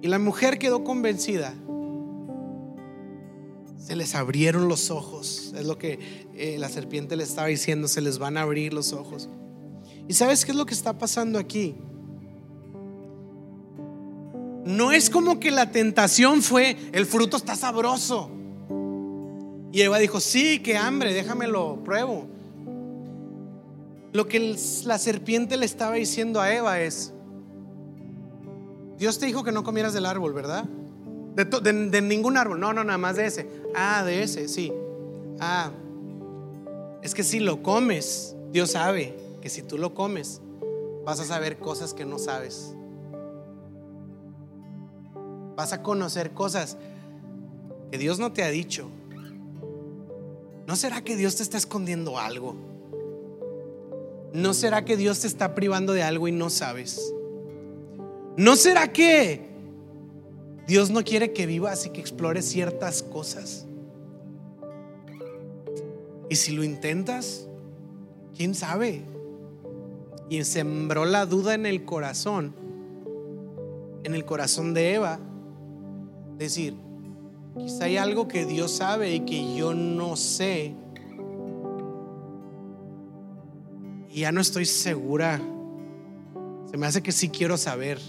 Y 0.01 0.07
la 0.07 0.19
mujer 0.19 0.59
quedó 0.59 0.83
convencida 0.83 1.53
se 3.88 3.95
les 3.95 4.15
abrieron 4.15 4.67
los 4.67 4.91
ojos. 4.91 5.53
Es 5.55 5.65
lo 5.65 5.77
que 5.77 6.27
eh, 6.35 6.57
la 6.59 6.67
serpiente 6.67 7.15
le 7.15 7.23
estaba 7.23 7.47
diciendo, 7.47 7.88
se 7.88 8.01
les 8.01 8.19
van 8.19 8.35
a 8.35 8.41
abrir 8.41 8.73
los 8.73 8.91
ojos. 8.91 9.29
¿Y 10.09 10.13
sabes 10.13 10.43
qué 10.43 10.51
es 10.51 10.57
lo 10.57 10.65
que 10.65 10.73
está 10.73 10.97
pasando 10.97 11.39
aquí? 11.39 11.73
No 14.65 14.91
es 14.91 15.09
como 15.09 15.39
que 15.39 15.51
la 15.51 15.71
tentación 15.71 16.41
fue, 16.41 16.75
el 16.91 17.05
fruto 17.05 17.38
está 17.38 17.55
sabroso. 17.55 18.29
Y 19.71 19.79
Eva 19.79 19.99
dijo, 19.99 20.19
sí, 20.19 20.59
qué 20.59 20.75
hambre, 20.75 21.13
déjamelo, 21.13 21.81
pruebo. 21.85 22.27
Lo 24.11 24.27
que 24.27 24.57
la 24.83 24.99
serpiente 24.99 25.55
le 25.55 25.65
estaba 25.65 25.95
diciendo 25.95 26.41
a 26.41 26.53
Eva 26.53 26.81
es, 26.81 27.13
Dios 28.97 29.17
te 29.17 29.27
dijo 29.27 29.45
que 29.45 29.53
no 29.53 29.63
comieras 29.63 29.93
del 29.93 30.05
árbol, 30.05 30.33
¿verdad? 30.33 30.65
De, 31.38 32.01
ningún 32.01 32.35
árbol. 32.35 32.59
No, 32.59 32.73
no, 32.73 32.83
nada 32.83 32.97
más 32.97 33.15
de 33.15 33.27
ese. 33.27 33.47
Ah, 33.75 34.03
de 34.03 34.23
ese, 34.23 34.47
sí. 34.47 34.73
Ah, 35.39 35.71
es 37.03 37.13
que 37.13 37.23
si 37.23 37.39
lo 37.39 37.61
comes, 37.61 38.35
Dios 38.51 38.71
sabe 38.71 39.15
que 39.39 39.49
si 39.49 39.61
tú 39.61 39.77
lo 39.77 39.93
comes, 39.93 40.41
vas 41.05 41.19
a 41.19 41.25
saber 41.25 41.59
cosas 41.59 41.93
que 41.93 42.05
no 42.05 42.17
sabes. 42.17 42.73
Vas 45.55 45.73
a 45.73 45.83
conocer 45.83 46.31
cosas 46.31 46.75
que 47.91 47.99
Dios 47.99 48.17
no 48.17 48.33
te 48.33 48.43
ha 48.43 48.49
dicho. 48.49 48.89
¿No 50.65 50.75
será 50.75 51.03
que 51.03 51.15
Dios 51.15 51.35
te 51.35 51.43
está 51.43 51.57
escondiendo 51.57 52.17
algo? 52.17 52.55
¿No 54.33 54.55
será 54.55 54.83
que 54.85 54.97
Dios 54.97 55.19
te 55.19 55.27
está 55.27 55.53
privando 55.53 55.93
de 55.93 56.01
algo 56.01 56.27
y 56.27 56.31
no 56.31 56.49
sabes? 56.49 57.13
¿No 58.35 58.55
será 58.55 58.91
que 58.91 59.56
Dios 60.68 60.91
no 60.91 61.01
quiere 61.05 61.32
que 61.32 61.45
vivas 61.45 61.86
y 61.86 61.91
que 61.91 62.01
explores 62.01 62.43
ciertas 62.43 63.01
cosas. 63.01 63.65
Y 66.30 66.36
si 66.36 66.51
lo 66.51 66.61
intentas, 66.65 67.47
¿quién 68.36 68.53
sabe? 68.53 69.05
Y 70.30 70.43
sembró 70.43 71.05
la 71.05 71.26
duda 71.26 71.53
en 71.53 71.65
el 71.65 71.86
corazón, 71.86 72.53
en 74.03 74.13
el 74.13 74.26
corazón 74.26 74.74
de 74.74 74.95
Eva. 74.95 75.20
Decir, 76.38 76.76
quizá 77.57 77.86
hay 77.86 77.95
algo 77.95 78.28
que 78.28 78.45
Dios 78.45 78.72
sabe 78.72 79.15
y 79.15 79.22
que 79.22 79.55
yo 79.55 79.74
no 79.74 80.18
sé. 80.18 80.74
Y 84.09 84.20
ya 84.22 84.34
no 84.34 84.41
estoy 84.41 84.65
segura. 84.65 85.39
Se 86.70 86.76
me 86.76 86.88
hace 86.88 87.01
que 87.01 87.13
sí 87.13 87.30
quiero 87.30 87.55
saber. 87.55 87.99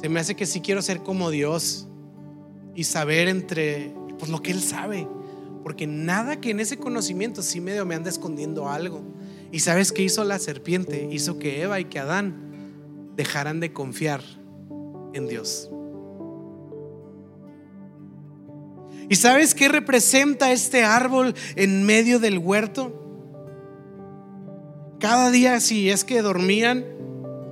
Se 0.00 0.08
me 0.08 0.20
hace 0.20 0.36
que 0.36 0.46
sí 0.46 0.60
quiero 0.60 0.82
ser 0.82 1.02
como 1.02 1.30
Dios 1.30 1.88
y 2.74 2.84
saber 2.84 3.28
entre 3.28 3.94
pues, 4.18 4.30
lo 4.30 4.42
que 4.42 4.50
Él 4.50 4.60
sabe. 4.60 5.08
Porque 5.62 5.86
nada 5.86 6.40
que 6.40 6.50
en 6.50 6.60
ese 6.60 6.76
conocimiento 6.76 7.42
sí 7.42 7.60
medio 7.60 7.84
me 7.86 7.94
anda 7.94 8.10
escondiendo 8.10 8.68
algo. 8.68 9.02
Y 9.50 9.60
sabes 9.60 9.90
qué 9.90 10.02
hizo 10.02 10.22
la 10.24 10.38
serpiente? 10.38 11.08
Hizo 11.10 11.38
que 11.38 11.62
Eva 11.62 11.80
y 11.80 11.86
que 11.86 11.98
Adán 11.98 13.12
dejaran 13.16 13.58
de 13.58 13.72
confiar 13.72 14.22
en 15.14 15.26
Dios. 15.26 15.70
¿Y 19.08 19.16
sabes 19.16 19.54
qué 19.54 19.68
representa 19.68 20.52
este 20.52 20.84
árbol 20.84 21.34
en 21.54 21.84
medio 21.84 22.18
del 22.18 22.38
huerto? 22.38 23.02
Cada 24.98 25.30
día, 25.30 25.60
si 25.60 25.90
es 25.90 26.04
que 26.04 26.22
dormían, 26.22 26.84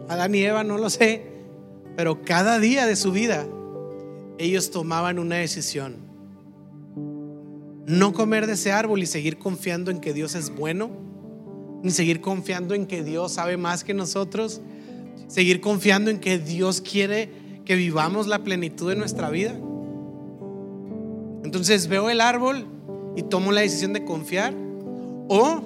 Adán 0.08 0.34
y 0.34 0.42
Eva, 0.42 0.64
no 0.64 0.78
lo 0.78 0.90
sé, 0.90 1.33
pero 1.96 2.22
cada 2.22 2.58
día 2.58 2.86
de 2.86 2.96
su 2.96 3.12
vida 3.12 3.46
ellos 4.38 4.70
tomaban 4.70 5.18
una 5.18 5.36
decisión. 5.36 5.96
No 7.86 8.12
comer 8.12 8.46
de 8.46 8.54
ese 8.54 8.72
árbol 8.72 9.02
y 9.02 9.06
seguir 9.06 9.38
confiando 9.38 9.90
en 9.90 10.00
que 10.00 10.12
Dios 10.12 10.34
es 10.34 10.54
bueno, 10.54 10.90
ni 11.82 11.90
seguir 11.90 12.20
confiando 12.20 12.74
en 12.74 12.86
que 12.86 13.04
Dios 13.04 13.32
sabe 13.32 13.56
más 13.56 13.84
que 13.84 13.94
nosotros, 13.94 14.60
seguir 15.28 15.60
confiando 15.60 16.10
en 16.10 16.18
que 16.18 16.38
Dios 16.38 16.80
quiere 16.80 17.30
que 17.64 17.76
vivamos 17.76 18.26
la 18.26 18.42
plenitud 18.42 18.88
de 18.88 18.96
nuestra 18.96 19.30
vida. 19.30 19.52
Entonces 21.44 21.88
veo 21.88 22.10
el 22.10 22.20
árbol 22.20 22.66
y 23.16 23.22
tomo 23.22 23.52
la 23.52 23.60
decisión 23.60 23.92
de 23.92 24.04
confiar 24.04 24.54
o 25.28 25.62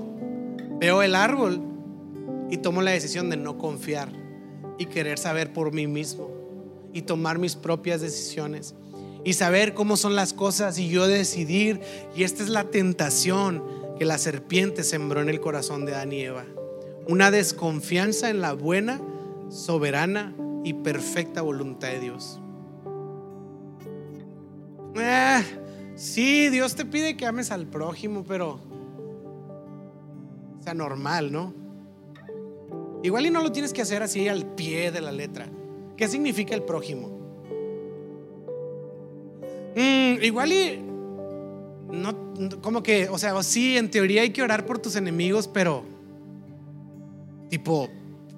veo 0.80 1.02
el 1.02 1.14
árbol 1.14 1.62
y 2.50 2.58
tomo 2.58 2.82
la 2.82 2.90
decisión 2.90 3.30
de 3.30 3.36
no 3.36 3.58
confiar 3.58 4.17
y 4.78 4.86
querer 4.86 5.18
saber 5.18 5.52
por 5.52 5.72
mí 5.72 5.86
mismo 5.86 6.30
y 6.92 7.02
tomar 7.02 7.38
mis 7.38 7.56
propias 7.56 8.00
decisiones 8.00 8.74
y 9.24 9.34
saber 9.34 9.74
cómo 9.74 9.96
son 9.96 10.16
las 10.16 10.32
cosas 10.32 10.78
y 10.78 10.88
yo 10.88 11.06
decidir. 11.06 11.80
Y 12.14 12.22
esta 12.22 12.42
es 12.42 12.48
la 12.48 12.64
tentación 12.64 13.62
que 13.98 14.04
la 14.04 14.18
serpiente 14.18 14.84
sembró 14.84 15.20
en 15.20 15.28
el 15.28 15.40
corazón 15.40 15.84
de 15.84 15.94
Adán 15.94 16.12
y 16.12 16.22
Eva. 16.22 16.44
Una 17.06 17.30
desconfianza 17.30 18.30
en 18.30 18.40
la 18.40 18.52
buena, 18.52 19.00
soberana 19.50 20.34
y 20.64 20.74
perfecta 20.74 21.42
voluntad 21.42 21.88
de 21.88 22.00
Dios. 22.00 22.40
Eh, 24.96 25.42
sí, 25.96 26.48
Dios 26.48 26.74
te 26.74 26.84
pide 26.84 27.16
que 27.16 27.26
ames 27.26 27.50
al 27.50 27.66
prójimo, 27.66 28.24
pero 28.26 28.60
sea 30.60 30.74
normal, 30.74 31.32
¿no? 31.32 31.67
Igual 33.02 33.26
y 33.26 33.30
no 33.30 33.42
lo 33.42 33.52
tienes 33.52 33.72
que 33.72 33.82
hacer 33.82 34.02
así 34.02 34.28
al 34.28 34.46
pie 34.54 34.90
de 34.90 35.00
la 35.00 35.12
letra. 35.12 35.48
¿Qué 35.96 36.08
significa 36.08 36.54
el 36.54 36.62
prójimo? 36.62 37.18
Mm, 39.76 40.22
igual 40.22 40.52
y 40.52 40.82
no, 41.90 42.60
como 42.60 42.82
que, 42.82 43.08
o 43.08 43.18
sea, 43.18 43.40
sí, 43.42 43.76
en 43.76 43.90
teoría 43.90 44.22
hay 44.22 44.30
que 44.30 44.42
orar 44.42 44.66
por 44.66 44.78
tus 44.78 44.96
enemigos, 44.96 45.48
pero 45.48 45.84
tipo, 47.48 47.88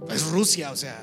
es 0.09 0.31
Rusia, 0.31 0.71
o 0.71 0.77
sea, 0.77 1.01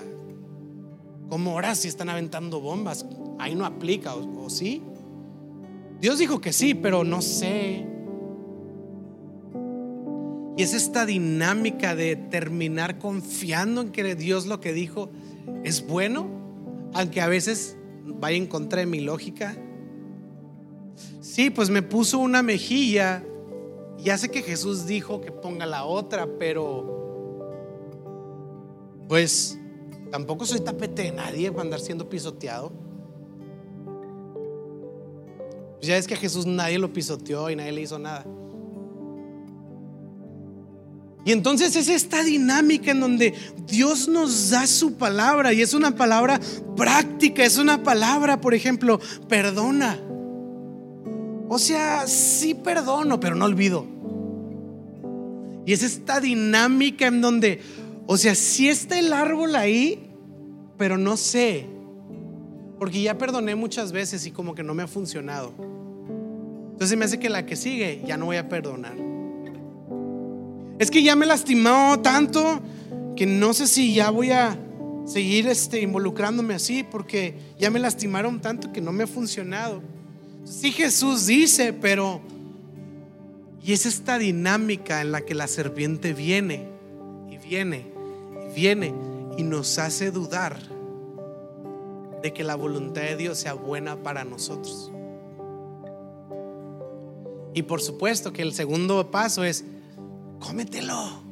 ¿cómo 1.30 1.55
oras 1.55 1.80
si 1.80 1.88
están 1.88 2.10
aventando 2.10 2.60
bombas? 2.60 3.05
Ahí 3.39 3.55
no 3.55 3.66
aplica, 3.66 4.16
¿o, 4.16 4.49
sí? 4.49 4.82
Dios 5.99 6.20
dijo 6.20 6.39
que 6.39 6.53
sí, 6.53 6.74
pero 6.74 7.03
no 7.03 7.22
sé. 7.22 7.86
Y 10.58 10.64
es 10.64 10.74
esta 10.74 11.05
dinámica 11.05 11.95
de 11.95 12.16
terminar 12.16 12.97
confiando 12.97 13.82
en 13.82 13.91
que 13.91 14.16
Dios 14.16 14.47
lo 14.47 14.60
que 14.60 14.74
dijo 14.74 15.12
es 15.64 15.86
bueno, 15.86 16.28
aunque 16.95 17.22
a 17.22 17.28
veces 17.28 17.78
vaya 18.03 18.38
en 18.38 18.47
contra 18.47 18.80
de 18.80 18.88
mi 18.88 19.01
lógica. 19.01 19.55
Sí, 21.22 21.51
pues 21.51 21.70
me 21.70 21.84
puso 21.84 22.18
una 22.18 22.41
mejilla. 22.41 23.24
Ya 23.99 24.18
sé 24.18 24.30
que 24.30 24.41
Jesús 24.41 24.88
dijo 24.88 25.22
que 25.22 25.32
ponga 25.32 25.68
la 25.68 25.86
otra, 25.86 26.28
pero 26.39 26.95
pues 29.08 29.60
tampoco 30.12 30.43
soy 30.45 30.62
tapete 30.62 31.03
de 31.03 31.12
nadie 31.12 31.51
para 31.51 31.62
andar 31.64 31.80
siendo 31.80 32.10
pisoteado. 32.10 32.72
Pues 35.76 35.88
ya 35.88 35.97
es 35.97 36.08
que 36.08 36.16
a 36.16 36.18
Jesús 36.18 36.47
nadie 36.47 36.80
lo 36.80 36.91
pisoteó 36.91 37.51
y 37.51 37.55
nadie 37.55 37.74
le 37.74 37.82
hizo 37.82 37.99
nada. 37.99 38.26
Y 41.28 41.34
entonces 41.34 41.75
es 41.75 41.89
esta 41.89 42.23
dinámica 42.23 42.91
en 42.91 43.01
donde 43.01 43.34
Dios 43.67 44.07
nos 44.07 44.49
da 44.49 44.65
su 44.65 44.93
palabra 44.93 45.51
y 45.51 45.61
es 45.61 45.73
una 45.73 45.93
palabra 45.93 46.39
práctica, 46.78 47.43
es 47.43 47.57
una 47.57 47.84
palabra, 47.84 48.39
por 48.39 48.53
ejemplo, 48.53 49.01
perdona. 49.28 49.99
O 51.49 51.59
sea, 51.59 52.07
sí 52.07 52.53
perdono, 52.53 53.19
pero 53.19 53.36
no 53.36 53.43
olvido. 53.43 53.86
Y 55.65 55.73
es 55.73 55.84
esta 55.84 56.21
dinámica 56.21 57.07
en 57.07 57.19
donde, 57.19 57.59
o 58.05 58.15
sea, 58.15 58.34
sí 58.34 58.69
está 58.69 58.97
el 58.97 59.11
árbol 59.11 59.57
ahí, 59.57 60.09
pero 60.78 60.97
no 60.97 61.17
sé. 61.17 61.67
Porque 62.80 63.01
ya 63.01 63.17
perdoné 63.17 63.53
muchas 63.53 63.91
veces 63.91 64.25
y 64.25 64.32
como 64.32 64.55
que 64.55 64.63
no 64.63 64.73
me 64.73 64.84
ha 64.84 64.88
funcionado. 64.88 65.53
Entonces 66.71 66.97
me 66.97 67.03
hace 67.03 67.19
que 67.19 67.28
la 67.28 67.45
que 67.45 67.57
sigue 67.57 68.01
ya 68.07 68.15
no 68.15 68.28
voy 68.28 68.38
a 68.38 68.47
perdonar. 68.47 69.07
Es 70.80 70.91
que 70.91 71.01
ya 71.01 71.15
me 71.15 71.25
lastimó 71.25 71.99
tanto 72.01 72.61
que 73.15 73.25
no 73.25 73.53
sé 73.53 73.67
si 73.67 73.93
ya 73.93 74.11
voy 74.11 74.32
a 74.32 74.57
seguir 75.05 75.47
este, 75.47 75.82
involucrándome 75.82 76.53
así 76.53 76.84
porque 76.84 77.36
ya 77.57 77.71
me 77.71 77.80
lastimaron 77.80 78.41
tanto 78.41 78.71
que 78.71 78.82
no 78.82 78.91
me 78.91 79.05
ha 79.05 79.07
funcionado. 79.07 79.82
Sí 80.43 80.71
Jesús 80.71 81.25
dice, 81.25 81.73
pero... 81.73 82.21
Y 83.63 83.73
es 83.73 83.86
esta 83.86 84.17
dinámica 84.17 85.01
en 85.01 85.11
la 85.11 85.21
que 85.21 85.36
la 85.36 85.47
serpiente 85.47 86.13
viene 86.13 86.69
y 87.30 87.38
viene 87.38 87.88
y 88.49 88.55
viene 88.55 88.93
y 89.38 89.43
nos 89.43 89.78
hace 89.78 90.09
dudar 90.09 90.57
de 92.21 92.34
que 92.34 92.43
la 92.43 92.55
voluntad 92.55 93.01
de 93.01 93.17
Dios 93.17 93.39
sea 93.39 93.53
buena 93.53 93.97
para 94.03 94.23
nosotros. 94.23 94.91
Y 97.53 97.63
por 97.63 97.82
supuesto 97.82 98.32
que 98.32 98.41
el 98.41 98.53
segundo 98.53 99.11
paso 99.11 99.43
es 99.43 99.65
cómetelo. 100.39 101.23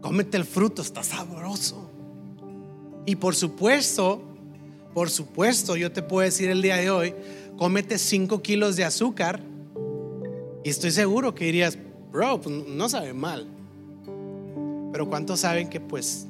Cómete 0.00 0.36
el 0.36 0.44
fruto, 0.44 0.82
está 0.82 1.02
sabroso. 1.02 1.90
Y 3.06 3.16
por 3.16 3.34
supuesto, 3.34 4.22
por 4.94 5.10
supuesto, 5.10 5.76
yo 5.76 5.92
te 5.92 6.02
puedo 6.02 6.24
decir 6.24 6.50
el 6.50 6.62
día 6.62 6.76
de 6.76 6.90
hoy, 6.90 7.14
cómete 7.56 7.98
5 7.98 8.42
kilos 8.42 8.76
de 8.76 8.84
azúcar 8.84 9.40
y 10.64 10.70
estoy 10.70 10.90
seguro 10.92 11.34
que 11.34 11.46
dirías, 11.46 11.76
bro, 12.12 12.40
pues 12.40 12.54
no 12.68 12.88
sabe 12.88 13.12
mal. 13.12 13.48
Pero 14.92 15.08
¿cuántos 15.08 15.40
saben 15.40 15.68
que 15.68 15.80
pues, 15.80 16.26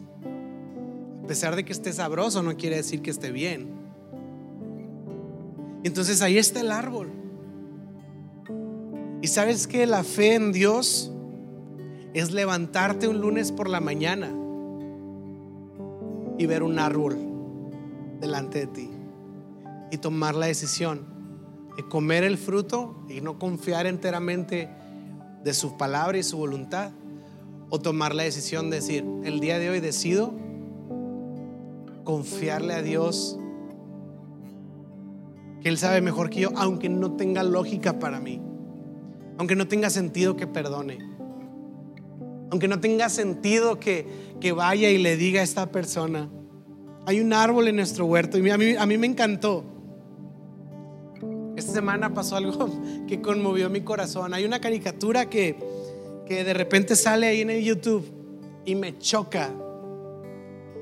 a 1.22 1.26
pesar 1.26 1.56
de 1.56 1.64
que 1.64 1.72
esté 1.72 1.92
sabroso, 1.92 2.42
no 2.42 2.56
quiere 2.56 2.76
decir 2.76 3.02
que 3.02 3.10
esté 3.10 3.30
bien? 3.30 3.68
Entonces 5.84 6.22
ahí 6.22 6.38
está 6.38 6.60
el 6.60 6.70
árbol. 6.70 7.10
Y 9.20 9.28
sabes 9.28 9.66
que 9.66 9.86
la 9.86 10.02
fe 10.02 10.34
en 10.34 10.52
Dios 10.52 11.11
es 12.14 12.32
levantarte 12.32 13.08
un 13.08 13.20
lunes 13.20 13.52
por 13.52 13.68
la 13.68 13.80
mañana 13.80 14.30
y 16.38 16.46
ver 16.46 16.62
un 16.62 16.78
árbol 16.78 17.16
delante 18.20 18.60
de 18.60 18.66
ti 18.66 18.90
y 19.90 19.98
tomar 19.98 20.34
la 20.34 20.46
decisión 20.46 21.06
de 21.76 21.88
comer 21.88 22.24
el 22.24 22.36
fruto 22.36 22.96
y 23.08 23.20
no 23.20 23.38
confiar 23.38 23.86
enteramente 23.86 24.68
de 25.42 25.54
su 25.54 25.76
palabra 25.76 26.18
y 26.18 26.22
su 26.22 26.36
voluntad 26.36 26.90
o 27.70 27.80
tomar 27.80 28.14
la 28.14 28.24
decisión 28.24 28.68
de 28.68 28.76
decir, 28.76 29.04
el 29.24 29.40
día 29.40 29.58
de 29.58 29.70
hoy 29.70 29.80
decido 29.80 30.34
confiarle 32.04 32.74
a 32.74 32.82
Dios 32.82 33.38
que 35.62 35.68
Él 35.68 35.78
sabe 35.78 36.00
mejor 36.00 36.28
que 36.28 36.40
yo, 36.40 36.50
aunque 36.56 36.88
no 36.88 37.12
tenga 37.12 37.42
lógica 37.42 37.98
para 37.98 38.20
mí, 38.20 38.42
aunque 39.38 39.56
no 39.56 39.68
tenga 39.68 39.88
sentido 39.88 40.36
que 40.36 40.46
perdone 40.46 41.11
aunque 42.52 42.68
no 42.68 42.80
tenga 42.80 43.08
sentido 43.08 43.80
que, 43.80 44.06
vaya 44.54 44.90
y 44.90 44.98
le 44.98 45.16
diga 45.16 45.40
a 45.40 45.42
esta 45.42 45.72
persona. 45.72 46.28
Hay 47.06 47.18
un 47.18 47.32
árbol 47.32 47.66
en 47.68 47.76
nuestro 47.76 48.04
huerto 48.04 48.36
y 48.36 48.50
a 48.50 48.58
mí, 48.58 48.76
a 48.78 48.84
mí 48.84 48.98
me 48.98 49.06
encantó. 49.06 49.64
Esta 51.56 51.72
semana 51.72 52.12
pasó 52.12 52.36
algo 52.36 52.68
que 53.08 53.22
conmovió 53.22 53.70
mi 53.70 53.80
corazón. 53.80 54.34
Hay 54.34 54.44
una 54.44 54.60
caricatura 54.60 55.30
que, 55.30 55.56
que 56.26 56.44
de 56.44 56.52
repente 56.52 56.94
sale 56.94 57.26
ahí 57.26 57.40
en 57.40 57.48
el 57.48 57.64
YouTube 57.64 58.04
y 58.66 58.74
me 58.74 58.98
choca. 58.98 59.50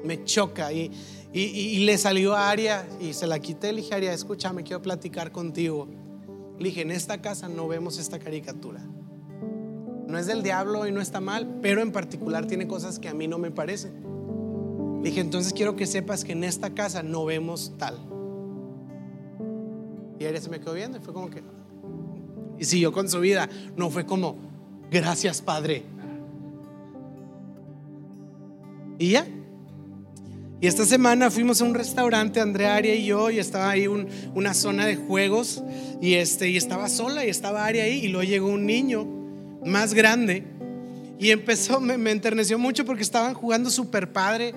Me 0.03 0.25
choca. 0.25 0.73
Y, 0.73 0.91
y, 1.33 1.79
le 1.85 1.99
salió 1.99 2.35
a 2.35 2.51
Aria 2.51 2.85
y 3.01 3.12
se 3.12 3.29
la 3.29 3.39
quité. 3.39 3.73
Le 3.73 3.83
dije, 3.83 3.95
Aria, 3.95 4.12
escúchame, 4.12 4.64
quiero 4.64 4.83
platicar 4.83 5.31
contigo. 5.31 5.87
Le 6.59 6.71
dije, 6.71 6.81
en 6.81 6.91
esta 6.91 7.23
casa 7.23 7.49
no 7.49 7.68
vemos 7.68 7.97
esta 7.97 8.18
caricatura 8.18 8.83
no 10.11 10.18
es 10.18 10.26
del 10.26 10.42
diablo 10.42 10.86
y 10.86 10.92
no 10.92 11.00
está 11.00 11.20
mal, 11.20 11.58
pero 11.62 11.80
en 11.80 11.92
particular 11.92 12.46
tiene 12.46 12.66
cosas 12.66 12.98
que 12.98 13.08
a 13.08 13.14
mí 13.14 13.28
no 13.28 13.38
me 13.38 13.50
parecen. 13.50 13.92
dije, 15.02 15.20
entonces 15.20 15.52
quiero 15.52 15.76
que 15.76 15.86
sepas 15.86 16.24
que 16.24 16.32
en 16.32 16.44
esta 16.44 16.70
casa 16.70 17.02
no 17.02 17.24
vemos 17.24 17.72
tal. 17.78 17.98
Y 20.18 20.24
él 20.24 20.38
se 20.38 20.50
me 20.50 20.61
quedó 20.61 20.74
viendo 20.74 20.98
y 20.98 21.00
fue 21.00 21.14
como 21.14 21.30
que... 21.30 21.42
Y 22.58 22.64
siguió 22.64 22.92
con 22.92 23.08
su 23.08 23.20
vida. 23.20 23.48
No 23.76 23.88
fue 23.88 24.04
como, 24.04 24.36
gracias 24.90 25.40
Padre. 25.40 25.84
Y 28.98 29.12
ya. 29.12 29.26
Y 30.61 30.66
esta 30.66 30.84
semana 30.84 31.30
fuimos 31.30 31.62
a 31.62 31.64
un 31.64 31.72
restaurante, 31.72 32.38
Andrea 32.38 32.74
Aria 32.74 32.94
y 32.94 33.06
yo, 33.06 33.30
y 33.30 33.38
estaba 33.38 33.70
ahí 33.70 33.86
una 33.86 34.52
zona 34.52 34.84
de 34.84 34.96
juegos, 34.96 35.62
y, 36.02 36.14
este, 36.14 36.50
y 36.50 36.58
estaba 36.58 36.90
sola, 36.90 37.24
y 37.24 37.30
estaba 37.30 37.64
Aria 37.64 37.84
ahí, 37.84 38.04
y 38.04 38.08
luego 38.08 38.28
llegó 38.28 38.48
un 38.48 38.66
niño 38.66 39.20
más 39.64 39.94
grande. 39.94 40.44
Y 41.18 41.30
empezó, 41.30 41.80
me, 41.80 42.11
enterneció 42.11 42.58
mucho 42.58 42.84
porque 42.84 43.02
estaban 43.02 43.34
jugando 43.34 43.70
super 43.70 44.11
padre 44.11 44.54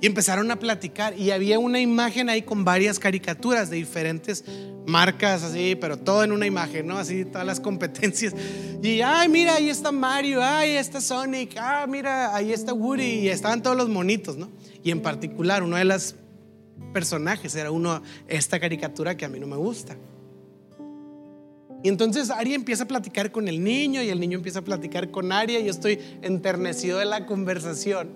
y 0.00 0.06
empezaron 0.06 0.50
a 0.50 0.56
platicar. 0.56 1.16
Y 1.18 1.30
había 1.30 1.58
una 1.58 1.80
imagen 1.80 2.28
ahí 2.28 2.42
con 2.42 2.64
varias 2.64 2.98
caricaturas 2.98 3.70
de 3.70 3.76
diferentes 3.76 4.44
marcas, 4.86 5.42
así, 5.42 5.74
pero 5.76 5.96
todo 5.96 6.24
en 6.24 6.32
una 6.32 6.44
imagen, 6.44 6.86
¿no? 6.86 6.98
Así, 6.98 7.24
todas 7.24 7.46
las 7.46 7.60
competencias. 7.60 8.34
Y, 8.82 9.00
ay, 9.00 9.28
mira, 9.28 9.54
ahí 9.54 9.70
está 9.70 9.90
Mario, 9.90 10.42
ay, 10.42 10.72
ahí 10.72 10.76
está 10.76 11.00
Sonic, 11.00 11.56
ah, 11.56 11.86
mira, 11.88 12.34
ahí 12.34 12.52
está 12.52 12.74
Woody. 12.74 13.20
Y 13.20 13.28
estaban 13.28 13.62
todos 13.62 13.76
los 13.76 13.88
monitos, 13.88 14.36
¿no? 14.36 14.50
Y 14.82 14.90
en 14.90 15.00
particular, 15.00 15.62
uno 15.62 15.76
de 15.76 15.84
los 15.84 16.16
personajes 16.92 17.54
era 17.54 17.70
uno, 17.70 18.02
esta 18.28 18.60
caricatura 18.60 19.16
que 19.16 19.24
a 19.24 19.28
mí 19.28 19.38
no 19.40 19.46
me 19.46 19.56
gusta. 19.56 19.96
Y 21.82 21.88
entonces 21.88 22.30
Aria 22.30 22.54
empieza 22.54 22.84
a 22.84 22.88
platicar 22.88 23.32
con 23.32 23.48
el 23.48 23.62
niño 23.62 24.02
y 24.02 24.08
el 24.08 24.20
niño 24.20 24.38
empieza 24.38 24.60
a 24.60 24.62
platicar 24.62 25.10
con 25.10 25.32
Aria 25.32 25.58
y 25.58 25.64
yo 25.64 25.70
estoy 25.70 25.98
enternecido 26.22 26.98
de 26.98 27.06
la 27.06 27.26
conversación. 27.26 28.10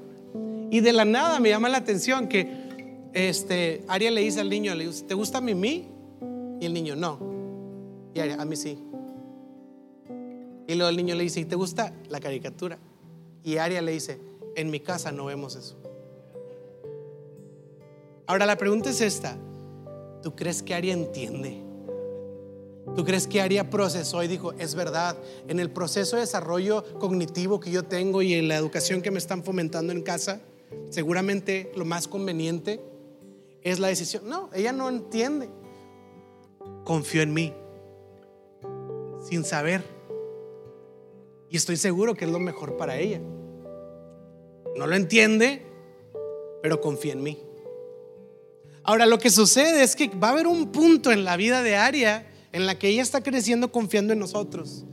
Y 0.71 0.81
de 0.81 0.93
la 0.93 1.05
nada 1.05 1.41
me 1.41 1.49
llama 1.49 1.69
la 1.69 1.79
atención 1.79 2.29
que 2.29 2.67
este, 3.13 3.83
Aria 3.89 4.11
le 4.11 4.21
dice 4.21 4.41
al 4.41 4.51
niño, 4.51 4.75
le 4.75 4.87
dice, 4.87 5.05
¿te 5.05 5.15
gusta 5.15 5.41
Mimi? 5.41 5.89
Y 6.61 6.67
el 6.67 6.75
niño, 6.75 6.95
no. 6.95 7.19
Y 8.15 8.21
Aria, 8.21 8.37
a 8.41 8.45
mí 8.45 8.55
sí. 8.57 8.79
Y 10.69 10.75
luego 10.75 10.91
el 10.91 10.97
niño 10.97 11.15
le 11.15 11.25
dice, 11.25 11.41
¿y 11.41 11.45
te 11.45 11.57
gusta 11.57 11.93
la 12.09 12.21
caricatura? 12.21 12.79
Y 13.43 13.57
Aria 13.57 13.83
le 13.83 13.93
dice, 13.93 14.21
en 14.55 14.71
mi 14.71 14.81
casa 14.81 15.13
no 15.13 15.25
vemos 15.27 15.57
eso. 15.57 15.77
Ahora 18.27 18.47
la 18.47 18.57
pregunta 18.57 18.91
es 18.91 19.01
esta, 19.01 19.37
¿tú 20.23 20.35
crees 20.35 20.63
que 20.63 20.75
Aria 20.75 20.93
entiende? 20.93 21.66
¿Tú 22.95 23.05
crees 23.05 23.27
que 23.27 23.41
Aria 23.41 23.69
procesó 23.69 24.23
y 24.23 24.29
dijo, 24.29 24.53
es 24.53 24.75
verdad, 24.75 25.17
en 25.49 25.59
el 25.59 25.71
proceso 25.71 26.17
de 26.17 26.23
desarrollo 26.23 26.85
cognitivo 26.99 27.59
que 27.59 27.71
yo 27.71 27.85
tengo 27.85 28.23
y 28.23 28.35
en 28.35 28.49
la 28.49 28.57
educación 28.57 29.03
que 29.03 29.11
me 29.11 29.19
están 29.19 29.43
fomentando 29.43 29.93
en 29.93 30.03
casa, 30.03 30.41
seguramente 30.91 31.73
lo 31.75 31.85
más 31.85 32.07
conveniente 32.07 32.81
es 33.63 33.81
la 33.81 33.89
decisión? 33.89 34.29
No, 34.29 34.49
ella 34.55 34.73
no 34.73 34.89
entiende. 34.89 35.49
Confío 36.85 37.23
en 37.23 37.35
mí. 37.35 37.53
sin 39.29 39.45
saber. 39.45 39.83
Y 41.51 41.57
estoy 41.57 41.77
seguro 41.77 42.15
que 42.15 42.25
es 42.25 42.31
lo 42.31 42.39
mejor 42.39 42.77
para 42.77 42.97
ella. 42.97 43.21
No 44.77 44.87
lo 44.87 44.95
entiende, 44.95 45.63
pero 46.63 46.81
confía 46.81 47.13
en 47.13 47.23
mí. 47.25 47.39
Ahora, 48.85 49.07
lo 49.07 49.19
que 49.19 49.31
sucede 49.31 49.83
es 49.83 49.97
que 49.97 50.09
va 50.09 50.29
a 50.29 50.31
haber 50.31 50.47
un 50.47 50.71
punto 50.71 51.11
en 51.11 51.25
la 51.25 51.37
vida 51.37 51.65
de 51.65 51.75
Aria 51.75 52.27
en 52.57 52.65
la 52.65 52.79
que 52.79 52.89
ella 52.89 53.03
está 53.03 53.23
creciendo 53.23 53.71
confiando 53.71 54.15
en 54.15 54.19
nosotros. 54.19 54.87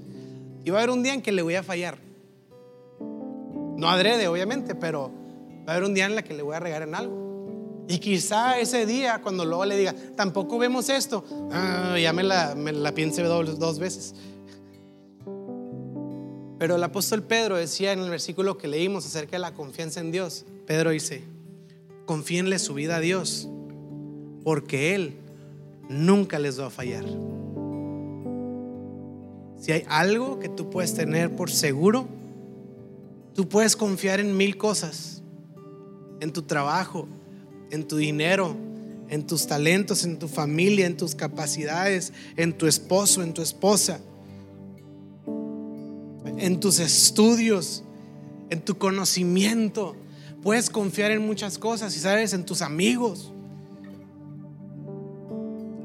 Y 0.66 0.70
va 0.70 0.80
a 0.80 0.82
haber 0.84 0.93
un 0.93 1.01
día 1.01 1.14
en 1.14 1.22
que 1.22 1.32
le 1.32 1.41
voy 1.41 1.55
a 1.55 1.64
fallar. 1.64 1.97
No 3.78 3.88
adrede, 3.88 4.28
obviamente, 4.28 4.76
pero 4.76 5.11
va 5.66 5.72
a 5.72 5.76
haber 5.78 5.88
un 5.88 5.93
día 5.93 6.05
en 6.05 6.16
la 6.16 6.24
que 6.24 6.34
le 6.34 6.43
voy 6.43 6.55
a 6.57 6.59
regar 6.59 6.82
en 6.82 6.93
algo. 6.93 7.86
Y 7.88 7.99
quizá 7.99 8.59
ese 8.59 8.86
día, 8.86 9.22
cuando 9.24 9.45
luego 9.45 9.64
le 9.64 9.78
diga, 9.78 9.95
tampoco 10.18 10.57
vemos 10.57 10.89
esto, 10.89 11.24
ah, 11.53 11.97
ya 11.97 12.11
me 12.11 12.24
la, 12.24 12.53
me 12.53 12.91
piense 12.91 13.24
dos, 13.24 13.57
dos 13.57 13.80
veces. 13.80 14.14
Pero 16.59 16.76
el 16.76 16.84
apóstol 16.84 17.24
Pedro 17.24 17.55
decía 17.55 17.93
en 17.93 17.99
el 17.99 18.09
versículo 18.09 18.57
que 18.57 18.68
leímos 18.68 19.05
acerca 19.05 19.32
de 19.32 19.39
la 19.39 19.53
confianza 19.53 20.01
en 20.01 20.11
Dios, 20.11 20.45
Pedro 20.66 20.91
dice, 20.91 21.24
confíenle 22.05 22.59
su 22.59 22.74
vida 22.74 22.97
a 22.97 22.99
Dios, 22.99 23.47
porque 24.43 24.95
Él 24.95 25.16
nunca 25.88 26.39
les 26.39 26.59
va 26.59 26.66
a 26.66 26.70
fallar. 26.70 27.05
Si 29.64 29.72
hay 29.72 29.86
algo 29.88 30.39
que 30.39 30.49
tú 30.49 30.70
puedes 30.70 30.93
tener 30.93 31.38
por 31.38 31.49
seguro, 31.49 32.05
tú 33.34 33.47
puedes 33.47 33.78
confiar 33.78 34.20
en 34.20 34.36
mil 34.36 34.57
cosas, 34.57 35.24
en 36.20 36.34
tu 36.34 36.41
trabajo, 36.41 37.07
en 37.72 37.88
tu 37.88 37.95
dinero, 37.95 38.57
en 39.07 39.26
tus 39.26 39.47
talentos, 39.47 40.03
en 40.03 40.20
tu 40.20 40.28
familia, 40.28 40.86
en 40.86 40.97
tus 40.97 41.16
capacidades, 41.16 42.11
en 42.36 42.51
tu 42.51 42.68
esposo, 42.68 43.24
en 43.24 43.34
tu 43.34 43.41
esposa, 43.41 44.01
en 46.38 46.59
tus 46.59 46.80
estudios, 46.80 47.86
en 48.49 48.59
tu 48.59 48.78
conocimiento. 48.78 49.95
Puedes 50.41 50.70
confiar 50.70 51.11
en 51.11 51.26
muchas 51.26 51.57
cosas 51.57 51.95
y 51.95 51.99
sabes, 51.99 52.34
en 52.34 52.45
tus 52.45 52.61
amigos. 52.61 53.32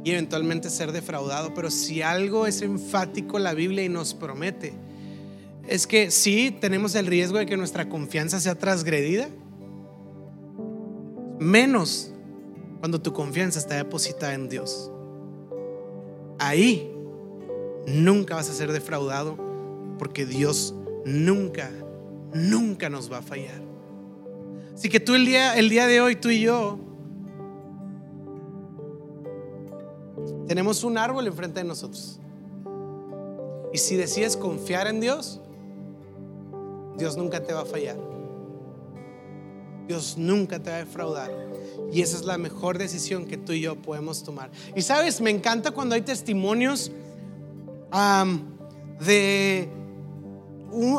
Y 0.04 0.12
eventualmente 0.12 0.70
ser 0.70 0.92
defraudado. 0.92 1.54
Pero 1.54 1.70
si 1.70 2.02
algo 2.02 2.46
es 2.46 2.62
enfático 2.62 3.38
la 3.38 3.54
Biblia 3.54 3.84
y 3.84 3.88
nos 3.88 4.14
promete, 4.14 4.72
es 5.68 5.86
que 5.86 6.10
sí 6.10 6.56
tenemos 6.60 6.94
el 6.94 7.06
riesgo 7.06 7.38
de 7.38 7.46
que 7.46 7.56
nuestra 7.56 7.88
confianza 7.88 8.40
sea 8.40 8.54
transgredida 8.54 9.28
menos 11.38 12.12
cuando 12.80 13.00
tu 13.00 13.12
confianza 13.12 13.58
está 13.58 13.76
depositada 13.76 14.34
en 14.34 14.48
Dios. 14.48 14.90
Ahí 16.38 16.90
nunca 17.86 18.34
vas 18.34 18.48
a 18.48 18.54
ser 18.54 18.72
defraudado 18.72 19.36
porque 19.98 20.26
Dios 20.26 20.74
nunca, 21.04 21.70
nunca 22.32 22.88
nos 22.88 23.10
va 23.10 23.18
a 23.18 23.22
fallar. 23.22 23.60
Así 24.74 24.88
que 24.88 25.00
tú 25.00 25.14
el 25.14 25.26
día, 25.26 25.56
el 25.56 25.68
día 25.68 25.86
de 25.86 26.00
hoy, 26.00 26.14
tú 26.14 26.30
y 26.30 26.40
yo, 26.40 26.78
tenemos 30.48 30.82
un 30.82 30.96
árbol 30.96 31.26
enfrente 31.26 31.60
de 31.60 31.64
nosotros. 31.64 32.18
Y 33.72 33.78
si 33.78 33.96
decides 33.96 34.36
confiar 34.36 34.86
en 34.86 34.98
Dios, 34.98 35.40
Dios 36.96 37.16
nunca 37.18 37.44
te 37.44 37.52
va 37.52 37.60
a 37.60 37.64
fallar. 37.66 37.96
Dios 39.86 40.16
nunca 40.16 40.58
te 40.58 40.70
va 40.70 40.76
a 40.76 40.78
defraudar. 40.80 41.30
Y 41.92 42.00
esa 42.00 42.16
es 42.16 42.24
la 42.24 42.38
mejor 42.38 42.78
decisión 42.78 43.26
que 43.26 43.36
tú 43.36 43.52
y 43.52 43.60
yo 43.60 43.76
podemos 43.76 44.24
tomar. 44.24 44.50
Y 44.74 44.82
sabes, 44.82 45.20
me 45.20 45.30
encanta 45.30 45.70
cuando 45.70 45.94
hay 45.94 46.02
testimonios 46.02 46.90
de, 49.00 49.68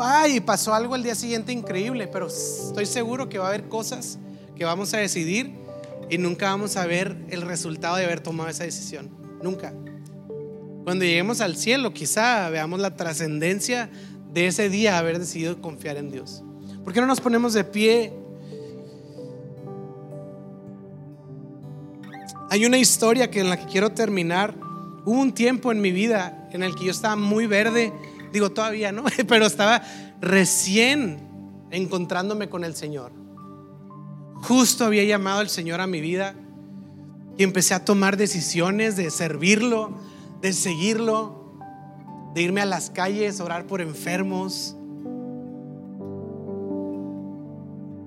ay, 0.02 0.40
pasó 0.42 0.74
algo 0.74 0.96
el 0.96 1.04
día 1.04 1.16
siguiente 1.16 1.52
increíble, 1.52 2.08
pero 2.08 2.28
estoy 2.28 2.86
seguro 2.86 3.30
que 3.30 3.40
va 3.40 3.46
a 3.46 3.50
haber 3.50 3.68
cosas 3.68 4.20
que 4.56 4.64
vamos 4.64 4.94
a 4.94 4.98
decidir 4.98 5.54
y 6.10 6.18
nunca 6.18 6.52
vamos 6.52 6.78
a 6.78 6.86
ver 6.86 7.16
el 7.30 7.42
resultado 7.42 7.96
de 7.98 8.06
haber 8.06 8.22
tomado 8.22 8.50
esa 8.50 8.64
decisión. 8.64 9.19
Nunca. 9.42 9.74
Cuando 10.84 11.06
lleguemos 11.06 11.42
al 11.42 11.56
cielo, 11.56 11.94
quizá 11.94 12.50
veamos 12.50 12.80
la 12.80 12.96
trascendencia 12.96 13.90
de 14.34 14.48
ese 14.48 14.70
día 14.70 14.98
haber 14.98 15.20
decidido 15.20 15.62
confiar 15.62 15.98
en 15.98 16.12
Dios. 16.12 16.44
¿Por 16.84 16.94
qué 16.94 17.02
no 17.02 17.08
nos 17.08 17.22
ponemos 17.22 17.54
de 17.54 17.64
pie? 17.64 18.14
Hay 22.50 22.66
una 22.66 22.78
historia 22.78 23.30
que 23.30 23.42
en 23.42 23.50
la 23.50 23.58
que 23.58 23.66
quiero 23.66 23.92
terminar. 23.92 24.56
Hubo 25.06 25.20
un 25.20 25.34
tiempo 25.34 25.72
en 25.72 25.82
mi 25.82 25.92
vida 25.92 26.50
en 26.52 26.64
el 26.64 26.76
que 26.76 26.86
yo 26.86 26.92
estaba 26.92 27.16
muy 27.16 27.46
verde, 27.46 27.94
digo 28.34 28.50
todavía, 28.50 28.92
¿no? 28.92 29.04
Pero 29.28 29.46
estaba 29.46 29.84
recién 30.20 31.20
encontrándome 31.72 32.50
con 32.50 32.64
el 32.64 32.76
Señor. 32.76 33.12
Justo 34.42 34.86
había 34.86 35.04
llamado 35.04 35.42
el 35.42 35.50
Señor 35.50 35.82
a 35.82 35.88
mi 35.88 36.02
vida 36.02 36.36
y 37.40 37.44
empecé 37.44 37.74
a 37.74 37.86
tomar 37.86 38.18
decisiones 38.18 38.98
de 38.98 39.10
servirlo, 39.10 39.94
de 40.42 40.52
seguirlo, 40.52 41.56
de 42.36 42.42
irme 42.42 42.60
a 42.60 42.66
las 42.66 42.90
calles, 42.90 43.40
orar 43.40 43.66
por 43.66 43.80
enfermos, 43.80 44.76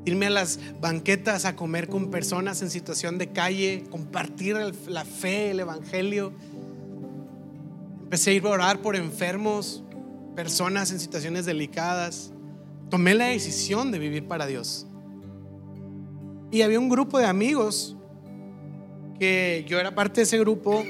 irme 0.04 0.26
a 0.26 0.30
las 0.30 0.60
banquetas 0.82 1.46
a 1.46 1.56
comer 1.56 1.88
con 1.88 2.10
personas 2.10 2.60
en 2.60 2.68
situación 2.68 3.16
de 3.16 3.28
calle, 3.28 3.84
compartir 3.90 4.54
la 4.86 5.06
fe, 5.06 5.52
el 5.52 5.60
evangelio. 5.60 6.34
Empecé 8.02 8.32
a 8.32 8.34
ir 8.34 8.44
a 8.44 8.50
orar 8.50 8.82
por 8.82 8.96
enfermos, 8.96 9.82
personas 10.36 10.92
en 10.92 11.00
situaciones 11.00 11.46
delicadas. 11.46 12.32
Tomé 12.90 13.14
la 13.14 13.28
decisión 13.28 13.92
de 13.92 13.98
vivir 13.98 14.28
para 14.28 14.44
Dios. 14.46 14.86
Y 16.50 16.60
había 16.60 16.78
un 16.78 16.90
grupo 16.90 17.18
de 17.18 17.24
amigos 17.24 17.96
que 19.22 19.64
yo 19.68 19.78
era 19.78 19.94
parte 19.94 20.16
de 20.16 20.22
ese 20.24 20.36
grupo 20.36 20.82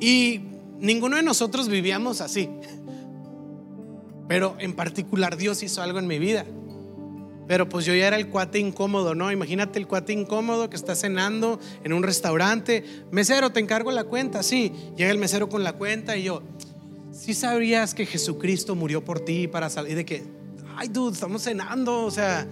y 0.00 0.40
ninguno 0.80 1.14
de 1.14 1.22
nosotros 1.22 1.68
vivíamos 1.68 2.20
así. 2.20 2.50
Pero 4.26 4.56
en 4.58 4.74
particular 4.74 5.36
Dios 5.36 5.62
hizo 5.62 5.80
algo 5.80 6.00
en 6.00 6.08
mi 6.08 6.18
vida. 6.18 6.44
Pero 7.46 7.68
pues 7.68 7.86
yo 7.86 7.94
ya 7.94 8.08
era 8.08 8.16
el 8.16 8.30
cuate 8.30 8.58
incómodo, 8.58 9.14
¿no? 9.14 9.30
Imagínate 9.30 9.78
el 9.78 9.86
cuate 9.86 10.12
incómodo 10.12 10.68
que 10.68 10.74
está 10.74 10.96
cenando 10.96 11.60
en 11.84 11.92
un 11.92 12.02
restaurante. 12.02 12.82
Mesero, 13.12 13.52
te 13.52 13.60
encargo 13.60 13.92
la 13.92 14.02
cuenta. 14.02 14.42
Sí, 14.42 14.72
llega 14.96 15.12
el 15.12 15.18
mesero 15.18 15.48
con 15.48 15.62
la 15.62 15.74
cuenta 15.74 16.16
y 16.16 16.24
yo, 16.24 16.42
¿sí 17.12 17.32
sabrías 17.32 17.94
que 17.94 18.06
Jesucristo 18.06 18.74
murió 18.74 19.04
por 19.04 19.20
ti 19.20 19.46
para 19.46 19.70
salir 19.70 19.94
de 19.94 20.04
que, 20.04 20.24
ay, 20.74 20.88
dude, 20.88 21.12
estamos 21.12 21.44
cenando? 21.44 22.06
O 22.06 22.10
sea, 22.10 22.44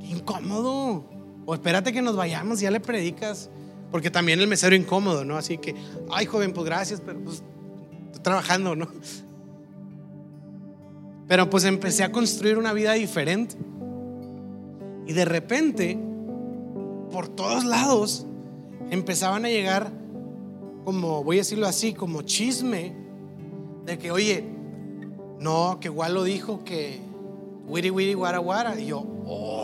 incómodo. 0.00 1.11
O 1.44 1.54
espérate 1.54 1.92
que 1.92 2.02
nos 2.02 2.16
vayamos 2.16 2.60
ya 2.60 2.70
le 2.70 2.80
predicas. 2.80 3.50
Porque 3.90 4.10
también 4.10 4.40
el 4.40 4.46
mesero 4.46 4.74
incómodo, 4.74 5.24
¿no? 5.24 5.36
Así 5.36 5.58
que, 5.58 5.74
ay, 6.10 6.24
joven, 6.24 6.54
pues 6.54 6.64
gracias, 6.64 7.02
pero 7.04 7.20
pues 7.20 7.42
estoy 8.06 8.22
trabajando, 8.22 8.74
¿no? 8.74 8.88
Pero 11.28 11.50
pues 11.50 11.64
empecé 11.64 12.02
a 12.02 12.10
construir 12.10 12.56
una 12.58 12.72
vida 12.72 12.94
diferente. 12.94 13.54
Y 15.06 15.12
de 15.12 15.24
repente, 15.24 15.98
por 17.10 17.28
todos 17.28 17.64
lados, 17.64 18.26
empezaban 18.90 19.44
a 19.44 19.48
llegar, 19.48 19.92
como 20.84 21.22
voy 21.22 21.36
a 21.36 21.40
decirlo 21.40 21.66
así, 21.66 21.92
como 21.92 22.22
chisme, 22.22 22.94
de 23.84 23.98
que, 23.98 24.10
oye, 24.10 24.44
no, 25.38 25.78
que 25.80 25.88
igual 25.88 26.14
lo 26.14 26.24
dijo 26.24 26.64
que 26.64 27.00
wiri 27.66 27.90
wiri 27.90 28.14
guara 28.14 28.38
guara. 28.38 28.78
Y 28.80 28.86
yo, 28.86 29.04
oh, 29.26 29.61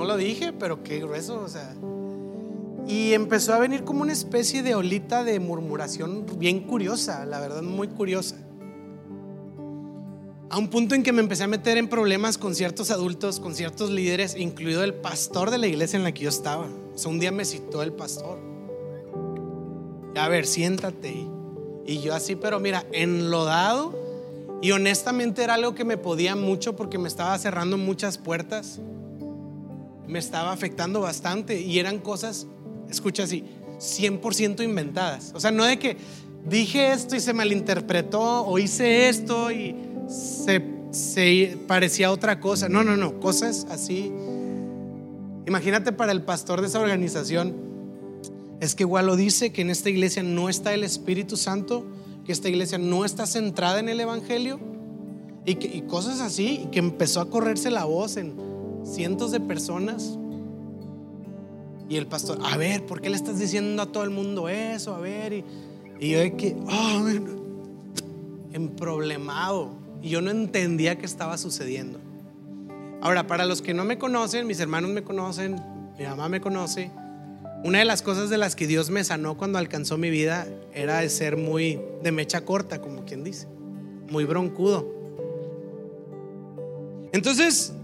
no 0.00 0.06
lo 0.06 0.16
dije, 0.16 0.54
pero 0.54 0.82
qué 0.82 0.98
grueso, 0.98 1.42
o 1.42 1.48
sea. 1.48 1.74
Y 2.88 3.12
empezó 3.12 3.52
a 3.52 3.58
venir 3.58 3.84
como 3.84 4.00
una 4.00 4.14
especie 4.14 4.62
de 4.62 4.74
olita 4.74 5.24
de 5.24 5.38
murmuración 5.40 6.24
bien 6.38 6.60
curiosa, 6.60 7.26
la 7.26 7.38
verdad, 7.38 7.60
muy 7.60 7.86
curiosa. 7.88 8.36
A 10.48 10.56
un 10.56 10.70
punto 10.70 10.94
en 10.94 11.02
que 11.02 11.12
me 11.12 11.20
empecé 11.20 11.44
a 11.44 11.48
meter 11.48 11.76
en 11.76 11.86
problemas 11.86 12.38
con 12.38 12.54
ciertos 12.54 12.90
adultos, 12.90 13.40
con 13.40 13.54
ciertos 13.54 13.90
líderes, 13.90 14.36
incluido 14.36 14.82
el 14.84 14.94
pastor 14.94 15.50
de 15.50 15.58
la 15.58 15.66
iglesia 15.66 15.98
en 15.98 16.04
la 16.04 16.12
que 16.12 16.22
yo 16.22 16.30
estaba. 16.30 16.66
O 16.66 17.08
un 17.10 17.20
día 17.20 17.30
me 17.30 17.44
citó 17.44 17.82
el 17.82 17.92
pastor. 17.92 18.38
A 20.16 20.28
ver, 20.28 20.46
siéntate. 20.46 21.26
Y 21.84 22.00
yo 22.00 22.14
así, 22.14 22.36
pero 22.36 22.58
mira, 22.58 22.86
enlodado. 22.92 23.94
Y 24.62 24.72
honestamente 24.72 25.44
era 25.44 25.54
algo 25.54 25.74
que 25.74 25.84
me 25.84 25.98
podía 25.98 26.36
mucho 26.36 26.74
porque 26.74 26.96
me 26.96 27.08
estaba 27.08 27.38
cerrando 27.38 27.76
muchas 27.76 28.16
puertas. 28.16 28.80
Me 30.10 30.18
estaba 30.18 30.52
afectando 30.52 31.00
bastante. 31.00 31.60
Y 31.60 31.78
eran 31.78 31.98
cosas 31.98 32.46
escucha 32.90 33.22
así, 33.22 33.44
100% 33.78 34.62
inventadas. 34.62 35.32
O 35.34 35.40
sea, 35.40 35.50
no 35.50 35.64
de 35.64 35.78
que 35.78 35.96
dije 36.44 36.92
esto 36.92 37.16
y 37.16 37.20
se 37.20 37.32
malinterpretó 37.32 38.44
o 38.44 38.58
hice 38.58 39.08
esto 39.08 39.50
y 39.50 39.74
se, 40.08 41.58
parecía 41.66 42.10
otra 42.10 42.40
cosa. 42.40 42.68
No, 42.68 42.82
no, 42.84 42.96
no, 42.96 43.20
cosas 43.20 43.66
así. 43.70 44.12
Imagínate 45.46 45.92
para 45.92 46.12
el 46.12 46.22
pastor 46.22 46.60
de 46.60 46.66
esa 46.66 46.80
organización, 46.80 47.68
Es 48.60 48.74
que 48.74 48.82
igual 48.82 49.06
lo 49.06 49.16
dice 49.16 49.52
que 49.52 49.62
en 49.62 49.70
esta 49.70 49.88
iglesia 49.88 50.22
no 50.22 50.50
está 50.50 50.74
el 50.74 50.84
Espíritu 50.84 51.36
Santo, 51.36 51.86
que 52.26 52.32
esta 52.32 52.48
iglesia 52.48 52.76
no 52.76 53.06
está 53.06 53.26
centrada 53.26 53.80
en 53.80 53.88
el 53.88 53.98
Evangelio 54.00 54.60
y, 55.46 55.52
y 55.52 55.82
cosas 55.88 56.20
así, 56.20 56.64
y 56.64 56.66
que 56.66 56.78
empezó 56.78 57.22
a 57.22 57.30
correrse 57.30 57.70
la 57.70 57.86
voz 57.86 58.18
en 58.18 58.49
cientos 58.84 59.32
de 59.32 59.40
personas. 59.40 60.18
Y 61.88 61.96
el 61.96 62.06
pastor, 62.06 62.38
a 62.44 62.56
ver, 62.56 62.86
¿por 62.86 63.00
qué 63.00 63.10
le 63.10 63.16
estás 63.16 63.38
diciendo 63.38 63.82
a 63.82 63.86
todo 63.86 64.04
el 64.04 64.10
mundo 64.10 64.48
eso? 64.48 64.94
A 64.94 65.00
ver, 65.00 65.32
y, 65.32 65.44
yo 65.98 66.20
de 66.20 66.36
que, 66.36 66.56
oh, 66.68 67.06
emproblemado. 68.52 69.70
Y 70.02 70.10
yo 70.10 70.22
no 70.22 70.30
entendía 70.30 70.96
qué 70.96 71.06
estaba 71.06 71.36
sucediendo. 71.36 71.98
Ahora, 73.00 73.26
para 73.26 73.44
los 73.44 73.60
que 73.62 73.74
no 73.74 73.84
me 73.84 73.98
conocen, 73.98 74.46
mis 74.46 74.60
hermanos 74.60 74.90
me 74.90 75.02
conocen, 75.02 75.60
mi 75.98 76.04
mamá 76.04 76.28
me 76.28 76.40
conoce, 76.40 76.90
una 77.62 77.80
de 77.80 77.84
las 77.84 78.00
cosas 78.00 78.30
de 78.30 78.38
las 78.38 78.56
que 78.56 78.66
Dios 78.66 78.88
me 78.88 79.04
sanó 79.04 79.36
cuando 79.36 79.58
alcanzó 79.58 79.98
mi 79.98 80.08
vida 80.08 80.46
era 80.72 81.00
de 81.00 81.10
ser 81.10 81.36
muy 81.36 81.78
de 82.02 82.10
mecha 82.10 82.42
corta, 82.42 82.80
como 82.80 83.04
quien 83.04 83.22
dice, 83.22 83.46
muy 84.08 84.24
broncudo. 84.24 84.88
Entonces, 87.12 87.74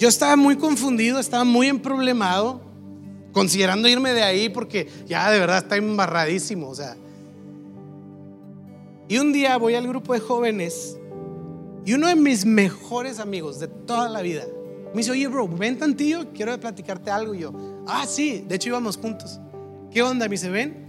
yo 0.00 0.08
estaba 0.08 0.34
muy 0.34 0.56
confundido, 0.56 1.20
estaba 1.20 1.44
muy 1.44 1.68
emproblemado, 1.68 2.62
considerando 3.32 3.86
irme 3.86 4.14
de 4.14 4.22
ahí 4.22 4.48
porque 4.48 4.88
ya 5.06 5.30
de 5.30 5.38
verdad 5.38 5.58
está 5.58 5.76
embarradísimo, 5.76 6.70
o 6.70 6.74
sea. 6.74 6.96
Y 9.08 9.18
un 9.18 9.32
día 9.32 9.58
voy 9.58 9.74
al 9.74 9.86
grupo 9.86 10.14
de 10.14 10.20
jóvenes 10.20 10.98
y 11.84 11.92
uno 11.92 12.08
de 12.08 12.16
mis 12.16 12.46
mejores 12.46 13.20
amigos 13.20 13.60
de 13.60 13.68
toda 13.68 14.08
la 14.08 14.22
vida 14.22 14.44
me 14.94 14.98
dice, 14.98 15.10
oye, 15.10 15.28
bro, 15.28 15.46
ven 15.46 15.78
tantillo, 15.78 16.32
quiero 16.32 16.58
platicarte 16.58 17.10
algo. 17.10 17.34
Y 17.34 17.40
yo, 17.40 17.52
ah, 17.86 18.06
sí, 18.08 18.44
de 18.48 18.54
hecho 18.54 18.70
íbamos 18.70 18.96
juntos. 18.96 19.38
¿Qué 19.90 20.02
onda? 20.02 20.24
Me 20.26 20.30
dice, 20.30 20.48
ven. 20.48 20.88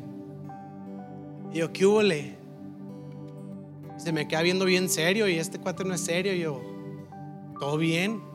Y 1.54 1.58
yo, 1.58 1.74
¿qué 1.74 1.86
hubo? 1.86 2.02
Se 3.98 4.12
me 4.12 4.26
queda 4.28 4.42
viendo 4.42 4.64
bien 4.64 4.90
serio 4.90 5.28
y 5.28 5.36
este 5.36 5.60
cuate 5.60 5.84
no 5.84 5.94
es 5.94 6.02
serio. 6.02 6.34
Y 6.34 6.40
yo, 6.40 6.62
¿todo 7.60 7.78
bien? 7.78 8.31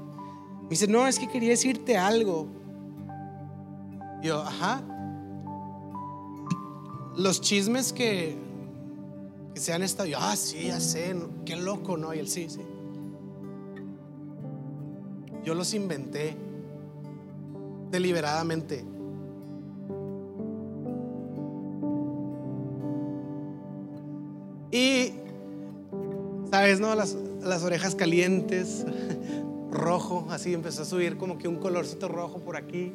Me 0.67 0.71
dice, 0.71 0.87
no, 0.87 1.07
es 1.07 1.19
que 1.19 1.29
quería 1.29 1.51
decirte 1.51 1.97
algo. 1.97 2.49
Yo, 4.23 4.43
ajá. 4.43 4.83
Los 7.17 7.41
chismes 7.41 7.93
que 7.93 8.47
que 9.57 9.63
se 9.63 9.73
han 9.73 9.83
estado, 9.83 10.11
ah, 10.19 10.37
sí, 10.37 10.67
ya 10.67 10.79
sé, 10.79 11.17
qué 11.47 11.57
loco, 11.57 11.97
¿no? 11.97 12.13
Y 12.13 12.19
él 12.19 12.29
sí, 12.29 12.47
sí. 12.51 12.61
Yo 15.43 15.55
los 15.55 15.73
inventé 15.73 16.37
deliberadamente. 17.91 18.85
Y, 24.71 25.15
¿sabes, 26.51 26.79
no? 26.79 26.95
Las, 26.95 27.17
las 27.41 27.65
orejas 27.65 27.95
calientes, 27.95 28.85
rojo, 29.77 30.27
así 30.31 30.55
empezó 30.55 30.83
a 30.83 30.85
subir 30.85 31.17
como 31.17 31.39
que 31.39 31.49
un 31.49 31.57
colorcito 31.57 32.09
rojo 32.09 32.41
por 32.41 32.57
aquí. 32.57 32.93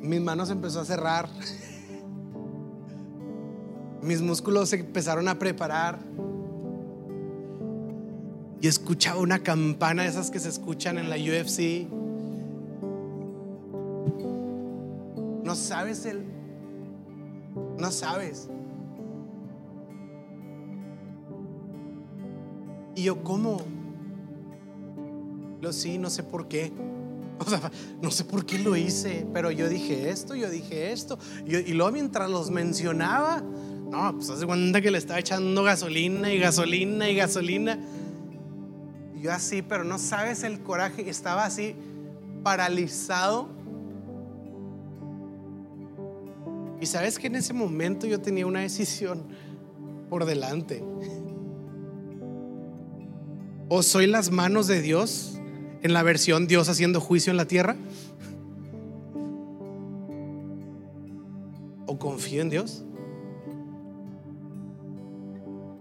Mis 0.00 0.20
manos 0.20 0.50
empezó 0.50 0.80
a 0.80 0.84
cerrar. 0.84 1.28
mis 4.02 4.20
músculos 4.20 4.70
se 4.70 4.80
empezaron 4.80 5.28
a 5.28 5.38
preparar. 5.38 5.98
Y 8.60 8.66
escuchaba 8.66 9.20
una 9.20 9.40
campana 9.40 10.06
esas 10.06 10.30
que 10.30 10.40
se 10.40 10.48
escuchan 10.48 10.98
en 10.98 11.10
la 11.10 11.16
UFC. 11.16 11.86
No 15.44 15.54
sabes 15.54 16.06
el. 16.06 16.24
No 17.78 17.90
sabes. 17.90 18.48
Y 22.94 23.04
yo, 23.04 23.22
¿cómo? 23.22 23.58
Lo 25.64 25.72
sí, 25.72 25.96
no 25.96 26.10
sé 26.10 26.22
por 26.22 26.46
qué. 26.46 26.70
No 28.02 28.10
sé 28.10 28.24
por 28.24 28.44
qué 28.44 28.58
lo 28.58 28.76
hice, 28.76 29.26
pero 29.32 29.50
yo 29.50 29.66
dije 29.70 30.10
esto, 30.10 30.34
yo 30.34 30.50
dije 30.50 30.92
esto. 30.92 31.18
Y, 31.46 31.56
y 31.56 31.72
luego 31.72 31.90
mientras 31.90 32.30
los 32.30 32.50
mencionaba, 32.50 33.42
no, 33.90 34.12
pues 34.14 34.28
hace 34.28 34.44
cuenta 34.44 34.82
que 34.82 34.90
le 34.90 34.98
estaba 34.98 35.18
echando 35.18 35.62
gasolina 35.62 36.30
y 36.30 36.38
gasolina 36.38 37.08
y 37.08 37.16
gasolina. 37.16 37.78
Y 39.16 39.22
yo 39.22 39.32
así, 39.32 39.62
pero 39.62 39.84
no 39.84 39.98
sabes 39.98 40.42
el 40.44 40.60
coraje, 40.60 41.08
estaba 41.08 41.46
así 41.46 41.74
paralizado. 42.42 43.48
Y 46.78 46.84
sabes 46.84 47.18
que 47.18 47.28
en 47.28 47.36
ese 47.36 47.54
momento 47.54 48.06
yo 48.06 48.20
tenía 48.20 48.46
una 48.46 48.60
decisión 48.60 49.22
por 50.10 50.26
delante. 50.26 50.84
O 53.70 53.82
soy 53.82 54.06
las 54.06 54.30
manos 54.30 54.66
de 54.66 54.82
Dios 54.82 55.33
en 55.84 55.92
la 55.92 56.02
versión 56.02 56.46
Dios 56.46 56.70
haciendo 56.70 56.98
juicio 56.98 57.30
en 57.30 57.36
la 57.36 57.44
tierra. 57.44 57.76
O 61.86 61.98
confío 61.98 62.40
en 62.40 62.48
Dios. 62.48 62.82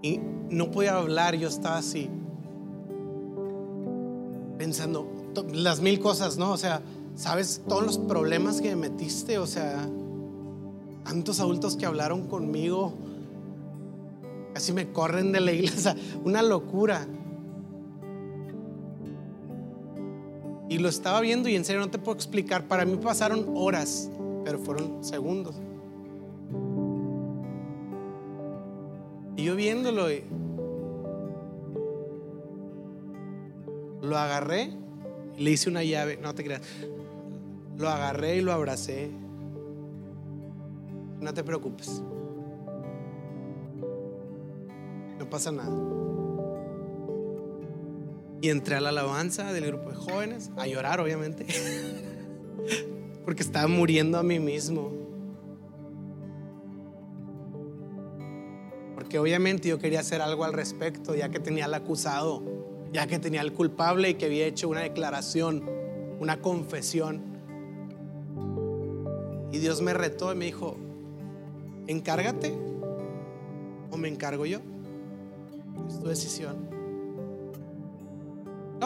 Y 0.02 0.20
no 0.50 0.72
podía 0.72 0.98
hablar, 0.98 1.36
yo 1.36 1.48
estaba 1.48 1.78
así, 1.78 2.10
pensando 4.58 5.10
las 5.54 5.80
mil 5.80 6.02
cosas, 6.02 6.38
¿no? 6.38 6.52
O 6.52 6.58
sea, 6.58 6.82
¿sabes 7.16 7.62
todos 7.70 7.86
los 7.86 7.98
problemas 7.98 8.60
que 8.60 8.76
me 8.76 8.90
metiste? 8.90 9.38
O 9.38 9.48
sea, 9.48 9.88
tantos 11.06 11.40
adultos 11.40 11.78
que 11.78 11.86
hablaron 11.86 12.28
conmigo, 12.28 12.94
casi 14.54 14.74
me 14.74 14.92
corren 14.92 15.32
de 15.32 15.40
la 15.40 15.54
iglesia, 15.54 15.96
una 16.26 16.44
locura. 16.44 17.08
Y 20.74 20.80
lo 20.80 20.90
estaba 20.90 21.22
viendo 21.22 21.48
y 21.50 21.56
en 21.56 21.64
serio 21.64 21.82
no 21.82 21.92
te 21.92 22.00
puedo 22.00 22.16
explicar, 22.16 22.68
para 22.68 22.84
mí 22.84 22.96
pasaron 22.96 23.46
horas, 23.54 24.10
pero 24.44 24.58
fueron 24.58 25.04
segundos. 25.04 25.54
Y 29.38 29.44
yo 29.44 29.56
viéndolo, 29.56 30.08
lo 34.02 34.18
agarré 34.18 34.72
le 35.38 35.52
hice 35.52 35.70
una 35.70 35.84
llave. 35.84 36.18
No 36.18 36.34
te 36.34 36.44
creas. 36.44 36.64
Lo 37.78 37.88
agarré 37.88 38.38
y 38.38 38.42
lo 38.42 38.52
abracé. 38.52 39.12
No 41.22 41.34
te 41.36 41.44
preocupes. 41.44 42.02
No 45.20 45.30
pasa 45.30 45.52
nada. 45.52 46.13
Y 48.44 48.50
entré 48.50 48.76
a 48.76 48.82
la 48.82 48.90
alabanza 48.90 49.52
del 49.54 49.66
grupo 49.66 49.90
de 49.90 49.96
jóvenes, 49.96 50.52
a 50.58 50.68
llorar 50.68 51.00
obviamente, 51.00 51.48
porque 53.26 53.42
estaba 53.42 53.68
muriendo 53.68 54.20
a 54.20 54.24
mí 54.24 54.40
mismo. 54.40 55.04
que 59.14 59.20
obviamente 59.20 59.70
yo 59.70 59.78
quería 59.78 60.00
hacer 60.00 60.24
algo 60.24 60.44
al 60.44 60.54
respecto, 60.54 61.14
ya 61.14 61.30
que 61.30 61.40
tenía 61.40 61.66
al 61.66 61.74
acusado, 61.76 62.42
ya 62.92 63.06
que 63.06 63.20
tenía 63.20 63.42
al 63.42 63.54
culpable 63.54 64.10
y 64.10 64.14
que 64.16 64.26
había 64.26 64.48
hecho 64.48 64.68
una 64.68 64.80
declaración, 64.80 65.70
una 66.20 66.42
confesión. 66.42 67.22
Y 69.52 69.60
Dios 69.60 69.84
me 69.84 69.94
retó 69.94 70.34
y 70.34 70.36
me 70.36 70.46
dijo, 70.46 70.78
encárgate 71.86 72.56
o 73.92 73.98
me 73.98 74.08
encargo 74.08 74.48
yo. 74.48 74.62
Es 75.88 76.00
tu 76.00 76.08
decisión. 76.08 76.73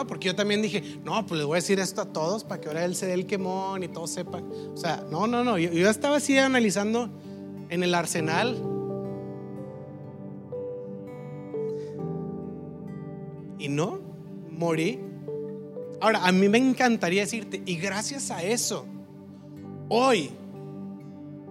Porque 0.06 0.28
yo 0.28 0.36
también 0.36 0.62
dije, 0.62 1.00
no, 1.04 1.26
pues 1.26 1.38
les 1.38 1.46
voy 1.46 1.56
a 1.56 1.60
decir 1.60 1.80
esto 1.80 2.02
a 2.02 2.12
todos 2.12 2.44
para 2.44 2.60
que 2.60 2.68
ahora 2.68 2.84
él 2.84 2.94
se 2.94 3.06
dé 3.06 3.14
el 3.14 3.26
quemón 3.26 3.82
y 3.82 3.88
todos 3.88 4.10
sepan. 4.10 4.48
O 4.72 4.76
sea, 4.76 5.04
no, 5.10 5.26
no, 5.26 5.44
no. 5.44 5.58
Yo, 5.58 5.70
yo 5.70 5.88
estaba 5.90 6.16
así 6.16 6.36
analizando 6.38 7.10
en 7.70 7.82
el 7.82 7.94
arsenal 7.94 8.56
y 13.58 13.68
no, 13.68 13.98
morí. 14.50 15.00
Ahora, 16.00 16.24
a 16.26 16.32
mí 16.32 16.48
me 16.48 16.58
encantaría 16.58 17.22
decirte, 17.22 17.62
y 17.66 17.76
gracias 17.76 18.30
a 18.30 18.42
eso, 18.42 18.86
hoy, 19.88 20.30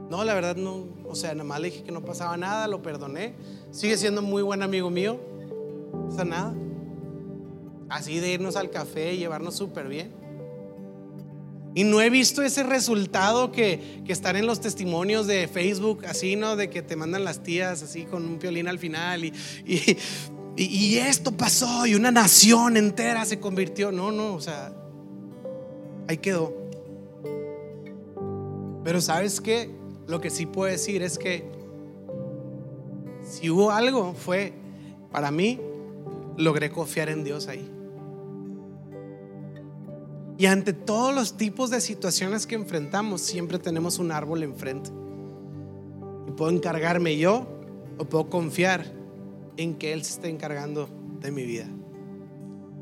no, 0.10 0.24
la 0.24 0.34
verdad 0.34 0.56
no, 0.56 0.86
o 1.06 1.16
sea, 1.16 1.34
nada 1.34 1.44
más 1.44 1.60
le 1.60 1.70
dije 1.70 1.84
que 1.84 1.92
no 1.92 2.04
pasaba 2.04 2.38
nada, 2.38 2.68
lo 2.68 2.82
perdoné, 2.82 3.34
sigue 3.72 3.98
siendo 3.98 4.22
muy 4.22 4.42
buen 4.42 4.64
amigo 4.64 4.90
mío, 4.90 5.20
no 5.92 6.10
pasa 6.10 6.24
nada. 6.24 6.56
Así 7.90 8.20
de 8.20 8.32
irnos 8.32 8.56
al 8.56 8.70
café 8.70 9.14
y 9.14 9.18
llevarnos 9.18 9.56
súper 9.56 9.88
bien. 9.88 10.14
Y 11.78 11.84
no 11.84 12.02
he 12.02 12.10
visto 12.10 12.42
ese 12.42 12.64
resultado 12.64 13.52
que, 13.52 14.02
que, 14.04 14.12
están 14.12 14.36
en 14.36 14.48
los 14.48 14.60
testimonios 14.60 15.28
de 15.28 15.48
Facebook, 15.48 16.08
así, 16.08 16.36
¿no? 16.36 16.56
De 16.56 16.72
que 16.72 16.82
te 16.82 16.96
mandan 16.96 17.24
las 17.24 17.44
tías 17.44 17.84
así 17.84 18.06
con 18.06 18.26
un 18.26 18.40
violín 18.40 18.68
al 18.68 18.80
final 18.80 19.24
y, 19.24 19.34
y, 20.56 20.98
esto 20.98 21.34
pasó 21.34 21.86
y 21.86 21.94
una 21.94 22.10
nación 22.10 22.78
entera 22.78 23.26
se 23.26 23.40
convirtió. 23.40 23.92
No, 23.92 24.12
no, 24.12 24.34
o 24.34 24.42
sea, 24.42 24.74
ahí 26.08 26.18
quedó. 26.18 26.52
Pero 28.84 29.00
sabes 29.00 29.40
qué? 29.40 29.70
Lo 30.08 30.20
que 30.20 30.32
sí 30.32 30.48
puedo 30.48 30.72
decir 30.72 31.04
es 31.04 31.20
que 31.20 31.46
si 33.22 33.52
hubo 33.52 33.70
algo 33.70 34.16
fue, 34.16 34.54
para 35.12 35.30
mí, 35.30 35.60
logré 36.38 36.72
confiar 36.72 37.10
en 37.10 37.24
Dios 37.24 37.48
ahí. 37.48 37.70
Y 40.38 40.46
ante 40.46 40.74
todos 40.74 41.16
los 41.16 41.36
tipos 41.36 41.72
de 41.72 41.82
situaciones 41.82 42.46
que 42.46 42.56
enfrentamos, 42.56 43.22
siempre 43.22 43.58
tenemos 43.58 43.98
un 43.98 44.12
árbol 44.12 44.44
enfrente. 44.44 44.92
Y 46.28 46.32
puedo 46.32 46.52
encargarme 46.52 47.18
yo 47.18 47.48
o 47.98 48.06
puedo 48.06 48.30
confiar 48.30 48.86
en 49.58 49.76
que 49.76 49.94
Él 49.94 50.04
se 50.04 50.14
esté 50.14 50.30
encargando 50.30 50.90
de 51.20 51.32
mi 51.32 51.44
vida. 51.44 51.68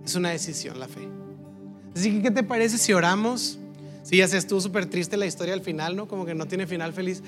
Es 0.06 0.16
una 0.16 0.32
decisión 0.32 0.80
la 0.80 0.90
fe. 0.90 1.08
Así 1.96 2.12
que, 2.12 2.24
¿qué 2.24 2.32
te 2.32 2.44
parece 2.44 2.78
si 2.78 2.92
oramos? 2.92 3.58
Si 4.04 4.18
ya 4.18 4.28
se 4.28 4.38
estuvo 4.38 4.60
súper 4.60 4.86
triste 4.88 5.16
la 5.16 5.26
historia 5.26 5.54
al 5.54 5.62
final, 5.62 5.96
¿no? 5.96 6.10
Como 6.10 6.26
que 6.26 6.36
no 6.36 6.48
tiene 6.48 6.68
final 6.68 6.92
feliz. 6.92 7.24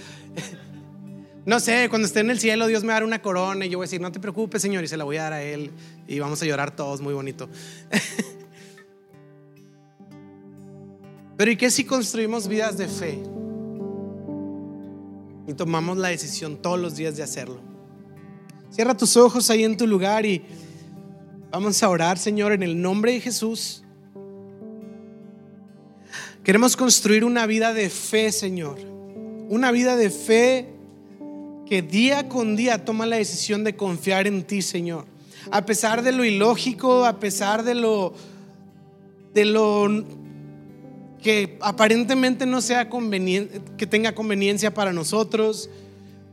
no 1.46 1.62
sé, 1.62 1.88
cuando 1.90 2.06
esté 2.06 2.20
en 2.20 2.32
el 2.32 2.40
cielo, 2.40 2.68
Dios 2.68 2.84
me 2.84 2.92
dará 2.92 3.06
una 3.06 3.22
corona 3.22 3.66
y 3.66 3.70
yo 3.70 3.78
voy 3.78 3.86
a 3.86 3.88
decir, 3.88 4.02
no 4.02 4.12
te 4.12 4.20
preocupes, 4.20 4.62
Señor, 4.62 4.84
y 4.84 4.90
se 4.90 4.98
la 4.98 5.06
voy 5.06 5.16
a 5.16 5.24
dar 5.24 5.34
a 5.34 5.42
Él. 5.42 5.72
Y 6.06 6.20
vamos 6.20 6.42
a 6.42 6.46
llorar 6.46 6.76
todos, 6.76 7.00
muy 7.00 7.14
bonito. 7.14 7.48
Pero 11.38 11.52
¿y 11.52 11.56
qué 11.56 11.70
si 11.70 11.84
construimos 11.84 12.48
vidas 12.48 12.78
de 12.78 12.88
fe? 12.88 13.20
Y 15.48 15.54
tomamos 15.54 15.98
la 15.98 16.10
decisión 16.10 16.58
todos 16.58 16.80
los 16.80 16.96
días 16.96 17.16
de 17.16 17.24
hacerlo. 17.24 17.60
Cierra 18.72 18.98
tus 18.98 19.16
ojos 19.16 19.50
ahí 19.52 19.64
en 19.64 19.78
tu 19.78 19.86
lugar 19.86 20.26
y 20.26 20.44
vamos 21.52 21.82
a 21.84 21.90
orar, 21.90 22.18
Señor, 22.18 22.52
en 22.52 22.64
el 22.64 22.82
nombre 22.82 23.14
de 23.14 23.22
Jesús. 23.22 23.84
Queremos 26.44 26.76
construir 26.76 27.24
una 27.24 27.46
vida 27.46 27.74
de 27.74 27.90
fe, 27.90 28.32
Señor. 28.32 28.80
Una 29.50 29.72
vida 29.72 29.96
de 29.96 30.10
fe 30.10 30.74
que 31.68 31.82
día 31.82 32.28
con 32.30 32.56
día 32.56 32.84
toma 32.84 33.06
la 33.06 33.18
decisión 33.18 33.64
de 33.64 33.76
confiar 33.76 34.26
en 34.26 34.44
ti, 34.44 34.62
Señor. 34.62 35.06
A 35.52 35.66
pesar 35.66 36.02
de 36.02 36.12
lo 36.12 36.26
ilógico, 36.26 37.06
a 37.06 37.20
pesar 37.20 37.64
de 37.64 37.76
lo 37.76 38.14
de 39.34 39.46
lo 39.46 39.88
aparentemente 41.62 42.46
no 42.46 42.62
sea 42.62 42.90
conveniente, 42.90 43.62
que 43.78 43.88
tenga 43.88 44.14
conveniencia 44.14 44.74
para 44.74 44.94
nosotros. 44.94 45.70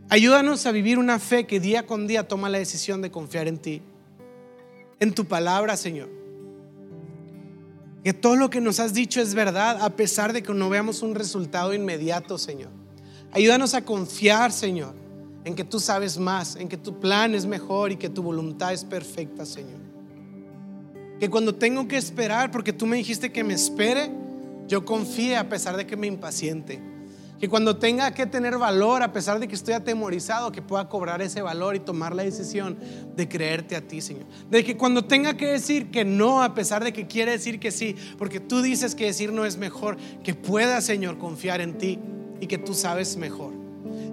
Ayúdanos 0.09 0.67
a 0.67 0.73
vivir 0.73 0.99
una 0.99 1.19
fe 1.19 1.47
que 1.47 1.61
día 1.61 1.87
con 1.87 2.07
día 2.07 2.29
toma 2.29 2.49
la 2.49 2.59
decisión 2.59 3.03
de 3.03 3.11
confiar 3.11 3.49
en 3.49 3.59
ti, 3.59 3.83
en 5.01 5.15
tu 5.15 5.25
palabra, 5.25 5.77
Señor. 5.77 6.09
Que 8.05 8.13
todo 8.13 8.37
lo 8.37 8.51
que 8.51 8.61
nos 8.61 8.81
has 8.81 8.93
dicho 8.93 9.21
es 9.21 9.35
verdad, 9.35 9.83
a 9.83 9.91
pesar 9.97 10.33
de 10.35 10.43
que 10.43 10.53
no 10.53 10.69
veamos 10.69 11.03
un 11.03 11.15
resultado 11.15 11.73
inmediato, 11.73 12.37
Señor. 12.37 12.71
Ayúdanos 13.33 13.75
a 13.75 13.85
confiar, 13.85 14.53
Señor, 14.53 14.95
en 15.45 15.55
que 15.55 15.65
tú 15.65 15.81
sabes 15.81 16.19
más, 16.19 16.57
en 16.57 16.69
que 16.69 16.77
tu 16.77 17.01
plan 17.01 17.35
es 17.35 17.47
mejor 17.47 17.93
y 17.93 17.97
que 17.97 18.11
tu 18.11 18.23
voluntad 18.23 18.73
es 18.73 18.85
perfecta, 18.85 19.47
Señor. 19.47 19.81
Que 21.19 21.31
cuando 21.31 21.55
tengo 21.55 21.89
que 21.89 21.97
esperar, 21.97 22.51
porque 22.51 22.73
tú 22.73 22.87
me 22.87 22.97
dijiste 22.97 23.33
que 23.33 23.43
me 23.43 23.55
espere, 23.55 24.11
yo 24.67 24.85
confíe 24.85 25.37
a 25.37 25.49
pesar 25.49 25.77
de 25.77 25.87
que 25.87 25.97
me 25.97 26.07
impaciente. 26.07 26.81
Que 27.39 27.49
cuando 27.49 27.77
tenga 27.77 28.15
que 28.15 28.27
tener 28.27 28.57
valor, 28.57 29.03
a 29.03 29.13
pesar 29.13 29.39
de 29.39 29.49
que 29.49 29.55
estoy 29.55 29.75
atemorizado, 29.75 30.53
que 30.53 30.63
pueda 30.63 30.89
cobrar 30.89 31.21
ese 31.21 31.43
valor 31.43 31.75
y 31.75 31.81
tomar 31.81 32.15
la 32.15 32.23
decisión 32.23 32.79
de 33.17 33.29
creerte 33.29 33.77
a 33.77 33.83
ti, 33.83 34.01
Señor. 34.01 34.25
De 34.51 34.65
que 34.65 34.77
cuando 34.77 35.05
tenga 35.05 35.37
que 35.37 35.47
decir 35.47 35.91
que 35.91 36.05
no, 36.05 36.43
a 36.43 36.55
pesar 36.55 36.85
de 36.85 36.93
que 36.93 37.07
quiere 37.07 37.33
decir 37.33 37.59
que 37.59 37.71
sí, 37.71 37.97
porque 38.19 38.41
tú 38.41 38.63
dices 38.63 38.95
que 38.95 39.07
decir 39.07 39.33
no 39.33 39.45
es 39.45 39.59
mejor, 39.59 39.99
que 40.23 40.35
pueda, 40.35 40.81
Señor, 40.81 41.19
confiar 41.19 41.61
en 41.61 41.77
ti 41.77 41.99
y 42.41 42.47
que 42.47 42.57
tú 42.57 42.73
sabes 42.73 43.17
mejor. 43.17 43.53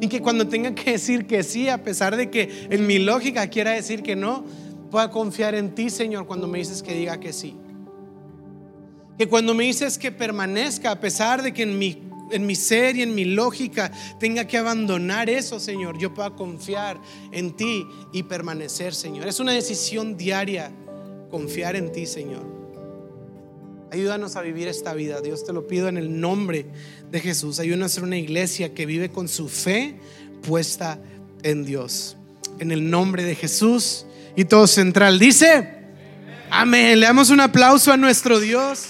Y 0.02 0.08
que 0.08 0.22
cuando 0.22 0.48
tenga 0.48 0.74
que 0.74 0.92
decir 0.92 1.28
que 1.28 1.44
sí, 1.44 1.70
a 1.70 1.84
pesar 1.84 2.18
de 2.18 2.30
que 2.30 2.68
en 2.70 2.88
mi 2.88 3.00
lógica 3.00 3.48
quiera 3.48 3.72
decir 3.72 4.02
que 4.02 4.16
no, 4.16 4.44
pueda 4.90 5.10
confiar 5.12 5.56
en 5.56 5.74
ti, 5.74 5.90
Señor, 5.90 6.26
cuando 6.26 6.48
me 6.48 6.58
dices 6.58 6.84
que 6.84 6.94
diga 6.94 7.20
que 7.20 7.34
sí. 7.34 7.56
Que 9.22 9.28
cuando 9.28 9.54
me 9.54 9.66
dices 9.66 10.00
que 10.00 10.12
permanezca, 10.12 10.90
a 10.90 11.00
pesar 11.00 11.44
de 11.44 11.54
que 11.54 11.62
en 11.62 11.78
mi, 11.78 12.02
en 12.32 12.44
mi 12.48 12.56
ser 12.56 12.96
y 12.96 13.04
en 13.04 13.14
mi 13.14 13.24
lógica 13.24 13.92
tenga 14.20 14.48
que 14.48 14.58
abandonar 14.58 15.30
eso, 15.30 15.60
Señor, 15.60 16.00
yo 16.00 16.12
pueda 16.12 16.32
confiar 16.32 17.00
en 17.32 17.56
ti 17.56 17.86
y 18.12 18.24
permanecer, 18.24 18.96
Señor. 18.96 19.28
Es 19.28 19.40
una 19.40 19.52
decisión 19.52 20.18
diaria 20.18 20.72
confiar 21.30 21.76
en 21.76 21.92
ti, 21.92 22.08
Señor. 22.08 22.42
Ayúdanos 23.92 24.38
a 24.38 24.42
vivir 24.42 24.68
esta 24.68 24.96
vida. 24.96 25.22
Dios 25.22 25.46
te 25.46 25.54
lo 25.54 25.68
pido 25.68 25.88
en 25.88 25.98
el 25.98 26.20
nombre 26.20 26.66
de 27.12 27.20
Jesús. 27.20 27.60
Ayúdanos 27.60 27.92
a 27.92 27.94
ser 27.94 28.04
una 28.04 28.18
iglesia 28.18 28.74
que 28.74 28.88
vive 28.88 29.12
con 29.12 29.28
su 29.28 29.50
fe 29.50 30.00
puesta 30.42 31.00
en 31.44 31.64
Dios. 31.64 32.18
En 32.58 32.72
el 32.72 32.90
nombre 32.90 33.22
de 33.22 33.36
Jesús. 33.36 34.08
Y 34.36 34.46
todo 34.46 34.66
central 34.66 35.20
dice, 35.20 35.76
amén. 36.50 37.00
Le 37.00 37.06
damos 37.06 37.30
un 37.30 37.40
aplauso 37.40 37.92
a 37.94 37.98
nuestro 37.98 38.40
Dios. 38.40 38.88